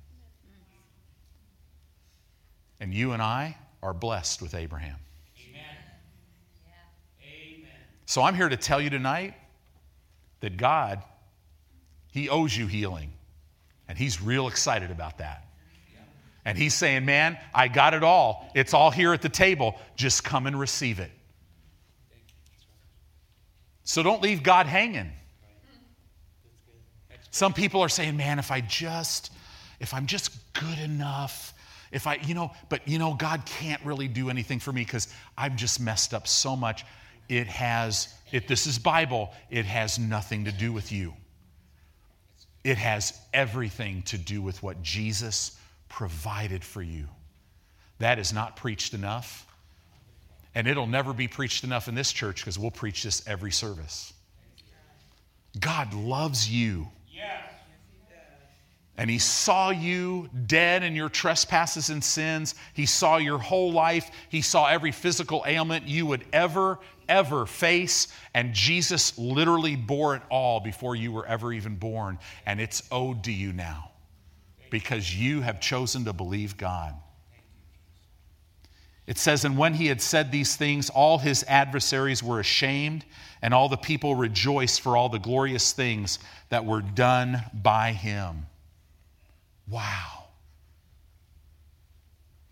And 2.78 2.92
you 2.92 3.12
and 3.12 3.22
I 3.22 3.56
are 3.82 3.94
blessed 3.94 4.42
with 4.42 4.54
Abraham. 4.54 4.98
Amen. 5.48 5.64
Amen. 7.22 7.70
So 8.04 8.20
I'm 8.20 8.34
here 8.34 8.50
to 8.50 8.56
tell 8.58 8.82
you 8.82 8.90
tonight 8.90 9.32
that 10.40 10.58
God, 10.58 11.02
He 12.12 12.28
owes 12.28 12.56
you 12.56 12.68
healing. 12.68 13.12
And 13.88 13.98
He's 13.98 14.22
real 14.22 14.46
excited 14.46 14.92
about 14.92 15.18
that. 15.18 15.46
And 16.44 16.56
He's 16.56 16.74
saying, 16.74 17.04
Man, 17.04 17.36
I 17.52 17.66
got 17.66 17.94
it 17.94 18.04
all. 18.04 18.48
It's 18.54 18.72
all 18.72 18.92
here 18.92 19.12
at 19.12 19.22
the 19.22 19.28
table. 19.28 19.76
Just 19.96 20.22
come 20.22 20.46
and 20.46 20.58
receive 20.58 21.00
it. 21.00 21.10
So 23.84 24.02
don't 24.02 24.22
leave 24.22 24.42
God 24.42 24.66
hanging. 24.66 25.10
Some 27.30 27.54
people 27.54 27.80
are 27.80 27.88
saying, 27.88 28.16
man, 28.16 28.38
if 28.38 28.50
I 28.50 28.60
just, 28.60 29.32
if 29.80 29.94
I'm 29.94 30.06
just 30.06 30.52
good 30.52 30.78
enough, 30.78 31.54
if 31.90 32.06
I, 32.06 32.16
you 32.16 32.34
know, 32.34 32.52
but 32.68 32.86
you 32.86 32.98
know, 32.98 33.14
God 33.14 33.44
can't 33.46 33.82
really 33.84 34.06
do 34.06 34.28
anything 34.28 34.60
for 34.60 34.70
me 34.70 34.82
because 34.82 35.08
I've 35.36 35.56
just 35.56 35.80
messed 35.80 36.12
up 36.12 36.28
so 36.28 36.54
much. 36.54 36.84
It 37.28 37.46
has, 37.46 38.14
if 38.32 38.46
this 38.46 38.66
is 38.66 38.78
Bible, 38.78 39.32
it 39.50 39.64
has 39.64 39.98
nothing 39.98 40.44
to 40.44 40.52
do 40.52 40.72
with 40.72 40.92
you. 40.92 41.14
It 42.64 42.78
has 42.78 43.18
everything 43.32 44.02
to 44.02 44.18
do 44.18 44.40
with 44.40 44.62
what 44.62 44.82
Jesus 44.82 45.58
provided 45.88 46.64
for 46.64 46.82
you. 46.82 47.06
That 47.98 48.18
is 48.18 48.32
not 48.32 48.56
preached 48.56 48.94
enough. 48.94 49.46
And 50.54 50.66
it'll 50.66 50.86
never 50.86 51.12
be 51.12 51.28
preached 51.28 51.64
enough 51.64 51.88
in 51.88 51.94
this 51.94 52.12
church 52.12 52.42
because 52.42 52.58
we'll 52.58 52.70
preach 52.70 53.02
this 53.02 53.26
every 53.26 53.52
service. 53.52 54.12
God 55.58 55.94
loves 55.94 56.48
you. 56.48 56.88
And 58.98 59.08
he 59.08 59.18
saw 59.18 59.70
you 59.70 60.28
dead 60.46 60.82
in 60.82 60.94
your 60.94 61.08
trespasses 61.08 61.88
and 61.88 62.04
sins. 62.04 62.54
He 62.74 62.84
saw 62.84 63.16
your 63.16 63.38
whole 63.38 63.72
life. 63.72 64.10
He 64.28 64.42
saw 64.42 64.66
every 64.66 64.92
physical 64.92 65.42
ailment 65.46 65.88
you 65.88 66.04
would 66.06 66.24
ever, 66.32 66.78
ever 67.08 67.46
face. 67.46 68.08
And 68.34 68.52
Jesus 68.52 69.16
literally 69.18 69.76
bore 69.76 70.14
it 70.14 70.22
all 70.30 70.60
before 70.60 70.94
you 70.94 71.10
were 71.10 71.26
ever 71.26 71.52
even 71.52 71.76
born. 71.76 72.18
And 72.44 72.60
it's 72.60 72.82
owed 72.92 73.24
to 73.24 73.32
you 73.32 73.52
now 73.52 73.90
because 74.68 75.14
you 75.14 75.40
have 75.40 75.60
chosen 75.60 76.04
to 76.04 76.12
believe 76.12 76.56
God. 76.58 76.94
It 79.06 79.18
says, 79.18 79.44
And 79.44 79.58
when 79.58 79.74
he 79.74 79.86
had 79.86 80.00
said 80.00 80.30
these 80.30 80.54
things, 80.54 80.90
all 80.90 81.18
his 81.18 81.44
adversaries 81.48 82.22
were 82.22 82.40
ashamed, 82.40 83.04
and 83.40 83.52
all 83.52 83.68
the 83.68 83.76
people 83.76 84.14
rejoiced 84.14 84.80
for 84.80 84.96
all 84.96 85.08
the 85.08 85.18
glorious 85.18 85.72
things 85.72 86.18
that 86.50 86.64
were 86.64 86.82
done 86.82 87.42
by 87.52 87.92
him. 87.92 88.46
Wow. 89.72 90.24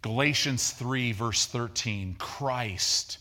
Galatians 0.01 0.71
3, 0.71 1.13
verse 1.13 1.45
13 1.45 2.17
Christ 2.19 3.19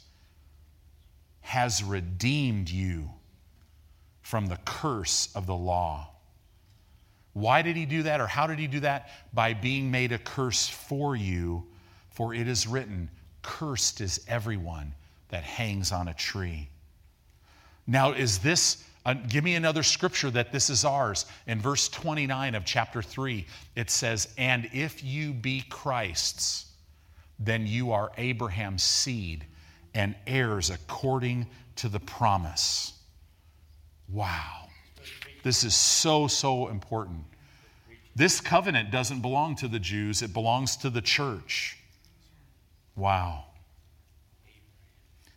has 1.41 1.83
redeemed 1.83 2.69
you 2.69 3.09
from 4.21 4.45
the 4.45 4.57
curse 4.63 5.27
of 5.35 5.47
the 5.47 5.55
law. 5.55 6.11
Why 7.33 7.61
did 7.61 7.75
he 7.75 7.85
do 7.85 8.03
that, 8.03 8.21
or 8.21 8.27
how 8.27 8.47
did 8.47 8.57
he 8.57 8.67
do 8.67 8.79
that? 8.79 9.09
By 9.33 9.53
being 9.53 9.91
made 9.91 10.13
a 10.13 10.17
curse 10.17 10.69
for 10.69 11.17
you, 11.17 11.67
for 12.09 12.33
it 12.33 12.47
is 12.47 12.67
written, 12.67 13.09
Cursed 13.41 13.99
is 13.99 14.23
everyone 14.29 14.93
that 15.27 15.43
hangs 15.43 15.91
on 15.91 16.07
a 16.07 16.13
tree. 16.13 16.69
Now, 17.85 18.13
is 18.13 18.39
this, 18.39 18.81
uh, 19.05 19.13
give 19.13 19.43
me 19.43 19.55
another 19.55 19.83
scripture 19.83 20.29
that 20.31 20.51
this 20.51 20.69
is 20.69 20.83
ours. 20.83 21.25
In 21.47 21.59
verse 21.59 21.87
29 21.89 22.55
of 22.55 22.65
chapter 22.65 23.01
3, 23.01 23.45
it 23.75 23.89
says, 23.89 24.33
And 24.37 24.69
if 24.73 25.03
you 25.03 25.33
be 25.33 25.63
Christ's, 25.69 26.65
then 27.39 27.65
you 27.65 27.91
are 27.91 28.11
Abraham's 28.17 28.83
seed 28.83 29.45
and 29.93 30.15
heirs 30.27 30.69
according 30.69 31.47
to 31.77 31.87
the 31.87 31.99
promise. 31.99 32.93
Wow. 34.09 34.67
This 35.43 35.63
is 35.63 35.73
so, 35.73 36.27
so 36.27 36.67
important. 36.67 37.23
This 38.15 38.41
covenant 38.41 38.91
doesn't 38.91 39.21
belong 39.21 39.55
to 39.57 39.67
the 39.69 39.79
Jews, 39.79 40.21
it 40.21 40.33
belongs 40.33 40.75
to 40.77 40.89
the 40.89 41.01
church. 41.01 41.77
Wow. 42.95 43.45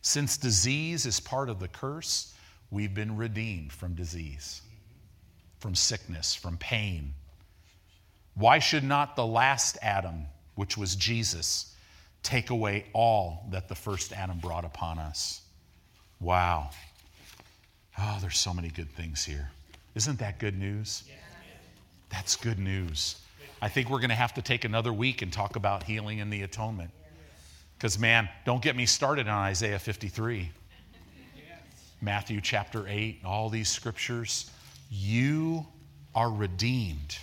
Since 0.00 0.36
disease 0.36 1.06
is 1.06 1.20
part 1.20 1.48
of 1.48 1.60
the 1.60 1.68
curse, 1.68 2.34
we've 2.72 2.94
been 2.94 3.16
redeemed 3.16 3.70
from 3.70 3.94
disease, 3.94 4.62
from 5.60 5.76
sickness, 5.76 6.34
from 6.34 6.56
pain. 6.56 7.12
Why 8.34 8.58
should 8.58 8.82
not 8.82 9.14
the 9.14 9.26
last 9.26 9.76
Adam, 9.82 10.24
which 10.56 10.76
was 10.76 10.96
Jesus, 10.96 11.76
take 12.22 12.50
away 12.50 12.86
all 12.94 13.46
that 13.50 13.68
the 13.68 13.74
first 13.74 14.12
Adam 14.12 14.38
brought 14.38 14.64
upon 14.64 14.98
us? 14.98 15.42
Wow. 16.18 16.70
Oh, 17.98 18.18
there's 18.22 18.38
so 18.38 18.54
many 18.54 18.68
good 18.68 18.90
things 18.90 19.22
here. 19.22 19.50
Isn't 19.94 20.18
that 20.20 20.38
good 20.38 20.58
news? 20.58 21.04
That's 22.08 22.36
good 22.36 22.58
news. 22.58 23.16
I 23.60 23.68
think 23.68 23.90
we're 23.90 23.98
going 23.98 24.10
to 24.10 24.16
have 24.16 24.34
to 24.34 24.42
take 24.42 24.64
another 24.64 24.92
week 24.92 25.20
and 25.20 25.30
talk 25.30 25.56
about 25.56 25.82
healing 25.82 26.20
and 26.20 26.32
the 26.32 26.42
atonement. 26.42 26.90
Because, 27.76 27.98
man, 27.98 28.28
don't 28.46 28.62
get 28.62 28.76
me 28.76 28.86
started 28.86 29.28
on 29.28 29.38
Isaiah 29.44 29.78
53, 29.78 30.50
Matthew 32.02 32.40
chapter 32.40 32.86
8, 32.88 33.18
and 33.18 33.26
all 33.26 33.48
these 33.48 33.68
scriptures. 33.68 34.50
You 34.90 35.64
are 36.14 36.30
redeemed. 36.30 37.16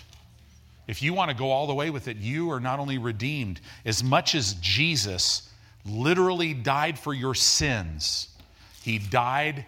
If 0.88 1.04
you 1.04 1.14
want 1.14 1.30
to 1.30 1.38
go 1.38 1.52
all 1.52 1.68
the 1.68 1.74
way 1.74 1.90
with 1.90 2.08
it, 2.08 2.18
you 2.18 2.50
are 2.50 2.62
not 2.62 2.80
only 2.80 2.98
redeemed, 2.98 3.60
as 3.86 4.04
much 4.04 4.34
as 4.34 4.54
Jesus 4.56 5.52
literally 5.86 6.54
died 6.54 6.98
for 6.98 7.14
your 7.14 7.36
sins, 7.36 8.30
he 8.82 8.98
died 8.98 9.66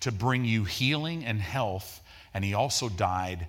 to 0.00 0.12
bring 0.12 0.44
you 0.44 0.64
healing 0.64 1.24
and 1.24 1.40
health, 1.40 2.00
and 2.32 2.44
he 2.44 2.54
also 2.54 2.88
died 2.88 3.48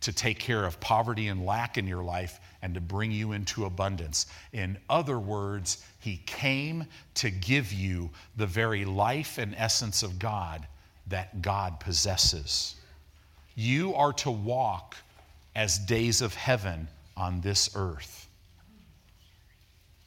to 0.00 0.12
take 0.12 0.38
care 0.38 0.64
of 0.64 0.80
poverty 0.80 1.28
and 1.28 1.44
lack 1.44 1.76
in 1.76 1.86
your 1.86 2.02
life 2.02 2.40
and 2.62 2.74
to 2.74 2.80
bring 2.80 3.10
you 3.10 3.32
into 3.32 3.64
abundance. 3.64 4.26
In 4.52 4.78
other 4.88 5.18
words, 5.18 5.84
He 6.00 6.22
came 6.26 6.86
to 7.14 7.30
give 7.30 7.72
you 7.72 8.10
the 8.36 8.46
very 8.46 8.84
life 8.84 9.38
and 9.38 9.54
essence 9.56 10.02
of 10.02 10.18
God 10.18 10.66
that 11.08 11.42
God 11.42 11.80
possesses. 11.80 12.76
You 13.54 13.94
are 13.94 14.12
to 14.14 14.30
walk 14.30 14.96
as 15.54 15.78
days 15.78 16.22
of 16.22 16.34
heaven 16.34 16.88
on 17.16 17.40
this 17.40 17.70
earth. 17.74 18.28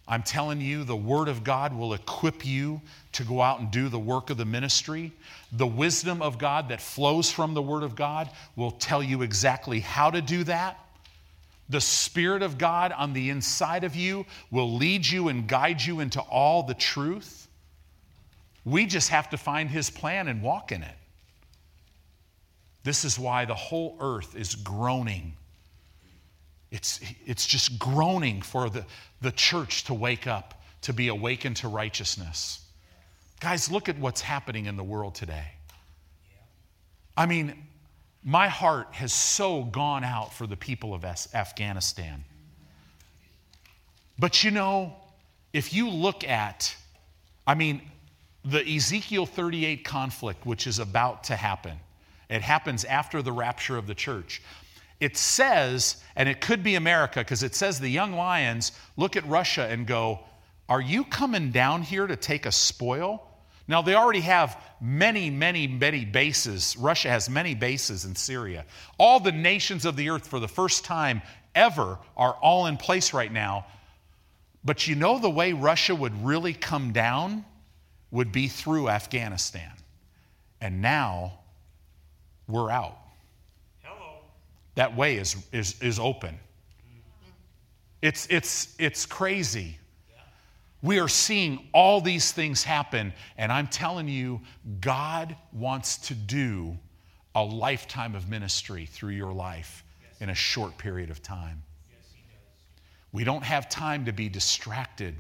I'm 0.08 0.24
telling 0.24 0.62
you, 0.62 0.84
the 0.84 0.96
Word 0.96 1.28
of 1.28 1.44
God 1.44 1.76
will 1.76 1.94
equip 1.94 2.46
you 2.46 2.80
to 3.14 3.24
go 3.24 3.42
out 3.42 3.60
and 3.60 3.72
do 3.72 3.90
the 3.90 4.00
work 4.00 4.30
of 4.30 4.38
the 4.38 4.46
ministry. 4.46 5.12
The 5.52 5.66
wisdom 5.66 6.22
of 6.22 6.38
God 6.38 6.70
that 6.70 6.80
flows 6.80 7.32
from 7.32 7.54
the 7.54 7.62
Word 7.62 7.82
of 7.82 7.96
God 7.96 8.30
will 8.56 8.72
tell 8.72 9.02
you 9.02 9.24
exactly 9.24 9.80
how 9.80 10.12
to 10.12 10.22
do 10.22 10.44
that. 10.44 10.80
The 11.70 11.82
Spirit 11.82 12.44
of 12.44 12.58
God 12.58 12.92
on 12.92 13.14
the 13.14 13.30
inside 13.30 13.84
of 13.84 13.96
you 13.96 14.26
will 14.52 14.74
lead 14.74 15.06
you 15.06 15.30
and 15.30 15.48
guide 15.48 15.82
you 15.82 16.00
into 16.00 16.22
all 16.22 16.64
the 16.64 16.74
truth. 16.74 17.48
We 18.64 18.86
just 18.86 19.10
have 19.10 19.30
to 19.32 19.38
find 19.38 19.70
His 19.70 19.90
plan 19.90 20.28
and 20.28 20.42
walk 20.42 20.72
in 20.72 20.84
it. 20.84 20.96
This 22.84 23.04
is 23.04 23.18
why 23.18 23.46
the 23.46 23.56
whole 23.56 23.98
earth 24.00 24.36
is 24.36 24.54
groaning 24.54 25.34
it's, 26.76 27.00
it's 27.26 27.46
just 27.46 27.80
groaning 27.80 28.42
for 28.42 28.70
the, 28.70 28.86
the 29.22 29.32
church 29.32 29.86
to 29.86 29.94
wake 29.94 30.28
up, 30.28 30.62
to 30.82 30.92
be 30.92 31.08
awakened 31.08 31.56
to 31.58 31.70
righteousness. 31.70 32.60
Guys, 33.40 33.72
look 33.72 33.88
at 33.88 33.98
what's 33.98 34.20
happening 34.20 34.66
in 34.66 34.76
the 34.76 34.84
world 34.84 35.16
today. 35.16 35.46
I 37.16 37.28
mean, 37.28 37.56
my 38.26 38.48
heart 38.48 38.88
has 38.94 39.14
so 39.14 39.64
gone 39.64 40.04
out 40.04 40.34
for 40.34 40.48
the 40.48 40.58
people 40.58 40.96
of 40.96 41.06
Afghanistan. 41.06 42.24
But 44.18 44.44
you 44.44 44.50
know, 44.50 44.96
if 45.54 45.74
you 45.74 45.90
look 45.90 46.24
at, 46.24 46.76
I 47.46 47.54
mean, 47.54 47.84
the 48.44 48.68
Ezekiel 48.68 49.28
38 49.28 49.86
conflict, 49.86 50.44
which 50.44 50.66
is 50.66 50.80
about 50.80 51.26
to 51.26 51.36
happen, 51.36 51.78
it 52.28 52.42
happens 52.42 52.84
after 52.84 53.22
the 53.22 53.32
rapture 53.32 53.78
of 53.78 53.86
the 53.86 53.94
church. 53.94 54.42
It 55.00 55.18
says, 55.18 55.98
and 56.16 56.28
it 56.28 56.42
could 56.42 56.64
be 56.64 56.76
America, 56.76 57.20
because 57.20 57.44
it 57.44 57.54
says 57.54 57.80
the 57.80 57.90
young 57.90 58.14
lions 58.14 58.72
look 58.98 59.16
at 59.16 59.28
Russia 59.28 59.68
and 59.70 59.86
go, 59.86 60.22
Are 60.68 60.82
you 60.82 61.04
coming 61.04 61.52
down 61.52 61.84
here 61.84 62.08
to 62.08 62.16
take 62.16 62.48
a 62.48 62.52
spoil? 62.52 63.28
Now, 63.68 63.82
they 63.82 63.96
already 63.96 64.22
have 64.22 64.62
many, 64.80 65.30
many, 65.30 65.68
many 65.68 66.06
bases. 66.06 66.76
Russia 66.78 67.10
has 67.10 67.30
many 67.30 67.56
bases 67.56 68.06
in 68.06 68.16
Syria. 68.16 68.66
All 69.00 69.20
the 69.20 69.32
nations 69.32 69.86
of 69.86 69.96
the 69.96 70.10
earth, 70.10 70.28
for 70.28 70.40
the 70.40 70.48
first 70.48 70.86
time 70.86 71.22
ever, 71.56 71.98
are 72.16 72.34
all 72.34 72.68
in 72.68 72.78
place 72.78 73.14
right 73.14 73.32
now. 73.32 73.66
But 74.64 74.88
you 74.88 74.96
know 74.96 75.20
the 75.20 75.30
way 75.30 75.54
Russia 75.54 75.96
would 75.96 76.26
really 76.26 76.54
come 76.54 76.92
down 76.92 77.46
would 78.12 78.32
be 78.32 78.48
through 78.48 78.90
Afghanistan. 78.90 79.72
And 80.62 80.82
now 80.82 81.40
we're 82.48 82.70
out. 82.72 82.98
Hello. 83.84 84.14
That 84.76 84.96
way 84.96 85.18
is, 85.18 85.36
is, 85.52 85.82
is 85.82 86.00
open. 86.00 86.38
It's, 88.02 88.28
it's, 88.30 88.76
it's 88.78 89.06
crazy. 89.06 89.80
We 90.86 91.00
are 91.00 91.08
seeing 91.08 91.68
all 91.74 92.00
these 92.00 92.32
things 92.32 92.64
happen, 92.64 93.12
and 93.40 93.52
I'm 93.52 93.66
telling 93.66 94.08
you, 94.08 94.42
God 94.82 95.36
wants 95.52 95.98
to 96.10 96.14
do 96.14 96.78
a 97.34 97.44
lifetime 97.44 98.14
of 98.14 98.30
ministry 98.30 98.86
through 98.86 99.14
your 99.14 99.34
life 99.34 99.84
in 100.20 100.30
a 100.30 100.36
short 100.36 100.78
period 100.78 101.10
of 101.10 101.24
time. 101.24 101.64
We 103.12 103.24
don't 103.24 103.44
have 103.44 103.68
time 103.68 104.06
to 104.06 104.14
be 104.14 104.30
distracted. 104.30 105.16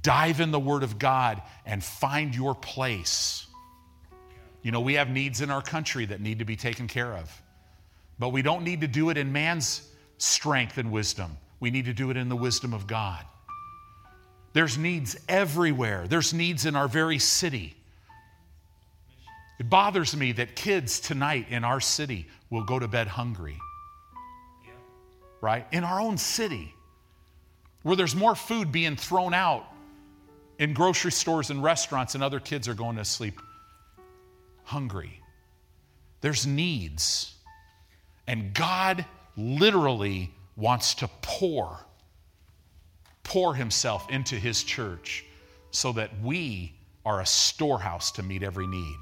Dive 0.00 0.38
in 0.38 0.52
the 0.52 0.60
Word 0.60 0.84
of 0.84 0.96
God 0.96 1.42
and 1.66 1.82
find 1.82 2.32
your 2.32 2.54
place. 2.54 3.48
You 4.62 4.70
know, 4.70 4.80
we 4.80 4.94
have 4.94 5.10
needs 5.10 5.40
in 5.40 5.50
our 5.50 5.62
country 5.62 6.06
that 6.06 6.20
need 6.20 6.38
to 6.38 6.44
be 6.44 6.54
taken 6.54 6.86
care 6.86 7.14
of, 7.16 7.42
but 8.16 8.28
we 8.28 8.42
don't 8.42 8.62
need 8.62 8.82
to 8.82 8.86
do 8.86 9.10
it 9.10 9.16
in 9.18 9.32
man's 9.32 9.90
strength 10.18 10.78
and 10.78 10.92
wisdom. 10.92 11.36
We 11.58 11.72
need 11.72 11.86
to 11.86 11.92
do 11.92 12.10
it 12.10 12.16
in 12.16 12.28
the 12.28 12.36
wisdom 12.36 12.72
of 12.72 12.86
God. 12.86 13.24
There's 14.52 14.76
needs 14.76 15.16
everywhere, 15.28 16.06
there's 16.08 16.34
needs 16.34 16.66
in 16.66 16.76
our 16.76 16.88
very 16.88 17.18
city. 17.18 17.74
It 19.58 19.70
bothers 19.70 20.16
me 20.16 20.32
that 20.32 20.56
kids 20.56 21.00
tonight 21.00 21.46
in 21.50 21.64
our 21.64 21.80
city 21.80 22.26
will 22.50 22.64
go 22.64 22.78
to 22.78 22.88
bed 22.88 23.06
hungry, 23.06 23.58
right? 25.40 25.66
In 25.72 25.84
our 25.84 26.00
own 26.00 26.18
city, 26.18 26.74
where 27.82 27.96
there's 27.96 28.16
more 28.16 28.34
food 28.34 28.72
being 28.72 28.96
thrown 28.96 29.34
out 29.34 29.64
in 30.58 30.74
grocery 30.74 31.12
stores 31.12 31.50
and 31.50 31.62
restaurants, 31.62 32.14
and 32.14 32.22
other 32.22 32.40
kids 32.40 32.68
are 32.68 32.74
going 32.74 32.96
to 32.96 33.04
sleep 33.04 33.40
hungry. 34.64 35.20
There's 36.20 36.46
needs. 36.46 37.34
And 38.26 38.54
God 38.54 39.04
literally 39.36 40.32
wants 40.56 40.94
to 40.96 41.08
pour, 41.20 41.84
pour 43.24 43.54
Himself 43.54 44.10
into 44.10 44.36
His 44.36 44.62
church 44.62 45.24
so 45.70 45.92
that 45.92 46.10
we 46.22 46.72
are 47.04 47.20
a 47.20 47.26
storehouse 47.26 48.12
to 48.12 48.22
meet 48.22 48.42
every 48.42 48.66
need. 48.66 48.96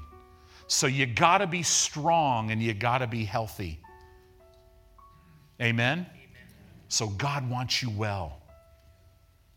So 0.67 0.87
you 0.87 1.05
got 1.05 1.39
to 1.39 1.47
be 1.47 1.63
strong 1.63 2.51
and 2.51 2.61
you 2.61 2.73
got 2.73 2.99
to 2.99 3.07
be 3.07 3.25
healthy. 3.25 3.79
Amen? 5.61 6.05
So 6.87 7.07
God 7.07 7.49
wants 7.49 7.83
you 7.83 7.89
well. 7.89 8.41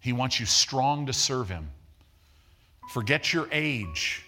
He 0.01 0.13
wants 0.13 0.39
you 0.39 0.47
strong 0.47 1.07
to 1.07 1.13
serve 1.13 1.49
Him. 1.49 1.71
Forget 2.91 3.33
your 3.33 3.49
age. 3.53 4.25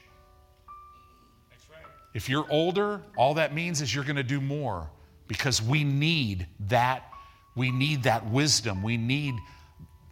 If 2.14 2.30
you're 2.30 2.46
older, 2.50 3.02
all 3.18 3.34
that 3.34 3.54
means 3.54 3.82
is 3.82 3.94
you're 3.94 4.04
going 4.04 4.16
to 4.16 4.22
do 4.22 4.40
more 4.40 4.88
because 5.28 5.60
we 5.60 5.84
need 5.84 6.46
that 6.68 7.12
we 7.56 7.70
need 7.70 8.02
that 8.04 8.24
wisdom. 8.30 8.82
We 8.82 8.98
need 8.98 9.34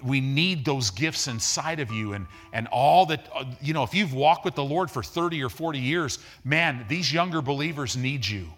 we 0.05 0.21
need 0.21 0.65
those 0.65 0.91
gifts 0.91 1.29
inside 1.29 1.81
of 1.81 1.91
you 1.91 2.13
and 2.13 2.27
and 2.53 2.69
all 2.69 3.07
that 3.07 3.29
uh, 3.35 3.45
you 3.61 3.73
know 3.73 3.83
if 3.83 3.95
you've 3.95 4.13
walked 4.13 4.45
with 4.45 4.55
the 4.55 4.65
Lord 4.65 4.91
for 4.91 5.03
30 5.03 5.43
or 5.43 5.49
40 5.49 5.79
years, 5.79 6.19
man, 6.45 6.85
these 6.89 7.13
younger 7.13 7.41
believers 7.41 7.97
need 7.97 8.27
you. 8.27 8.49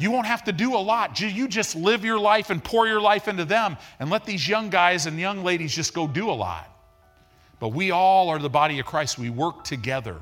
You 0.00 0.12
won't 0.12 0.26
have 0.26 0.44
to 0.44 0.52
do 0.52 0.76
a 0.76 0.78
lot. 0.78 1.20
You 1.20 1.48
just 1.48 1.74
live 1.74 2.04
your 2.04 2.20
life 2.20 2.50
and 2.50 2.62
pour 2.62 2.86
your 2.86 3.00
life 3.00 3.26
into 3.26 3.44
them 3.44 3.76
and 3.98 4.10
let 4.10 4.24
these 4.24 4.46
young 4.46 4.70
guys 4.70 5.06
and 5.06 5.18
young 5.18 5.42
ladies 5.42 5.74
just 5.74 5.92
go 5.92 6.06
do 6.06 6.30
a 6.30 6.32
lot. 6.32 6.72
But 7.58 7.68
we 7.70 7.90
all 7.90 8.28
are 8.28 8.38
the 8.38 8.48
body 8.48 8.78
of 8.78 8.86
Christ. 8.86 9.18
We 9.18 9.30
work 9.30 9.64
together. 9.64 10.16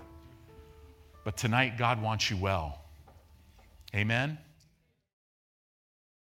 But 1.25 1.37
tonight, 1.37 1.77
God 1.77 2.01
wants 2.01 2.31
you 2.31 2.39
well. 2.39 2.81
Amen? 3.95 4.39